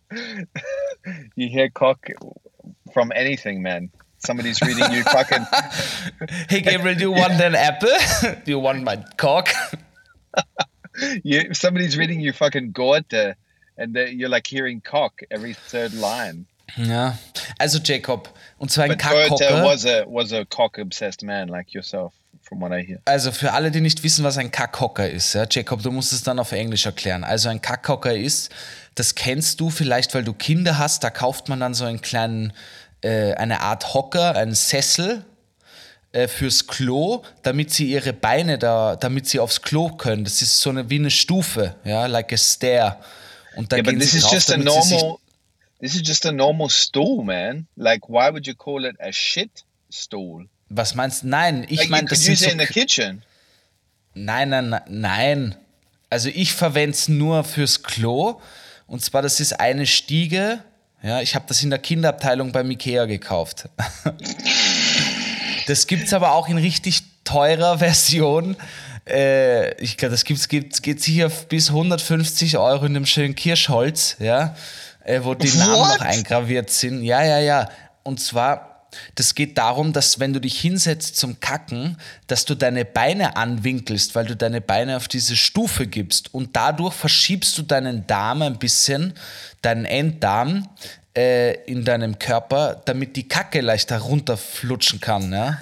you 1.36 1.48
hear 1.48 1.70
cock 1.70 2.10
from 2.92 3.12
anything, 3.12 3.62
man. 3.62 3.92
Somebody's 4.18 4.60
reading 4.62 4.92
you 4.92 5.04
fucking 5.04 5.46
hey 6.50 6.62
Gabriel, 6.62 6.96
do 6.96 7.02
you 7.04 7.12
want 7.12 7.40
an 7.40 7.56
apple? 7.56 7.90
do 8.44 8.52
you 8.52 8.60
want 8.60 8.84
my 8.84 8.98
cock? 9.16 9.50
you 11.24 11.54
somebody's 11.54 11.96
reading 11.96 12.20
you 12.20 12.34
fucking 12.34 12.74
Gorte 12.74 13.36
and 13.78 13.96
you're 13.96 14.28
like 14.28 14.46
hearing 14.46 14.82
cock 14.82 15.22
every 15.32 15.54
third 15.54 15.94
line. 15.94 16.48
Ja, 16.76 17.18
also 17.58 17.80
Jacob, 17.80 18.30
und 18.58 18.72
zwar 18.72 18.86
ein 18.86 18.98
Gorte 18.98 19.38
Kackhocker. 19.38 19.64
was 19.64 19.86
a 19.86 20.06
was 20.06 20.34
a 20.34 20.44
cock 20.46 20.78
obsessed 20.78 21.24
man 21.24 21.48
like 21.48 21.74
yourself, 21.74 22.14
from 22.50 22.60
what 22.60 22.72
I 22.72 22.84
hear. 22.86 23.00
Also 23.06 23.32
für 23.32 23.54
alle, 23.54 23.72
die 23.72 23.80
nicht 23.80 24.04
wissen, 24.04 24.26
was 24.26 24.38
ein 24.38 24.52
Kackhocker 24.52 25.10
ist, 25.10 25.34
ja, 25.34 25.46
Jacob, 25.50 25.82
du 25.84 25.92
musst 25.92 26.12
es 26.12 26.24
dann 26.24 26.40
auf 26.40 26.52
Englisch 26.52 26.86
erklären. 26.86 27.24
Also 27.24 27.48
ein 27.48 27.62
Kackhocker 27.62 28.14
ist, 28.14 28.50
das 28.96 29.16
kennst 29.16 29.62
du 29.62 29.70
vielleicht, 29.70 30.14
weil 30.16 30.24
du 30.24 30.34
Kinder 30.34 30.78
hast, 30.78 31.04
da 31.04 31.10
kauft 31.10 31.48
man 31.48 31.60
dann 31.62 31.74
so 31.74 31.86
einen 31.86 32.02
kleinen, 32.02 32.52
äh, 33.02 33.34
eine 33.36 33.62
Art 33.62 33.94
Hocker, 33.94 34.36
einen 34.36 34.56
Sessel 34.56 35.24
äh, 36.12 36.28
fürs 36.28 36.68
Klo, 36.68 37.22
damit 37.44 37.72
sie 37.72 37.92
ihre 37.92 38.14
Beine 38.14 38.58
da, 38.58 38.96
damit 38.96 39.28
sie 39.28 39.40
aufs 39.40 39.62
Klo 39.62 39.90
können. 39.90 40.24
Das 40.24 40.42
ist 40.42 40.60
so 40.60 40.72
eine 40.72 40.90
wie 40.90 40.96
eine 40.96 41.12
Stufe, 41.12 41.76
ja, 41.86 42.08
like 42.08 42.34
a 42.34 42.38
stair. 42.38 43.00
Und 43.56 43.72
da 43.72 43.78
Yeah, 43.78 43.84
but 43.84 43.92
gehen 43.92 44.00
this 44.00 44.12
sie 44.12 44.18
is 44.18 44.24
drauf, 44.24 44.34
just 44.34 44.52
a 44.52 44.58
normal 44.58 45.20
this 45.80 45.96
is 45.96 46.02
just 46.06 46.26
a 46.26 46.32
normal 46.32 46.70
stool, 46.70 47.24
man. 47.24 47.68
Like 47.76 48.10
why 48.10 48.32
would 48.32 48.48
you 48.48 48.56
call 48.56 48.86
it 48.86 48.96
a 49.00 49.12
shit 49.14 49.64
stool? 49.92 50.46
Was 50.70 50.96
meinst 50.96 51.24
du? 51.24 51.28
Nein, 51.28 51.66
ich 51.68 51.80
Like 51.80 51.90
meine, 51.90 52.08
das 52.08 52.22
sind 52.22 52.38
so 52.38 52.50
in 52.50 52.60
the 52.60 52.66
kitchen. 52.66 53.24
Nein, 54.14 54.50
nein, 54.50 54.70
nein, 54.70 54.84
nein. 54.88 55.56
Also 56.10 56.30
ich 56.30 56.54
verwende 56.54 56.96
es 56.96 57.08
nur 57.08 57.44
fürs 57.44 57.84
Klo. 57.84 58.42
Und 58.88 59.04
zwar, 59.04 59.22
das 59.22 59.40
ist 59.40 59.60
eine 59.60 59.86
Stiege. 59.86 60.64
Ja, 61.02 61.22
ich 61.22 61.36
habe 61.36 61.46
das 61.48 61.64
in 61.64 61.70
der 61.70 61.80
Kinderabteilung 61.80 62.52
beim 62.52 62.70
Ikea 62.72 63.06
gekauft. 63.06 63.70
das 65.68 65.88
gibt 65.88 66.08
es 66.08 66.14
aber 66.14 66.34
auch 66.34 66.50
in 66.50 66.58
richtig 66.58 67.04
teurer 67.24 67.78
Version. 67.78 68.58
Äh, 69.08 69.76
ich 69.82 69.98
glaube, 69.98 70.12
das 70.12 70.26
gibt's, 70.26 70.48
gibt, 70.48 70.84
geht 70.84 71.02
sicher 71.02 71.30
bis 71.30 71.70
150 71.70 72.58
Euro 72.58 72.86
in 72.86 72.94
dem 72.94 73.06
schönen 73.06 73.36
Kirschholz, 73.36 74.18
ja, 74.20 74.56
äh, 75.04 75.22
wo 75.24 75.36
die 75.36 75.56
Namen 75.58 75.76
What? 75.76 76.00
noch 76.00 76.06
eingraviert 76.06 76.70
sind. 76.70 77.04
Ja, 77.04 77.24
ja, 77.24 77.40
ja. 77.40 77.70
Und 78.04 78.20
zwar 78.20 78.69
das 79.16 79.36
geht 79.36 79.58
darum, 79.58 79.94
dass 79.94 80.20
wenn 80.20 80.34
du 80.34 80.40
dich 80.40 80.60
hinsetzt 80.60 81.18
zum 81.18 81.40
Kacken, 81.40 81.98
dass 82.28 82.46
du 82.46 82.56
deine 82.56 82.86
Beine 82.86 83.36
anwinkelst, 83.36 84.16
weil 84.16 84.26
du 84.26 84.36
deine 84.36 84.62
Beine 84.62 84.98
auf 84.98 85.08
diese 85.08 85.36
Stufe 85.36 85.88
gibst 85.88 86.34
und 86.34 86.56
dadurch 86.56 86.94
verschiebst 86.94 87.58
du 87.58 87.62
deinen 87.64 88.08
Darm 88.08 88.42
ein 88.42 88.60
bisschen, 88.60 89.14
deinen 89.62 89.86
Enddarm 89.86 90.68
äh, 91.16 91.54
in 91.66 91.86
deinem 91.86 92.20
Körper, 92.20 92.82
damit 92.86 93.16
die 93.16 93.28
Kacke 93.28 93.62
leichter 93.62 94.00
runterflutschen 94.00 95.00
kann. 95.00 95.32
Ja? 95.32 95.60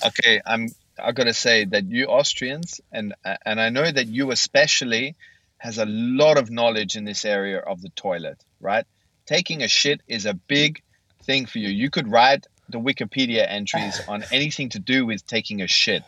Okay, 0.00 0.42
I'm. 0.44 0.74
I 0.98 1.12
gotta 1.12 1.32
say 1.32 1.64
that 1.64 1.84
you 1.88 2.06
Austrians 2.06 2.82
and 2.92 3.14
and 3.24 3.58
I 3.58 3.70
know 3.70 3.90
that 3.90 4.06
you 4.06 4.30
especially 4.30 5.16
has 5.58 5.78
a 5.78 5.86
lot 5.86 6.38
of 6.38 6.50
knowledge 6.50 6.96
in 6.96 7.04
this 7.04 7.24
area 7.24 7.60
of 7.60 7.80
the 7.80 7.88
toilet, 7.90 8.38
right? 8.60 8.86
Taking 9.32 9.62
a 9.62 9.68
shit 9.68 10.02
is 10.06 10.26
a 10.26 10.34
big 10.34 10.82
thing 11.22 11.46
for 11.46 11.58
you. 11.58 11.70
You 11.70 11.88
could 11.88 12.06
write 12.06 12.46
the 12.68 12.78
Wikipedia 12.78 13.46
entries 13.48 13.98
on 14.08 14.24
anything 14.30 14.68
to 14.70 14.78
do 14.78 15.06
with 15.06 15.26
taking 15.26 15.62
a 15.62 15.66
shit, 15.66 16.02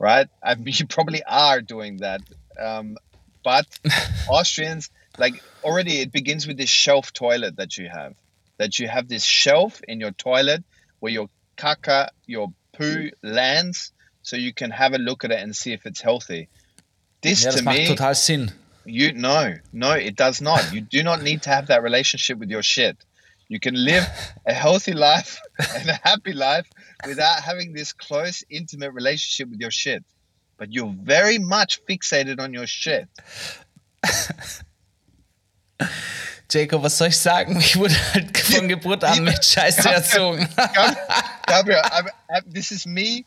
right? 0.00 0.28
I 0.42 0.56
mean, 0.56 0.74
you 0.78 0.86
probably 0.88 1.22
are 1.22 1.60
doing 1.60 1.98
that, 1.98 2.22
um, 2.58 2.96
but 3.44 3.66
Austrians 4.28 4.90
like 5.18 5.40
already 5.62 6.00
it 6.00 6.10
begins 6.10 6.48
with 6.48 6.56
this 6.56 6.68
shelf 6.68 7.12
toilet 7.12 7.54
that 7.58 7.78
you 7.78 7.88
have, 7.88 8.14
that 8.58 8.80
you 8.80 8.88
have 8.88 9.06
this 9.06 9.24
shelf 9.24 9.80
in 9.86 10.00
your 10.00 10.10
toilet 10.10 10.64
where 10.98 11.12
your 11.12 11.28
caca, 11.56 12.08
your 12.26 12.52
poo 12.72 13.10
lands, 13.22 13.92
so 14.22 14.34
you 14.34 14.52
can 14.52 14.72
have 14.72 14.94
a 14.94 14.98
look 14.98 15.22
at 15.22 15.30
it 15.30 15.38
and 15.38 15.54
see 15.54 15.72
if 15.72 15.86
it's 15.86 16.00
healthy. 16.00 16.48
This 17.22 17.44
das 17.44 17.54
to 17.54 17.62
me, 17.62 17.86
total 17.86 18.14
Sinn. 18.16 18.52
You 18.86 19.12
no, 19.12 19.54
no, 19.72 19.92
it 19.92 20.16
does 20.16 20.40
not. 20.40 20.72
You 20.72 20.80
do 20.80 21.02
not 21.02 21.22
need 21.22 21.42
to 21.42 21.50
have 21.50 21.68
that 21.68 21.82
relationship 21.82 22.38
with 22.38 22.50
your 22.50 22.62
shit. 22.62 22.96
You 23.48 23.60
can 23.60 23.74
live 23.74 24.04
a 24.46 24.52
healthy 24.54 24.92
life 24.92 25.40
and 25.76 25.88
a 25.88 25.98
happy 26.02 26.32
life 26.32 26.66
without 27.06 27.42
having 27.42 27.72
this 27.72 27.92
close, 27.92 28.42
intimate 28.50 28.92
relationship 28.92 29.50
with 29.50 29.60
your 29.60 29.70
shit. 29.70 30.04
But 30.56 30.72
you're 30.72 30.94
very 31.02 31.38
much 31.38 31.84
fixated 31.84 32.40
on 32.40 32.54
your 32.54 32.66
shit. 32.66 33.08
Jacob, 36.48 36.82
was 36.82 36.96
soll 36.96 37.08
ich 37.08 37.18
sagen? 37.18 37.58
Ich 37.58 37.76
wurde 37.76 37.96
halt 38.12 38.36
von 38.38 38.68
Geburt 38.68 39.02
an 39.02 39.24
mit 39.24 39.44
Scheiße 39.44 39.88
erzogen. 39.90 40.48
Gab- 40.56 40.96
Gabriel, 41.46 41.82
this 42.46 42.70
is 42.70 42.86
me 42.86 43.24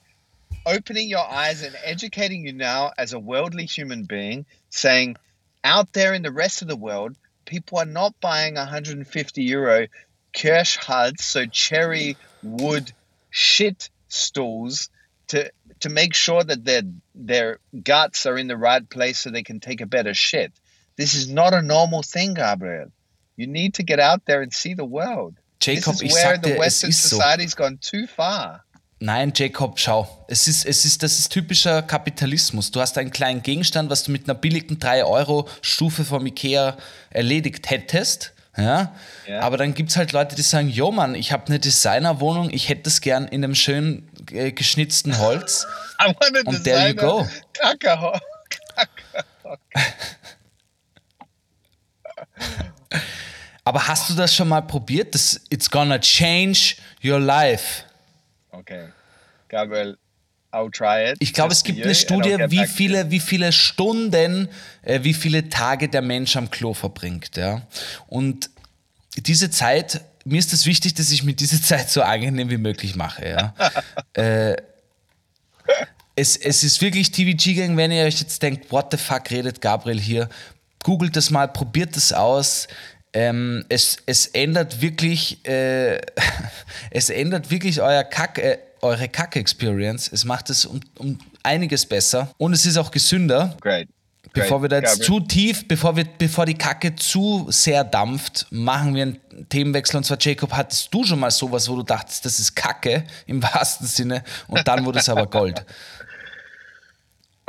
opening 0.65 1.09
your 1.09 1.25
eyes 1.29 1.61
and 1.61 1.75
educating 1.83 2.45
you 2.45 2.53
now 2.53 2.91
as 2.97 3.13
a 3.13 3.19
worldly 3.19 3.65
human 3.65 4.03
being, 4.03 4.45
saying 4.69 5.17
out 5.63 5.93
there 5.93 6.13
in 6.13 6.21
the 6.21 6.31
rest 6.31 6.61
of 6.61 6.67
the 6.67 6.75
world, 6.75 7.15
people 7.45 7.79
are 7.79 7.85
not 7.85 8.13
buying 8.19 8.55
150 8.55 9.43
euro 9.43 9.87
kirsch 10.35 10.77
Kirschhals, 10.77 11.19
so 11.19 11.45
cherry 11.45 12.17
wood 12.43 12.91
shit 13.29 13.89
stools 14.07 14.89
to 15.27 15.51
to 15.79 15.89
make 15.89 16.13
sure 16.13 16.43
that 16.43 16.63
their 16.63 16.83
their 17.15 17.59
guts 17.83 18.25
are 18.25 18.37
in 18.37 18.47
the 18.47 18.57
right 18.57 18.87
place 18.89 19.19
so 19.19 19.29
they 19.29 19.43
can 19.43 19.59
take 19.59 19.81
a 19.81 19.85
better 19.85 20.13
shit. 20.13 20.53
This 20.95 21.13
is 21.13 21.29
not 21.29 21.53
a 21.53 21.61
normal 21.61 22.03
thing, 22.03 22.33
Gabriel. 22.33 22.91
You 23.35 23.47
need 23.47 23.75
to 23.75 23.83
get 23.83 23.99
out 23.99 24.25
there 24.25 24.41
and 24.41 24.51
see 24.51 24.73
the 24.73 24.85
world. 24.85 25.35
Jacob, 25.59 25.93
this 25.93 26.01
is 26.03 26.13
where 26.13 26.37
the 26.37 26.55
Western 26.55 26.91
so. 26.91 27.17
society's 27.17 27.55
gone 27.55 27.77
too 27.79 28.07
far. 28.07 28.63
Nein, 28.99 29.31
Jacob, 29.35 29.79
schau. 29.79 30.25
Es 30.27 30.47
ist, 30.47 30.65
es 30.65 30.83
ist, 30.83 31.03
das 31.03 31.19
ist 31.19 31.29
typischer 31.31 31.83
Kapitalismus. 31.83 32.71
Du 32.71 32.81
hast 32.81 32.97
einen 32.97 33.11
kleinen 33.11 33.43
Gegenstand, 33.43 33.91
was 33.91 34.03
du 34.03 34.11
mit 34.11 34.27
einer 34.27 34.33
billigen 34.33 34.79
3-Euro-Stufe 34.79 36.03
vom 36.03 36.25
Ikea 36.25 36.77
erledigt 37.11 37.69
hättest. 37.69 38.33
Ja? 38.57 38.95
Ja. 39.27 39.41
Aber 39.41 39.57
dann 39.57 39.75
gibt 39.75 39.91
es 39.91 39.97
halt 39.97 40.13
Leute, 40.13 40.35
die 40.35 40.41
sagen, 40.41 40.69
jo 40.69 40.91
Mann, 40.91 41.13
ich 41.13 41.31
habe 41.31 41.45
eine 41.45 41.59
Designerwohnung, 41.59 42.49
ich 42.51 42.69
hätte 42.69 42.89
es 42.89 43.01
gern 43.01 43.27
in 43.27 43.43
einem 43.43 43.53
schön 43.53 44.09
äh, 44.31 44.51
geschnitzten 44.51 45.19
Holz. 45.19 45.67
I 46.01 46.07
want 46.07 46.35
to 46.43 46.49
And 46.49 46.63
there 46.63 46.89
you 46.89 46.95
go. 46.95 47.27
Kaka. 47.53 48.19
Aber 53.63 53.87
hast 53.87 54.09
du 54.09 54.15
das 54.15 54.33
schon 54.33 54.47
mal 54.47 54.61
probiert? 54.61 55.13
Das, 55.13 55.41
it's 55.49 55.69
gonna 55.69 55.99
change 55.99 56.77
your 57.03 57.19
life. 57.19 57.83
Okay, 58.57 58.87
Gabriel, 59.49 59.99
I'll 60.51 60.71
try 60.71 61.11
it. 61.11 61.17
Ich 61.19 61.31
glaube, 61.31 61.53
es 61.53 61.63
gibt 61.63 61.83
eine 61.83 61.93
Studie, 61.93 62.37
wie 62.49 62.65
viele, 62.65 63.11
wie 63.11 63.19
viele 63.19 63.51
Stunden, 63.51 64.49
äh, 64.81 65.03
wie 65.03 65.13
viele 65.13 65.47
Tage 65.49 65.89
der 65.89 66.01
Mensch 66.01 66.35
am 66.35 66.49
Klo 66.49 66.73
verbringt. 66.73 67.37
Ja? 67.37 67.61
Und 68.07 68.49
diese 69.15 69.51
Zeit, 69.51 70.01
mir 70.25 70.39
ist 70.39 70.53
es 70.53 70.65
wichtig, 70.65 70.95
dass 70.95 71.11
ich 71.11 71.23
mir 71.23 71.33
diese 71.33 71.61
Zeit 71.69 71.91
so 71.91 72.01
angenehm 72.01 72.49
wie 72.49 72.57
möglich 72.57 72.95
mache. 72.95 73.29
Ja? 73.29 73.53
äh, 74.13 74.55
es, 76.15 76.35
es 76.35 76.63
ist 76.63 76.81
wirklich 76.81 77.11
TVG-Gang, 77.11 77.77
wenn 77.77 77.91
ihr 77.91 78.05
euch 78.05 78.19
jetzt 78.19 78.41
denkt, 78.41 78.71
what 78.71 78.87
the 78.89 78.97
fuck 78.97 79.29
redet 79.29 79.61
Gabriel 79.61 79.99
hier, 79.99 80.29
googelt 80.83 81.15
das 81.15 81.29
mal, 81.29 81.47
probiert 81.47 81.95
das 81.95 82.11
aus. 82.11 82.67
Ähm, 83.13 83.65
es, 83.69 83.97
es 84.05 84.27
ändert 84.27 84.81
wirklich, 84.81 85.45
äh, 85.47 85.99
es 86.91 87.09
ändert 87.09 87.49
wirklich 87.49 87.81
euer 87.81 88.03
Kack, 88.03 88.37
äh, 88.37 88.59
eure 88.81 89.07
Kack-Experience. 89.07 90.11
Es 90.11 90.25
macht 90.25 90.49
es 90.49 90.65
um, 90.65 90.81
um 90.97 91.17
einiges 91.43 91.85
besser 91.85 92.33
und 92.37 92.53
es 92.53 92.65
ist 92.65 92.77
auch 92.77 92.91
gesünder. 92.91 93.57
Great. 93.61 93.87
Bevor 94.33 94.61
wir 94.61 94.69
da 94.69 94.79
jetzt 94.79 95.03
zu 95.03 95.19
tief, 95.19 95.67
bevor, 95.67 95.95
wir, 95.95 96.05
bevor 96.05 96.45
die 96.45 96.53
Kacke 96.53 96.95
zu 96.95 97.47
sehr 97.49 97.83
dampft, 97.83 98.45
machen 98.51 98.93
wir 98.93 99.03
einen 99.03 99.49
Themenwechsel. 99.49 99.97
Und 99.97 100.03
zwar, 100.03 100.17
Jacob, 100.19 100.53
hattest 100.53 100.93
du 100.93 101.03
schon 101.03 101.19
mal 101.19 101.31
sowas, 101.31 101.67
wo 101.69 101.75
du 101.75 101.83
dachtest, 101.83 102.25
das 102.25 102.39
ist 102.39 102.55
Kacke 102.55 103.03
im 103.25 103.41
wahrsten 103.53 103.87
Sinne 103.87 104.23
und 104.47 104.67
dann 104.67 104.85
wurde 104.85 104.99
es 104.99 105.09
aber 105.09 105.27
Gold? 105.27 105.65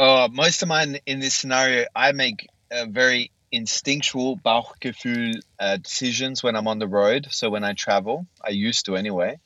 Uh, 0.01 0.29
most 0.31 0.63
of 0.63 0.69
mine 0.69 0.97
in 1.07 1.21
this 1.21 1.35
scenario, 1.35 1.85
I 1.97 2.13
make 2.13 2.47
uh, 2.71 2.87
very 2.89 3.33
instinctual 3.51 4.39
Bauchgefühl 4.39 5.41
uh, 5.59 5.77
decisions 5.79 6.43
when 6.43 6.57
I'm 6.57 6.69
on 6.69 6.79
the 6.79 6.89
road. 6.89 7.29
So 7.31 7.51
when 7.51 7.65
I 7.65 7.73
travel, 7.73 8.27
I 8.45 8.51
used 8.51 8.87
to 8.87 8.97
anyway. 8.97 9.39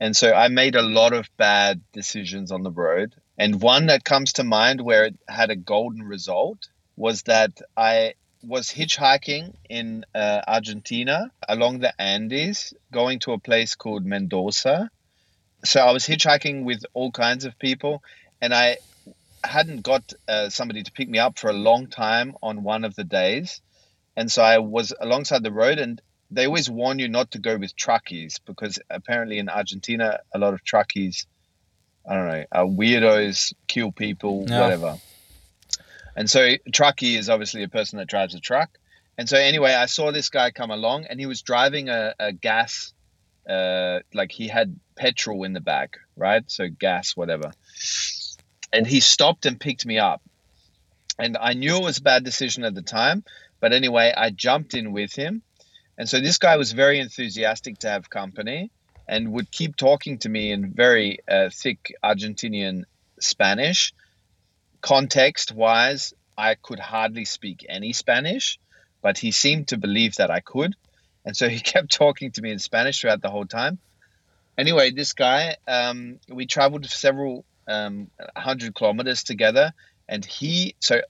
And 0.00 0.16
so 0.16 0.32
I 0.32 0.48
made 0.48 0.76
a 0.76 0.82
lot 0.82 1.12
of 1.12 1.28
bad 1.36 1.80
decisions 1.92 2.52
on 2.52 2.62
the 2.62 2.70
road. 2.70 3.14
And 3.36 3.60
one 3.60 3.86
that 3.86 4.04
comes 4.04 4.34
to 4.34 4.44
mind 4.44 4.80
where 4.80 5.04
it 5.04 5.16
had 5.28 5.50
a 5.50 5.56
golden 5.56 6.02
result 6.02 6.68
was 6.96 7.22
that 7.22 7.60
I 7.76 8.14
was 8.42 8.68
hitchhiking 8.68 9.54
in 9.68 10.04
uh, 10.14 10.42
Argentina 10.46 11.30
along 11.48 11.80
the 11.80 11.92
Andes, 12.00 12.74
going 12.92 13.18
to 13.20 13.32
a 13.32 13.38
place 13.38 13.74
called 13.74 14.04
Mendoza. 14.04 14.90
So 15.64 15.80
I 15.80 15.92
was 15.92 16.06
hitchhiking 16.06 16.64
with 16.64 16.84
all 16.94 17.10
kinds 17.10 17.44
of 17.44 17.58
people, 17.58 18.02
and 18.40 18.54
I 18.54 18.76
hadn't 19.44 19.82
got 19.82 20.12
uh, 20.26 20.48
somebody 20.48 20.82
to 20.82 20.92
pick 20.92 21.08
me 21.08 21.18
up 21.18 21.38
for 21.38 21.48
a 21.50 21.54
long 21.54 21.88
time 21.88 22.34
on 22.42 22.62
one 22.62 22.84
of 22.84 22.94
the 22.94 23.04
days. 23.04 23.60
And 24.16 24.30
so 24.30 24.42
I 24.42 24.58
was 24.58 24.92
alongside 25.00 25.42
the 25.42 25.52
road, 25.52 25.78
and 25.78 26.00
they 26.30 26.46
always 26.46 26.68
warn 26.68 26.98
you 26.98 27.08
not 27.08 27.30
to 27.32 27.38
go 27.38 27.56
with 27.56 27.76
truckies 27.76 28.40
because 28.46 28.78
apparently 28.90 29.38
in 29.38 29.48
Argentina, 29.48 30.18
a 30.34 30.38
lot 30.38 30.54
of 30.54 30.64
truckies, 30.64 31.26
I 32.08 32.14
don't 32.14 32.28
know, 32.28 32.44
are 32.52 32.66
weirdos, 32.66 33.52
kill 33.68 33.92
people, 33.92 34.44
Yeah. 34.46 34.62
whatever. 34.62 34.96
And 36.16 36.28
so 36.28 36.54
truckie 36.70 37.16
is 37.16 37.30
obviously 37.30 37.62
a 37.62 37.68
person 37.68 37.98
that 37.98 38.08
drives 38.08 38.34
a 38.34 38.40
truck. 38.40 38.70
And 39.16 39.28
so 39.28 39.36
anyway, 39.36 39.72
I 39.72 39.86
saw 39.86 40.10
this 40.10 40.30
guy 40.30 40.50
come 40.50 40.70
along, 40.70 41.04
and 41.04 41.20
he 41.20 41.26
was 41.26 41.42
driving 41.42 41.88
a, 41.88 42.14
a 42.18 42.32
gas, 42.32 42.92
uh, 43.48 44.00
like 44.14 44.32
he 44.32 44.48
had 44.48 44.78
petrol 44.96 45.44
in 45.44 45.52
the 45.52 45.60
back, 45.60 45.96
right? 46.16 46.42
So 46.48 46.68
gas, 46.68 47.16
whatever 47.16 47.52
and 48.72 48.86
he 48.86 49.00
stopped 49.00 49.46
and 49.46 49.60
picked 49.60 49.86
me 49.86 49.98
up. 49.98 50.22
And 51.18 51.36
I 51.36 51.54
knew 51.54 51.76
it 51.76 51.82
was 51.82 51.98
a 51.98 52.02
bad 52.02 52.24
decision 52.24 52.64
at 52.64 52.74
the 52.74 52.82
time, 52.82 53.24
but 53.60 53.72
anyway, 53.72 54.12
I 54.16 54.30
jumped 54.30 54.74
in 54.74 54.92
with 54.92 55.14
him. 55.14 55.42
And 55.96 56.08
so 56.08 56.20
this 56.20 56.38
guy 56.38 56.56
was 56.56 56.72
very 56.72 57.00
enthusiastic 57.00 57.78
to 57.78 57.90
have 57.90 58.08
company 58.08 58.70
and 59.08 59.32
would 59.32 59.50
keep 59.50 59.74
talking 59.74 60.18
to 60.18 60.28
me 60.28 60.52
in 60.52 60.70
very 60.72 61.18
uh, 61.28 61.50
thick 61.52 61.94
Argentinian 62.04 62.84
Spanish. 63.18 63.92
Context 64.80 65.50
wise, 65.50 66.14
I 66.36 66.54
could 66.54 66.78
hardly 66.78 67.24
speak 67.24 67.66
any 67.68 67.92
Spanish, 67.92 68.60
but 69.02 69.18
he 69.18 69.32
seemed 69.32 69.68
to 69.68 69.76
believe 69.76 70.16
that 70.16 70.30
I 70.30 70.38
could. 70.38 70.76
And 71.24 71.36
so 71.36 71.48
he 71.48 71.58
kept 71.72 71.90
talking 71.90 72.30
to 72.32 72.42
me 72.42 72.52
in 72.52 72.60
Spanish 72.60 73.00
throughout 73.00 73.22
the 73.22 73.30
whole 73.30 73.46
time. 73.46 73.78
Anyway, 74.56 74.90
this 74.90 75.12
guy, 75.14 75.56
um, 75.66 76.20
we 76.28 76.46
traveled 76.46 76.86
several 76.86 77.44
um, 77.68 78.10
100 78.34 78.74
kilometers 78.74 79.24
together. 79.24 79.72
And 80.08 80.24
he 80.24 80.76
so 80.80 81.02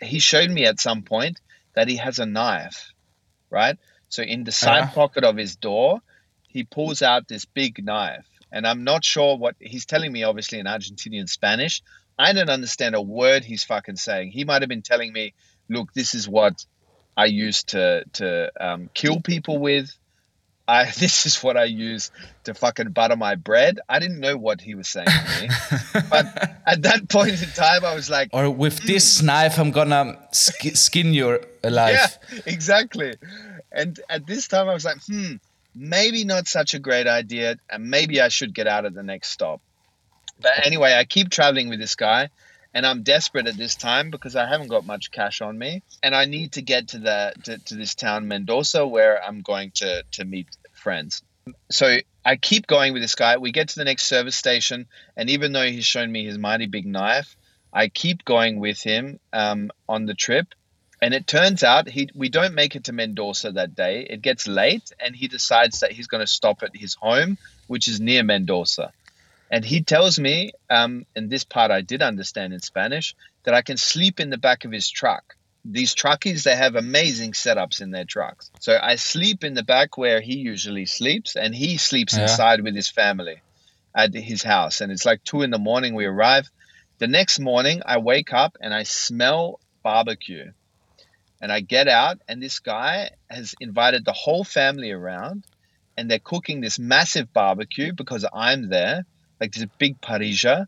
he 0.00 0.20
showed 0.20 0.50
me 0.50 0.66
at 0.66 0.80
some 0.80 1.02
point 1.02 1.40
that 1.74 1.88
he 1.88 1.96
has 1.96 2.18
a 2.20 2.26
knife 2.26 2.92
right? 3.50 3.76
So 4.08 4.22
in 4.22 4.44
the 4.44 4.52
side 4.52 4.84
Uh-huh. 4.84 4.92
pocket 4.92 5.24
of 5.24 5.36
his 5.36 5.56
door 5.56 6.00
he 6.48 6.64
pulls 6.64 7.02
out 7.02 7.26
this 7.28 7.46
big 7.46 7.84
knife. 7.84 8.26
And 8.52 8.66
i'm 8.66 8.84
not 8.84 9.04
sure 9.04 9.36
what 9.36 9.56
he's 9.60 9.86
telling 9.86 10.12
me 10.12 10.22
obviously 10.24 10.58
in 10.60 10.66
argentinian 10.66 11.28
spanish. 11.28 11.82
I 12.18 12.32
don't 12.32 12.50
understand 12.50 12.94
a 12.94 13.02
word 13.02 13.44
he's 13.44 13.64
fucking 13.64 13.96
saying. 13.96 14.30
He 14.30 14.44
might 14.44 14.62
have 14.62 14.68
been 14.68 14.82
telling 14.82 15.12
me 15.12 15.34
look 15.68 15.92
this 15.94 16.14
is 16.14 16.28
what 16.28 16.54
i 17.16 17.26
used 17.26 17.70
to 17.70 18.04
to 18.14 18.50
um, 18.60 18.90
kill 18.94 19.20
people 19.20 19.58
with 19.58 19.90
I 20.66 20.90
this 20.98 21.26
is 21.26 21.42
what 21.42 21.56
I 21.56 21.64
use 21.64 22.10
to 22.44 22.54
fucking 22.54 22.90
butter 22.90 23.16
my 23.16 23.34
bread. 23.34 23.80
I 23.88 23.98
didn't 23.98 24.20
know 24.20 24.36
what 24.36 24.60
he 24.60 24.74
was 24.74 24.88
saying 24.88 25.06
to 25.06 25.42
me, 25.42 25.48
but 26.10 26.26
at 26.66 26.82
that 26.82 27.08
point 27.08 27.42
in 27.42 27.48
time, 27.50 27.84
I 27.84 27.94
was 27.94 28.08
like, 28.08 28.30
Or 28.32 28.50
with 28.50 28.80
this 28.82 29.22
knife, 29.22 29.58
I'm 29.58 29.70
gonna 29.70 30.18
sk- 30.32 30.76
skin 30.76 31.12
you 31.12 31.40
alive. 31.62 32.18
yeah, 32.32 32.40
exactly. 32.46 33.14
And 33.72 33.98
at 34.08 34.26
this 34.26 34.48
time, 34.48 34.68
I 34.68 34.74
was 34.74 34.84
like, 34.84 34.98
hmm, 35.04 35.34
maybe 35.74 36.24
not 36.24 36.46
such 36.46 36.74
a 36.74 36.78
great 36.78 37.06
idea, 37.06 37.56
and 37.68 37.90
maybe 37.90 38.20
I 38.20 38.28
should 38.28 38.54
get 38.54 38.66
out 38.66 38.84
at 38.84 38.94
the 38.94 39.02
next 39.02 39.30
stop. 39.30 39.60
But 40.40 40.66
anyway, 40.66 40.94
I 40.94 41.04
keep 41.04 41.30
traveling 41.30 41.68
with 41.68 41.78
this 41.78 41.94
guy, 41.94 42.30
and 42.74 42.84
I'm 42.84 43.02
desperate 43.02 43.46
at 43.46 43.56
this 43.56 43.76
time 43.76 44.10
because 44.10 44.34
I 44.34 44.46
haven't 44.46 44.68
got 44.68 44.84
much 44.84 45.12
cash 45.12 45.40
on 45.40 45.56
me, 45.56 45.82
and 46.02 46.14
I 46.14 46.24
need 46.24 46.52
to 46.52 46.62
get 46.62 46.88
to 46.88 46.98
the 46.98 47.32
to, 47.44 47.58
to 47.58 47.74
this 47.76 47.94
town 47.94 48.28
Mendoza 48.28 48.86
where 48.86 49.22
I'm 49.22 49.40
going 49.40 49.70
to 49.76 50.02
to 50.12 50.24
meet 50.24 50.48
friends. 50.72 51.22
So 51.70 51.98
I 52.24 52.36
keep 52.36 52.66
going 52.66 52.92
with 52.92 53.02
this 53.02 53.14
guy. 53.14 53.36
We 53.36 53.52
get 53.52 53.68
to 53.68 53.76
the 53.76 53.84
next 53.84 54.04
service 54.04 54.36
station, 54.36 54.86
and 55.16 55.30
even 55.30 55.52
though 55.52 55.66
he's 55.66 55.84
shown 55.84 56.10
me 56.10 56.24
his 56.24 56.38
mighty 56.38 56.66
big 56.66 56.86
knife, 56.86 57.36
I 57.72 57.88
keep 57.88 58.24
going 58.24 58.60
with 58.60 58.82
him 58.82 59.20
um, 59.32 59.70
on 59.88 60.06
the 60.06 60.14
trip. 60.14 60.48
And 61.02 61.12
it 61.12 61.26
turns 61.26 61.62
out 61.62 61.88
he 61.88 62.08
we 62.14 62.28
don't 62.28 62.54
make 62.54 62.76
it 62.76 62.84
to 62.84 62.92
Mendoza 62.92 63.52
that 63.52 63.74
day. 63.74 64.06
It 64.08 64.22
gets 64.22 64.48
late, 64.48 64.90
and 64.98 65.14
he 65.14 65.28
decides 65.28 65.80
that 65.80 65.92
he's 65.92 66.06
going 66.06 66.22
to 66.22 66.26
stop 66.26 66.62
at 66.62 66.74
his 66.74 66.94
home, 66.94 67.36
which 67.66 67.88
is 67.88 68.00
near 68.00 68.22
Mendoza. 68.22 68.92
And 69.54 69.64
he 69.64 69.84
tells 69.84 70.18
me, 70.18 70.50
um, 70.68 71.06
and 71.14 71.30
this 71.30 71.44
part 71.44 71.70
I 71.70 71.80
did 71.80 72.02
understand 72.02 72.52
in 72.52 72.58
Spanish, 72.58 73.14
that 73.44 73.54
I 73.54 73.62
can 73.62 73.76
sleep 73.76 74.18
in 74.18 74.30
the 74.30 74.36
back 74.36 74.64
of 74.64 74.72
his 74.72 74.90
truck. 74.90 75.22
These 75.64 75.94
truckies, 75.94 76.42
they 76.42 76.56
have 76.56 76.74
amazing 76.74 77.34
setups 77.34 77.80
in 77.80 77.92
their 77.92 78.04
trucks. 78.04 78.50
So 78.58 78.76
I 78.76 78.96
sleep 78.96 79.44
in 79.44 79.54
the 79.54 79.62
back 79.62 79.96
where 79.96 80.20
he 80.20 80.38
usually 80.38 80.86
sleeps, 80.86 81.36
and 81.36 81.54
he 81.54 81.76
sleeps 81.76 82.14
Yeah. 82.14 82.22
inside 82.22 82.62
with 82.62 82.74
his 82.74 82.90
family 82.90 83.42
at 83.94 84.12
his 84.12 84.42
house. 84.42 84.80
And 84.80 84.90
it's 84.90 85.06
like 85.06 85.22
two 85.22 85.42
in 85.42 85.50
the 85.50 85.58
morning. 85.70 85.94
We 85.94 86.06
arrive. 86.06 86.50
The 86.98 87.06
next 87.06 87.38
morning, 87.38 87.80
I 87.86 87.98
wake 87.98 88.32
up 88.32 88.56
and 88.60 88.74
I 88.74 88.82
smell 88.82 89.60
barbecue. 89.84 90.50
And 91.40 91.52
I 91.52 91.60
get 91.60 91.86
out, 91.86 92.18
and 92.26 92.42
this 92.42 92.58
guy 92.58 93.10
has 93.30 93.54
invited 93.60 94.04
the 94.04 94.18
whole 94.24 94.42
family 94.42 94.90
around, 94.90 95.46
and 95.96 96.10
they're 96.10 96.18
cooking 96.32 96.60
this 96.60 96.80
massive 96.80 97.32
barbecue 97.32 97.92
because 97.92 98.26
I'm 98.34 98.68
there, 98.68 99.06
like 99.40 99.52
this 99.52 99.66
big 99.78 100.00
parrilla, 100.00 100.66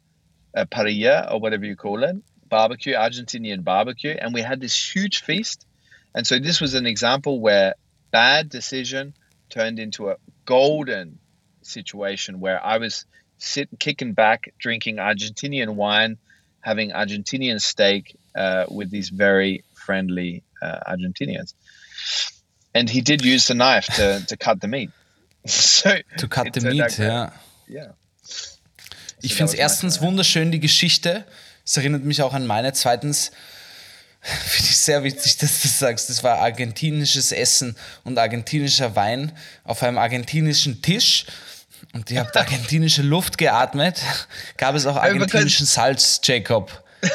uh, 0.57 0.65
parrilla 0.67 1.33
or 1.33 1.41
whatever 1.41 1.65
you 1.65 1.77
call 1.77 2.03
it, 2.03 2.17
barbecue, 2.49 2.95
Argentinian 2.95 3.65
barbecue, 3.65 4.11
and 4.19 4.35
we 4.35 4.43
had 4.43 4.61
this 4.61 4.95
huge 4.95 5.23
feast. 5.23 5.67
And 6.15 6.27
so 6.27 6.39
this 6.39 6.61
was 6.61 6.75
an 6.75 6.87
example 6.87 7.41
where 7.41 7.75
bad 8.11 8.49
decision 8.49 9.15
turned 9.51 9.79
into 9.79 10.11
a 10.11 10.17
golden 10.45 11.19
situation 11.63 12.41
where 12.41 12.65
I 12.65 12.79
was 12.79 13.05
sitting, 13.39 13.77
kicking 13.79 14.13
back, 14.13 14.53
drinking 14.59 14.97
Argentinian 14.97 15.75
wine, 15.75 16.19
having 16.61 16.91
Argentinian 16.91 17.61
steak 17.61 18.17
uh, 18.35 18.67
with 18.71 18.91
these 18.91 19.09
very 19.11 19.65
friendly 19.75 20.43
uh, 20.63 20.81
Argentinians. 20.89 21.55
And 22.75 22.89
he 22.89 23.01
did 23.01 23.25
use 23.25 23.47
the 23.47 23.55
knife 23.55 23.87
to, 23.97 24.25
to 24.27 24.37
cut 24.37 24.61
the 24.61 24.69
meat. 24.69 24.91
so 25.47 25.97
To 26.19 26.29
cut 26.29 26.53
the 26.53 26.67
out 26.67 26.73
meat, 26.73 26.99
ja. 26.99 27.31
Yeah. 27.69 27.93
Ich 29.23 29.35
finde 29.35 29.53
es 29.53 29.59
erstens 29.59 30.01
wunderschön, 30.01 30.53
die 30.53 30.61
Geschichte. 30.61 31.25
Es 31.65 31.77
erinnert 31.77 32.05
mich 32.05 32.23
auch 32.23 32.35
an 32.35 32.47
meine. 32.47 32.73
Zweitens 32.73 33.33
finde 34.21 34.69
ich 34.71 34.77
sehr 34.77 35.05
witzig, 35.05 35.39
dass 35.39 35.63
du 35.63 35.69
sagst, 35.69 36.11
das 36.11 36.23
war 36.23 36.39
argentinisches 36.39 37.33
Essen 37.33 37.77
und 38.05 38.19
argentinischer 38.19 38.95
Wein 38.97 39.33
auf 39.65 39.83
einem 39.83 39.99
argentinischen 39.99 40.83
Tisch. 40.83 41.27
Und 41.93 42.11
ihr 42.11 42.21
habt 42.21 42.37
argentinische 42.37 43.03
Luft 43.03 43.39
geatmet. 43.39 44.01
Gab 44.57 44.75
es 44.75 44.87
auch 44.87 44.97
argentinischen 44.97 45.67
Salz, 45.67 46.21
Jacob? 46.23 46.85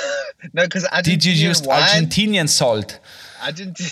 No, 0.53 0.63
Did 1.03 1.23
you 1.23 1.49
use 1.49 1.69
Argentinian 1.69 2.47
salt? 2.47 2.99
Argentine, 3.41 3.91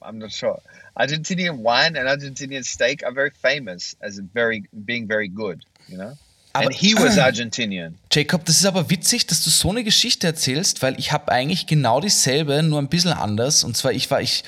I'm 0.00 0.18
not 0.18 0.32
sure. 0.32 0.62
Argentinian 0.96 1.58
wine 1.58 1.96
and 1.96 2.08
Argentinian 2.08 2.64
steak 2.64 3.04
are 3.04 3.12
very 3.12 3.30
famous 3.30 3.94
as 4.00 4.18
very 4.32 4.64
being 4.86 5.06
very 5.06 5.28
good. 5.28 5.62
You 5.88 5.98
know, 5.98 6.16
Aber- 6.54 6.66
and 6.66 6.74
he 6.74 6.94
was 6.96 7.18
Argentinian. 7.18 7.96
Jacob, 8.10 8.44
das 8.46 8.56
ist 8.58 8.64
aber 8.64 8.88
witzig, 8.88 9.26
dass 9.26 9.44
du 9.44 9.50
so 9.50 9.70
eine 9.70 9.84
Geschichte 9.84 10.26
erzählst, 10.26 10.80
weil 10.82 10.98
ich 10.98 11.12
habe 11.12 11.30
eigentlich 11.30 11.66
genau 11.66 12.00
dieselbe, 12.00 12.62
nur 12.62 12.80
ein 12.80 12.88
bisschen 12.88 13.12
anders. 13.12 13.62
Und 13.64 13.76
zwar, 13.76 13.92
ich 13.92 14.10
war, 14.10 14.22
ich, 14.22 14.44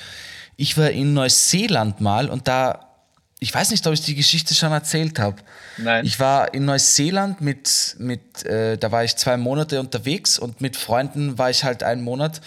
ich 0.55 0.77
war 0.77 0.89
in 0.89 1.13
Neuseeland 1.13 2.01
mal 2.01 2.29
und 2.29 2.47
da, 2.47 2.87
ich 3.39 3.53
weiß 3.53 3.69
nicht, 3.71 3.85
ob 3.85 3.93
ich 3.93 4.01
die 4.01 4.15
Geschichte 4.15 4.55
schon 4.55 4.71
erzählt 4.71 5.19
habe. 5.19 5.37
Nein. 5.77 6.05
Ich 6.05 6.19
war 6.19 6.53
in 6.55 6.65
Neuseeland 6.65 7.41
mit, 7.41 7.95
mit 7.99 8.43
äh, 8.45 8.77
da 8.77 8.91
war 8.91 9.03
ich 9.03 9.15
zwei 9.17 9.37
Monate 9.37 9.79
unterwegs 9.79 10.39
und 10.39 10.59
mit 10.61 10.75
Freunden 10.77 11.37
war 11.37 11.49
ich 11.51 11.63
halt 11.63 11.83
einen 11.83 12.01
Monat 12.01 12.41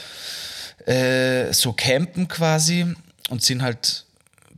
äh, 0.86 1.52
so 1.52 1.72
campen 1.72 2.26
quasi 2.28 2.86
und 3.28 3.42
sind 3.42 3.62
halt 3.62 4.06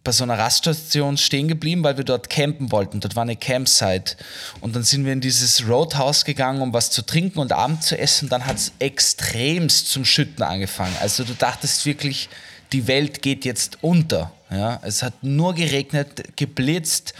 bei 0.04 0.10
so 0.10 0.24
einer 0.24 0.38
Raststation 0.38 1.16
stehen 1.16 1.46
geblieben, 1.46 1.84
weil 1.84 1.96
wir 1.96 2.04
dort 2.04 2.28
campen 2.28 2.72
wollten. 2.72 3.00
Dort 3.00 3.14
war 3.14 3.22
eine 3.22 3.36
Campsite. 3.36 4.16
Und 4.60 4.74
dann 4.74 4.82
sind 4.82 5.04
wir 5.04 5.12
in 5.12 5.20
dieses 5.20 5.68
Roadhouse 5.68 6.24
gegangen, 6.24 6.60
um 6.60 6.72
was 6.72 6.90
zu 6.90 7.02
trinken 7.02 7.38
und 7.38 7.52
Abend 7.52 7.84
zu 7.84 7.96
essen. 7.96 8.28
Dann 8.28 8.44
hat 8.44 8.56
es 8.56 8.72
extremst 8.80 9.88
zum 9.90 10.04
Schütten 10.04 10.42
angefangen. 10.42 10.96
Also 11.00 11.22
du 11.22 11.34
dachtest 11.34 11.86
wirklich, 11.86 12.28
die 12.72 12.86
Welt 12.88 13.22
geht 13.22 13.44
jetzt 13.44 13.78
unter. 13.82 14.32
Ja? 14.50 14.80
Es 14.82 15.02
hat 15.02 15.22
nur 15.22 15.54
geregnet, 15.54 16.36
geblitzt, 16.36 17.14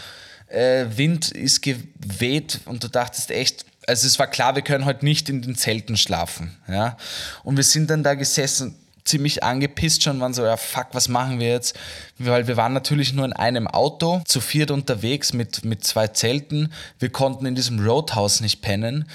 äh, 0.47 0.85
Wind 0.95 1.31
ist 1.31 1.61
geweht 1.61 2.59
und 2.65 2.83
du 2.83 2.89
dachtest 2.89 3.31
echt, 3.31 3.65
also 3.87 4.07
es 4.07 4.19
war 4.19 4.27
klar, 4.27 4.55
wir 4.55 4.61
können 4.61 4.85
heute 4.85 5.05
nicht 5.05 5.29
in 5.29 5.41
den 5.41 5.55
Zelten 5.55 5.95
schlafen. 5.95 6.57
Ja? 6.67 6.97
Und 7.43 7.55
wir 7.55 7.63
sind 7.63 7.89
dann 7.89 8.03
da 8.03 8.15
gesessen, 8.15 8.75
ziemlich 9.05 9.43
angepisst 9.43 10.03
schon, 10.03 10.19
waren 10.19 10.33
so, 10.33 10.43
ja 10.43 10.57
fuck, 10.57 10.87
was 10.93 11.07
machen 11.07 11.39
wir 11.39 11.49
jetzt? 11.49 11.77
Weil 12.17 12.47
wir 12.47 12.57
waren 12.57 12.73
natürlich 12.73 13.13
nur 13.13 13.25
in 13.25 13.33
einem 13.33 13.67
Auto, 13.67 14.21
zu 14.25 14.41
viert 14.41 14.71
unterwegs 14.71 15.33
mit, 15.33 15.65
mit 15.65 15.83
zwei 15.83 16.07
Zelten. 16.07 16.71
Wir 16.99 17.09
konnten 17.09 17.45
in 17.45 17.55
diesem 17.55 17.85
Roadhouse 17.85 18.41
nicht 18.41 18.61
pennen. 18.61 19.07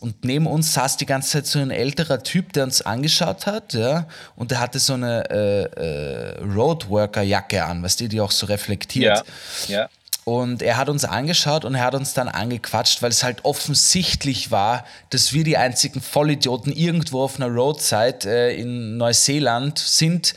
Und 0.00 0.24
neben 0.24 0.46
uns 0.46 0.72
saß 0.72 0.96
die 0.96 1.04
ganze 1.04 1.30
Zeit 1.30 1.46
so 1.46 1.58
ein 1.58 1.70
älterer 1.70 2.22
Typ, 2.22 2.54
der 2.54 2.64
uns 2.64 2.80
angeschaut 2.80 3.44
hat, 3.44 3.74
ja, 3.74 4.06
und 4.34 4.50
der 4.50 4.60
hatte 4.60 4.78
so 4.78 4.94
eine 4.94 5.28
äh, 5.28 5.62
äh, 5.64 6.42
Roadworker-Jacke 6.42 7.62
an, 7.62 7.82
weißt 7.82 8.00
du, 8.00 8.08
die 8.08 8.20
auch 8.20 8.30
so 8.30 8.46
reflektiert. 8.46 9.24
Yeah, 9.68 9.80
yeah. 9.80 9.90
Und 10.30 10.62
er 10.62 10.76
hat 10.76 10.88
uns 10.88 11.04
angeschaut 11.04 11.64
und 11.64 11.74
er 11.74 11.82
hat 11.82 11.96
uns 11.96 12.14
dann 12.14 12.28
angequatscht, 12.28 13.02
weil 13.02 13.10
es 13.10 13.24
halt 13.24 13.44
offensichtlich 13.44 14.52
war, 14.52 14.84
dass 15.10 15.32
wir 15.32 15.42
die 15.42 15.56
einzigen 15.56 16.00
Vollidioten 16.00 16.72
irgendwo 16.72 17.22
auf 17.24 17.40
einer 17.40 17.48
Roadside 17.48 18.18
äh, 18.26 18.60
in 18.60 18.96
Neuseeland 18.96 19.80
sind. 19.80 20.34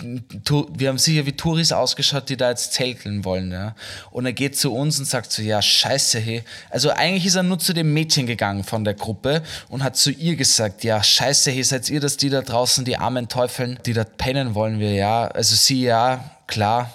Wir 0.00 0.88
haben 0.88 0.98
sicher 0.98 1.24
wie 1.24 1.36
Touris 1.36 1.70
ausgeschaut, 1.70 2.30
die 2.30 2.36
da 2.36 2.50
jetzt 2.50 2.72
zelteln 2.72 3.24
wollen. 3.24 3.52
Ja? 3.52 3.76
Und 4.10 4.26
er 4.26 4.32
geht 4.32 4.58
zu 4.58 4.74
uns 4.74 4.98
und 4.98 5.04
sagt 5.04 5.30
so, 5.30 5.40
ja, 5.40 5.62
scheiße, 5.62 6.18
hey. 6.18 6.42
Also 6.70 6.90
eigentlich 6.90 7.26
ist 7.26 7.36
er 7.36 7.44
nur 7.44 7.60
zu 7.60 7.74
dem 7.74 7.94
Mädchen 7.94 8.26
gegangen 8.26 8.64
von 8.64 8.82
der 8.82 8.94
Gruppe 8.94 9.44
und 9.68 9.84
hat 9.84 9.96
zu 9.96 10.10
ihr 10.10 10.34
gesagt, 10.34 10.82
ja, 10.82 11.00
scheiße, 11.00 11.52
hey, 11.52 11.62
seid 11.62 11.88
ihr 11.88 12.00
das, 12.00 12.16
die 12.16 12.28
da 12.28 12.42
draußen, 12.42 12.84
die 12.84 12.96
armen 12.96 13.28
Teufeln, 13.28 13.78
die 13.86 13.92
da 13.92 14.02
pennen 14.02 14.56
wollen 14.56 14.80
wir, 14.80 14.94
ja. 14.94 15.28
Also 15.28 15.54
sie, 15.54 15.84
ja, 15.84 16.28
klar, 16.48 16.90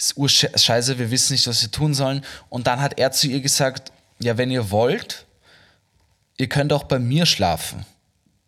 ist 0.00 0.16
urscheiße, 0.16 0.98
wir 0.98 1.10
wissen 1.10 1.34
nicht, 1.34 1.46
was 1.46 1.62
wir 1.62 1.70
tun 1.70 1.92
sollen. 1.94 2.24
Und 2.48 2.66
dann 2.66 2.80
hat 2.80 2.98
er 2.98 3.12
zu 3.12 3.28
ihr 3.28 3.40
gesagt, 3.40 3.92
ja, 4.18 4.38
wenn 4.38 4.50
ihr 4.50 4.70
wollt, 4.70 5.26
ihr 6.38 6.48
könnt 6.48 6.72
auch 6.72 6.84
bei 6.84 6.98
mir 6.98 7.26
schlafen. 7.26 7.84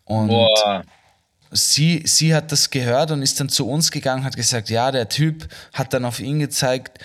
Und 0.04 0.28
Boah. 0.28 0.82
sie, 1.50 2.02
sie 2.06 2.34
hat 2.34 2.52
das 2.52 2.70
gehört 2.70 3.10
und 3.10 3.22
ist 3.22 3.38
dann 3.38 3.50
zu 3.50 3.68
uns 3.68 3.90
gegangen, 3.90 4.24
hat 4.24 4.34
gesagt, 4.34 4.70
ja, 4.70 4.90
der 4.90 5.08
Typ 5.08 5.48
hat 5.74 5.92
dann 5.92 6.06
auf 6.06 6.20
ihn 6.20 6.38
gezeigt, 6.38 6.98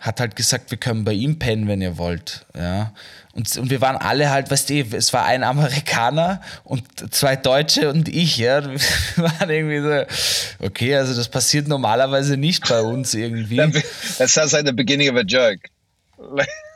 hat 0.00 0.18
halt 0.18 0.34
gesagt, 0.34 0.70
wir 0.70 0.78
können 0.78 1.04
bei 1.04 1.12
ihm 1.12 1.38
pennen, 1.38 1.68
wenn 1.68 1.82
ihr 1.82 1.98
wollt. 1.98 2.46
Ja. 2.56 2.92
Und, 3.32 3.56
und 3.58 3.70
wir 3.70 3.80
waren 3.80 3.96
alle 3.96 4.30
halt, 4.30 4.50
weißt 4.50 4.70
du, 4.70 4.80
es 4.96 5.12
war 5.12 5.26
ein 5.26 5.44
Amerikaner 5.44 6.40
und 6.64 6.84
zwei 7.14 7.36
Deutsche 7.36 7.90
und 7.90 8.08
ich, 8.08 8.38
ja. 8.38 8.64
Wir 9.16 9.24
waren 9.24 9.50
irgendwie 9.50 9.80
so, 9.80 10.66
okay, 10.66 10.96
also 10.96 11.14
das 11.14 11.28
passiert 11.28 11.68
normalerweise 11.68 12.36
nicht 12.36 12.66
bei 12.68 12.80
uns 12.80 13.14
irgendwie. 13.14 13.56
That, 14.18 14.28
sounds 14.28 14.52
like 14.52 14.66
the 14.66 14.72
beginning 14.72 15.08
of 15.10 15.16
a 15.16 15.22
joke. 15.22 15.60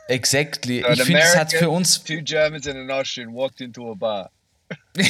Exactly. 0.07 0.85
an 0.85 0.93
Ich 0.93 1.01
finde, 1.03 1.21
es 1.21 1.35
hat 1.35 1.51
für 1.51 1.69
uns 1.69 2.03
two 2.03 2.21
Germans 2.21 2.67
and 2.67 2.77
an 2.77 2.91
Austrian 2.91 3.33
walked 3.33 3.59
into 3.59 3.91
a 3.91 3.95
bar. 3.95 4.31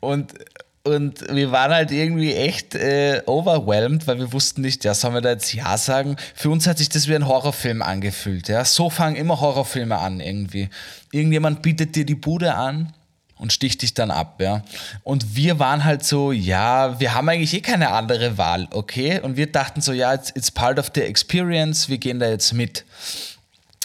Und, 0.00 0.32
und 0.82 1.34
wir 1.34 1.52
waren 1.52 1.72
halt 1.72 1.90
irgendwie 1.90 2.34
echt 2.34 2.74
äh, 2.74 3.22
overwhelmed, 3.26 4.06
weil 4.06 4.18
wir 4.18 4.32
wussten 4.32 4.62
nicht, 4.62 4.84
ja, 4.84 4.94
sollen 4.94 5.12
wir 5.12 5.20
da 5.20 5.30
jetzt 5.30 5.52
Ja 5.52 5.76
sagen? 5.76 6.16
Für 6.34 6.48
uns 6.48 6.66
hat 6.66 6.78
sich 6.78 6.88
das 6.88 7.06
wie 7.06 7.14
ein 7.14 7.28
Horrorfilm 7.28 7.82
angefühlt. 7.82 8.48
Ja? 8.48 8.64
So 8.64 8.88
fangen 8.88 9.16
immer 9.16 9.40
Horrorfilme 9.40 9.98
an 9.98 10.20
irgendwie. 10.20 10.70
Irgendjemand 11.12 11.60
bietet 11.60 11.96
dir 11.96 12.06
die 12.06 12.14
Bude 12.14 12.54
an 12.54 12.94
und 13.36 13.52
sticht 13.52 13.82
dich 13.82 13.94
dann 13.94 14.10
ab, 14.10 14.40
ja. 14.40 14.62
Und 15.02 15.34
wir 15.34 15.58
waren 15.58 15.84
halt 15.84 16.04
so, 16.04 16.30
ja, 16.30 17.00
wir 17.00 17.14
haben 17.14 17.28
eigentlich 17.28 17.54
eh 17.54 17.62
keine 17.62 17.90
andere 17.90 18.36
Wahl, 18.36 18.68
okay? 18.70 19.18
Und 19.20 19.36
wir 19.38 19.50
dachten 19.50 19.80
so, 19.80 19.92
ja, 19.92 20.12
it's, 20.12 20.30
it's 20.34 20.50
part 20.50 20.78
of 20.78 20.90
the 20.94 21.00
experience, 21.00 21.88
wir 21.88 21.96
gehen 21.96 22.20
da 22.20 22.28
jetzt 22.28 22.52
mit. 22.52 22.84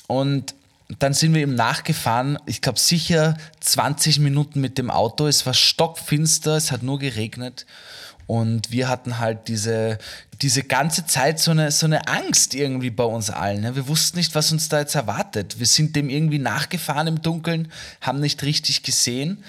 Und 0.07 0.53
dann 0.99 1.13
sind 1.13 1.33
wir 1.33 1.41
ihm 1.41 1.55
nachgefahren, 1.55 2.37
ich 2.45 2.61
glaube 2.61 2.79
sicher 2.79 3.37
20 3.59 4.19
Minuten 4.19 4.61
mit 4.61 4.77
dem 4.77 4.91
Auto. 4.91 5.27
Es 5.27 5.45
war 5.45 5.53
stockfinster, 5.53 6.55
es 6.57 6.71
hat 6.71 6.83
nur 6.83 6.99
geregnet. 6.99 7.65
Und 8.27 8.71
wir 8.71 8.87
hatten 8.87 9.19
halt 9.19 9.47
diese, 9.47 9.99
diese 10.41 10.63
ganze 10.63 11.05
Zeit 11.05 11.39
so 11.39 11.51
eine, 11.51 11.71
so 11.71 11.85
eine 11.85 12.07
Angst 12.07 12.55
irgendwie 12.55 12.89
bei 12.89 13.03
uns 13.03 13.29
allen. 13.29 13.61
Ne? 13.61 13.75
Wir 13.75 13.87
wussten 13.87 14.17
nicht, 14.17 14.33
was 14.35 14.51
uns 14.51 14.69
da 14.69 14.79
jetzt 14.79 14.95
erwartet. 14.95 15.59
Wir 15.59 15.67
sind 15.67 15.95
dem 15.95 16.09
irgendwie 16.09 16.39
nachgefahren 16.39 17.07
im 17.07 17.21
Dunkeln, 17.21 17.71
haben 18.01 18.19
nicht 18.19 18.41
richtig 18.43 18.83
gesehen. 18.83 19.43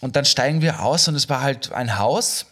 Und 0.00 0.16
dann 0.16 0.24
steigen 0.24 0.62
wir 0.62 0.82
aus 0.82 1.08
und 1.08 1.14
es 1.14 1.28
war 1.28 1.40
halt 1.40 1.72
ein 1.72 1.98
Haus, 1.98 2.46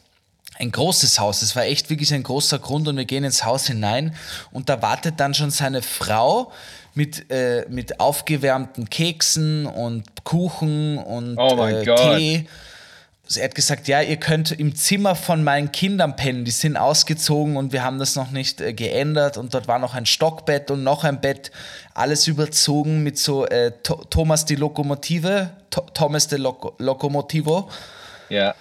ein 0.59 0.71
großes 0.71 1.19
Haus. 1.19 1.43
Es 1.43 1.57
war 1.57 1.65
echt 1.65 1.91
wirklich 1.91 2.15
ein 2.15 2.23
großer 2.23 2.59
Grund 2.59 2.87
und 2.89 2.97
wir 2.97 3.05
gehen 3.05 3.25
ins 3.25 3.45
Haus 3.45 3.67
hinein 3.67 4.15
und 4.53 4.69
da 4.69 4.83
wartet 4.83 5.19
dann 5.21 5.35
schon 5.35 5.51
seine 5.51 5.83
Frau 5.83 6.53
mit, 6.95 7.30
äh, 7.30 7.66
mit 7.68 8.01
aufgewärmten 8.01 8.88
Keksen 8.90 9.66
und 9.66 10.24
Kuchen 10.24 10.99
und 10.99 11.38
Oh 11.38 11.66
äh. 11.66 11.84
Tee. 11.84 12.47
Also 13.24 13.40
er 13.40 13.45
hat 13.45 13.55
gesagt, 13.55 13.88
ja, 13.88 14.03
ihr 14.03 14.16
könnt 14.18 14.51
im 14.53 14.74
Zimmer 14.74 15.14
von 15.14 15.43
meinen 15.43 15.72
Kindern 15.72 16.16
pennen. 16.16 16.45
Die 16.45 16.51
sind 16.51 16.76
ausgezogen 16.76 17.57
und 17.57 17.72
wir 17.72 17.82
haben 17.82 17.99
das 17.99 18.14
noch 18.14 18.30
nicht 18.30 18.61
äh, 18.61 18.74
geändert. 18.74 19.38
Und 19.38 19.55
dort 19.55 19.68
war 19.68 19.78
noch 19.78 19.95
ein 19.95 20.05
Stockbett 20.05 20.70
und 20.70 20.82
noch 20.82 21.05
ein 21.05 21.20
Bett. 21.20 21.51
Alles 21.95 22.26
überzogen 22.26 23.03
mit 23.03 23.18
so 23.18 23.47
äh, 23.47 23.72
Tho- 23.82 24.05
Thomas 24.11 24.45
die 24.45 24.57
Lokomotive, 24.57 25.51
Tho- 25.70 25.86
Thomas 25.95 26.28
de 26.28 26.38
Loco 26.40 26.74
Lokomotivo. 26.78 27.70
Yeah. 28.30 28.55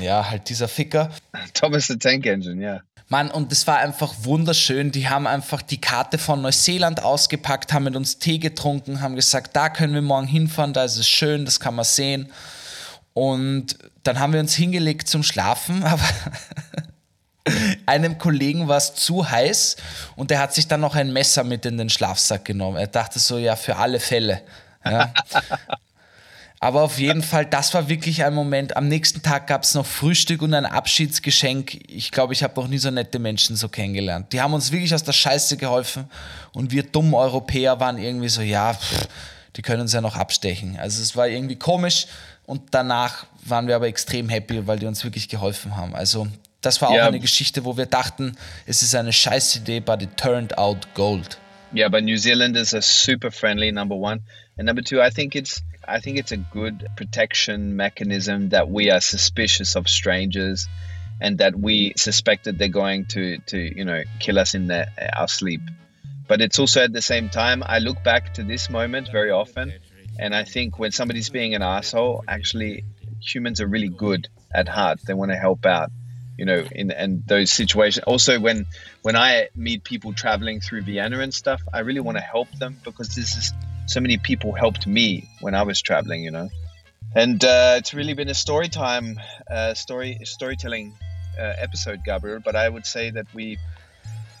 Ja, 0.00 0.28
halt 0.28 0.48
dieser 0.48 0.66
Ficker. 0.66 1.10
Thomas 1.54 1.86
the 1.86 1.98
Tank 1.98 2.26
Engine, 2.26 2.60
yeah. 2.60 2.80
Mann, 3.10 3.28
und 3.28 3.50
es 3.50 3.66
war 3.66 3.78
einfach 3.78 4.14
wunderschön. 4.22 4.92
Die 4.92 5.08
haben 5.08 5.26
einfach 5.26 5.62
die 5.62 5.80
Karte 5.80 6.16
von 6.16 6.40
Neuseeland 6.42 7.02
ausgepackt, 7.02 7.72
haben 7.72 7.82
mit 7.82 7.96
uns 7.96 8.20
Tee 8.20 8.38
getrunken, 8.38 9.00
haben 9.00 9.16
gesagt, 9.16 9.56
da 9.56 9.68
können 9.68 9.94
wir 9.94 10.00
morgen 10.00 10.28
hinfahren, 10.28 10.72
da 10.72 10.84
ist 10.84 10.96
es 10.96 11.08
schön, 11.08 11.44
das 11.44 11.58
kann 11.58 11.74
man 11.74 11.84
sehen. 11.84 12.30
Und 13.12 13.76
dann 14.04 14.20
haben 14.20 14.32
wir 14.32 14.38
uns 14.38 14.54
hingelegt 14.54 15.08
zum 15.08 15.24
Schlafen, 15.24 15.82
aber 15.84 16.04
einem 17.84 18.16
Kollegen 18.16 18.68
war 18.68 18.76
es 18.76 18.94
zu 18.94 19.28
heiß 19.28 19.76
und 20.14 20.30
der 20.30 20.38
hat 20.38 20.54
sich 20.54 20.68
dann 20.68 20.80
noch 20.80 20.94
ein 20.94 21.12
Messer 21.12 21.42
mit 21.42 21.66
in 21.66 21.78
den 21.78 21.90
Schlafsack 21.90 22.44
genommen. 22.44 22.76
Er 22.76 22.86
dachte 22.86 23.18
so, 23.18 23.38
ja, 23.38 23.56
für 23.56 23.76
alle 23.76 23.98
Fälle. 23.98 24.42
Ja. 24.84 25.12
Aber 26.62 26.82
auf 26.82 26.98
jeden 26.98 27.22
Fall, 27.22 27.46
das 27.46 27.72
war 27.72 27.88
wirklich 27.88 28.22
ein 28.22 28.34
Moment. 28.34 28.76
Am 28.76 28.86
nächsten 28.86 29.22
Tag 29.22 29.46
gab 29.46 29.62
es 29.62 29.72
noch 29.72 29.86
Frühstück 29.86 30.42
und 30.42 30.52
ein 30.52 30.66
Abschiedsgeschenk. 30.66 31.78
Ich 31.90 32.10
glaube, 32.10 32.34
ich 32.34 32.42
habe 32.42 32.60
noch 32.60 32.68
nie 32.68 32.76
so 32.76 32.90
nette 32.90 33.18
Menschen 33.18 33.56
so 33.56 33.70
kennengelernt. 33.70 34.32
Die 34.34 34.42
haben 34.42 34.52
uns 34.52 34.70
wirklich 34.70 34.94
aus 34.94 35.02
der 35.02 35.14
Scheiße 35.14 35.56
geholfen 35.56 36.04
und 36.52 36.70
wir 36.70 36.82
dummen 36.82 37.14
Europäer 37.14 37.80
waren 37.80 37.96
irgendwie 37.96 38.28
so, 38.28 38.42
ja, 38.42 38.74
pff, 38.74 39.08
die 39.56 39.62
können 39.62 39.80
uns 39.80 39.94
ja 39.94 40.02
noch 40.02 40.16
abstechen. 40.16 40.76
Also 40.78 41.00
es 41.02 41.16
war 41.16 41.28
irgendwie 41.28 41.56
komisch 41.56 42.06
und 42.44 42.60
danach 42.72 43.24
waren 43.46 43.66
wir 43.66 43.74
aber 43.76 43.86
extrem 43.86 44.28
happy, 44.28 44.66
weil 44.66 44.78
die 44.78 44.86
uns 44.86 45.02
wirklich 45.02 45.30
geholfen 45.30 45.76
haben. 45.78 45.94
Also 45.94 46.26
das 46.60 46.82
war 46.82 46.90
auch 46.90 46.94
Ja. 46.94 47.06
eine 47.06 47.20
Geschichte, 47.20 47.64
wo 47.64 47.78
wir 47.78 47.86
dachten, 47.86 48.36
es 48.66 48.82
ist 48.82 48.94
eine 48.94 49.14
scheiß 49.14 49.56
Idee, 49.56 49.80
but 49.80 50.02
it 50.02 50.14
turned 50.18 50.58
out 50.58 50.86
gold. 50.92 51.38
Yeah, 51.74 51.88
but 51.88 52.04
New 52.04 52.18
Zealanders 52.18 52.74
are 52.74 52.82
super 52.82 53.30
friendly. 53.30 53.72
Number 53.72 53.94
one, 53.96 54.20
and 54.58 54.66
number 54.66 54.82
two, 54.82 55.00
I 55.00 55.08
think 55.08 55.34
it's 55.34 55.62
I 55.86 56.00
think 56.00 56.18
it's 56.18 56.32
a 56.32 56.36
good 56.36 56.86
protection 56.96 57.76
mechanism 57.76 58.50
that 58.50 58.68
we 58.68 58.90
are 58.90 59.00
suspicious 59.00 59.76
of 59.76 59.88
strangers, 59.88 60.68
and 61.20 61.38
that 61.38 61.58
we 61.58 61.94
suspect 61.96 62.44
that 62.44 62.58
they're 62.58 62.68
going 62.68 63.06
to 63.06 63.38
to 63.38 63.58
you 63.58 63.84
know 63.84 64.02
kill 64.18 64.38
us 64.38 64.54
in 64.54 64.70
our 64.70 65.28
sleep. 65.28 65.60
But 66.28 66.40
it's 66.40 66.58
also 66.58 66.84
at 66.84 66.92
the 66.92 67.02
same 67.02 67.28
time, 67.28 67.62
I 67.66 67.80
look 67.80 68.02
back 68.04 68.34
to 68.34 68.44
this 68.44 68.70
moment 68.70 69.08
very 69.10 69.30
often, 69.30 69.72
and 70.18 70.34
I 70.34 70.44
think 70.44 70.78
when 70.78 70.92
somebody's 70.92 71.30
being 71.30 71.54
an 71.54 71.62
asshole, 71.62 72.24
actually 72.28 72.84
humans 73.20 73.60
are 73.60 73.66
really 73.66 73.88
good 73.88 74.28
at 74.54 74.68
heart. 74.68 75.00
They 75.04 75.14
want 75.14 75.32
to 75.32 75.36
help 75.36 75.66
out 75.66 75.90
you 76.40 76.46
know 76.46 76.64
in 76.72 76.90
and 76.90 77.22
those 77.26 77.52
situations 77.52 78.02
also 78.06 78.40
when 78.40 78.64
when 79.02 79.14
i 79.14 79.48
meet 79.54 79.84
people 79.84 80.14
traveling 80.14 80.58
through 80.58 80.80
vienna 80.80 81.18
and 81.18 81.34
stuff 81.34 81.60
i 81.74 81.80
really 81.80 82.00
want 82.00 82.16
to 82.16 82.22
help 82.22 82.50
them 82.52 82.80
because 82.82 83.14
this 83.14 83.36
is 83.36 83.52
so 83.90 84.00
many 84.00 84.16
people 84.16 84.52
helped 84.52 84.86
me 84.86 85.24
when 85.40 85.54
i 85.54 85.62
was 85.62 85.82
traveling 85.82 86.22
you 86.22 86.30
know 86.30 86.48
and 87.16 87.44
uh, 87.44 87.74
it's 87.76 87.92
really 87.92 88.14
been 88.14 88.28
a 88.28 88.34
story 88.34 88.68
time 88.68 89.18
uh, 89.50 89.74
story 89.74 90.18
storytelling 90.22 90.94
uh, 91.38 91.54
episode 91.58 92.00
gabriel 92.04 92.40
but 92.44 92.54
i 92.54 92.68
would 92.68 92.86
say 92.86 93.10
that 93.10 93.26
we 93.34 93.58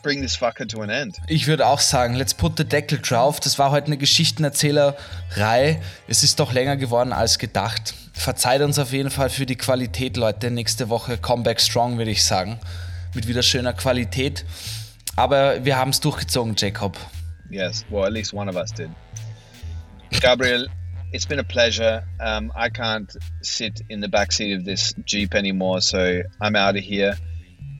bring 0.02 0.22
this 0.22 0.36
fucker 0.36 0.66
to 0.66 0.80
an 0.82 0.90
end 0.90 1.18
Ich 1.26 1.46
würde 1.46 1.66
auch 1.66 1.80
sagen, 1.80 2.14
let's 2.14 2.32
put 2.32 2.56
the 2.56 2.64
Deckel 2.64 2.98
drauf. 3.00 3.38
Das 3.38 3.58
war 3.58 3.70
heute 3.70 3.88
eine 3.88 3.98
Geschichtenerzählerei. 3.98 5.82
Es 6.08 6.22
ist 6.22 6.40
doch 6.40 6.54
länger 6.54 6.76
geworden 6.78 7.12
als 7.12 7.38
gedacht. 7.38 7.92
Verzeiht 8.14 8.62
uns 8.62 8.78
auf 8.78 8.92
jeden 8.92 9.10
Fall 9.10 9.28
für 9.28 9.44
die 9.44 9.56
Qualität, 9.56 10.16
Leute. 10.16 10.50
Nächste 10.50 10.88
Woche 10.88 11.18
Comeback 11.18 11.60
Strong, 11.60 11.98
würde 11.98 12.10
ich 12.10 12.24
sagen. 12.24 12.58
Mit 13.14 13.28
wieder 13.28 13.42
schöner 13.42 13.74
Qualität. 13.74 14.44
Aber 15.16 15.64
wir 15.64 15.76
haben 15.76 15.90
es 15.90 16.00
durchgezogen, 16.00 16.54
Jacob. 16.56 16.96
Yes, 17.50 17.84
well, 17.90 18.04
at 18.04 18.12
least 18.12 18.32
one 18.32 18.48
of 18.48 18.56
us 18.56 18.72
did. 18.72 18.88
Gabriel, 20.10 20.66
it's 21.12 21.24
been 21.24 21.38
a 21.38 21.44
pleasure. 21.44 22.04
Um, 22.18 22.52
I 22.54 22.68
can't 22.68 23.14
sit 23.42 23.82
in 23.88 24.00
the 24.00 24.08
backseat 24.08 24.56
of 24.56 24.64
this 24.64 24.92
Jeep 25.04 25.34
anymore, 25.34 25.80
so 25.80 26.22
I'm 26.40 26.56
out 26.56 26.76
of 26.76 26.82
here. 26.82 27.16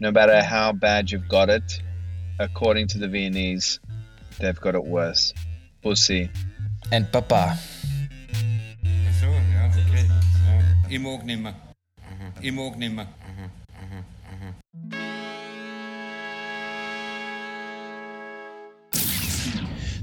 No 0.00 0.10
matter 0.10 0.42
how 0.42 0.72
bad 0.72 1.10
you've 1.10 1.28
got 1.28 1.50
it, 1.50 1.82
according 2.38 2.88
to 2.88 2.98
the 2.98 3.08
Viennese, 3.08 3.80
they've 4.38 4.60
got 4.60 4.74
it 4.74 4.84
worse. 4.84 5.34
Pussy. 5.82 6.30
And 6.92 7.10
Papa. 7.12 7.56
Ach 7.56 9.14
so, 9.20 9.26
ja, 9.26 9.66
okay. 9.66 10.06
Ja. 10.06 10.88
Ich 10.88 11.00
mag 11.00 11.24
nimmer. 11.24 11.54
Ich 12.40 12.52
mag 12.52 12.76
nimmer. 12.76 13.06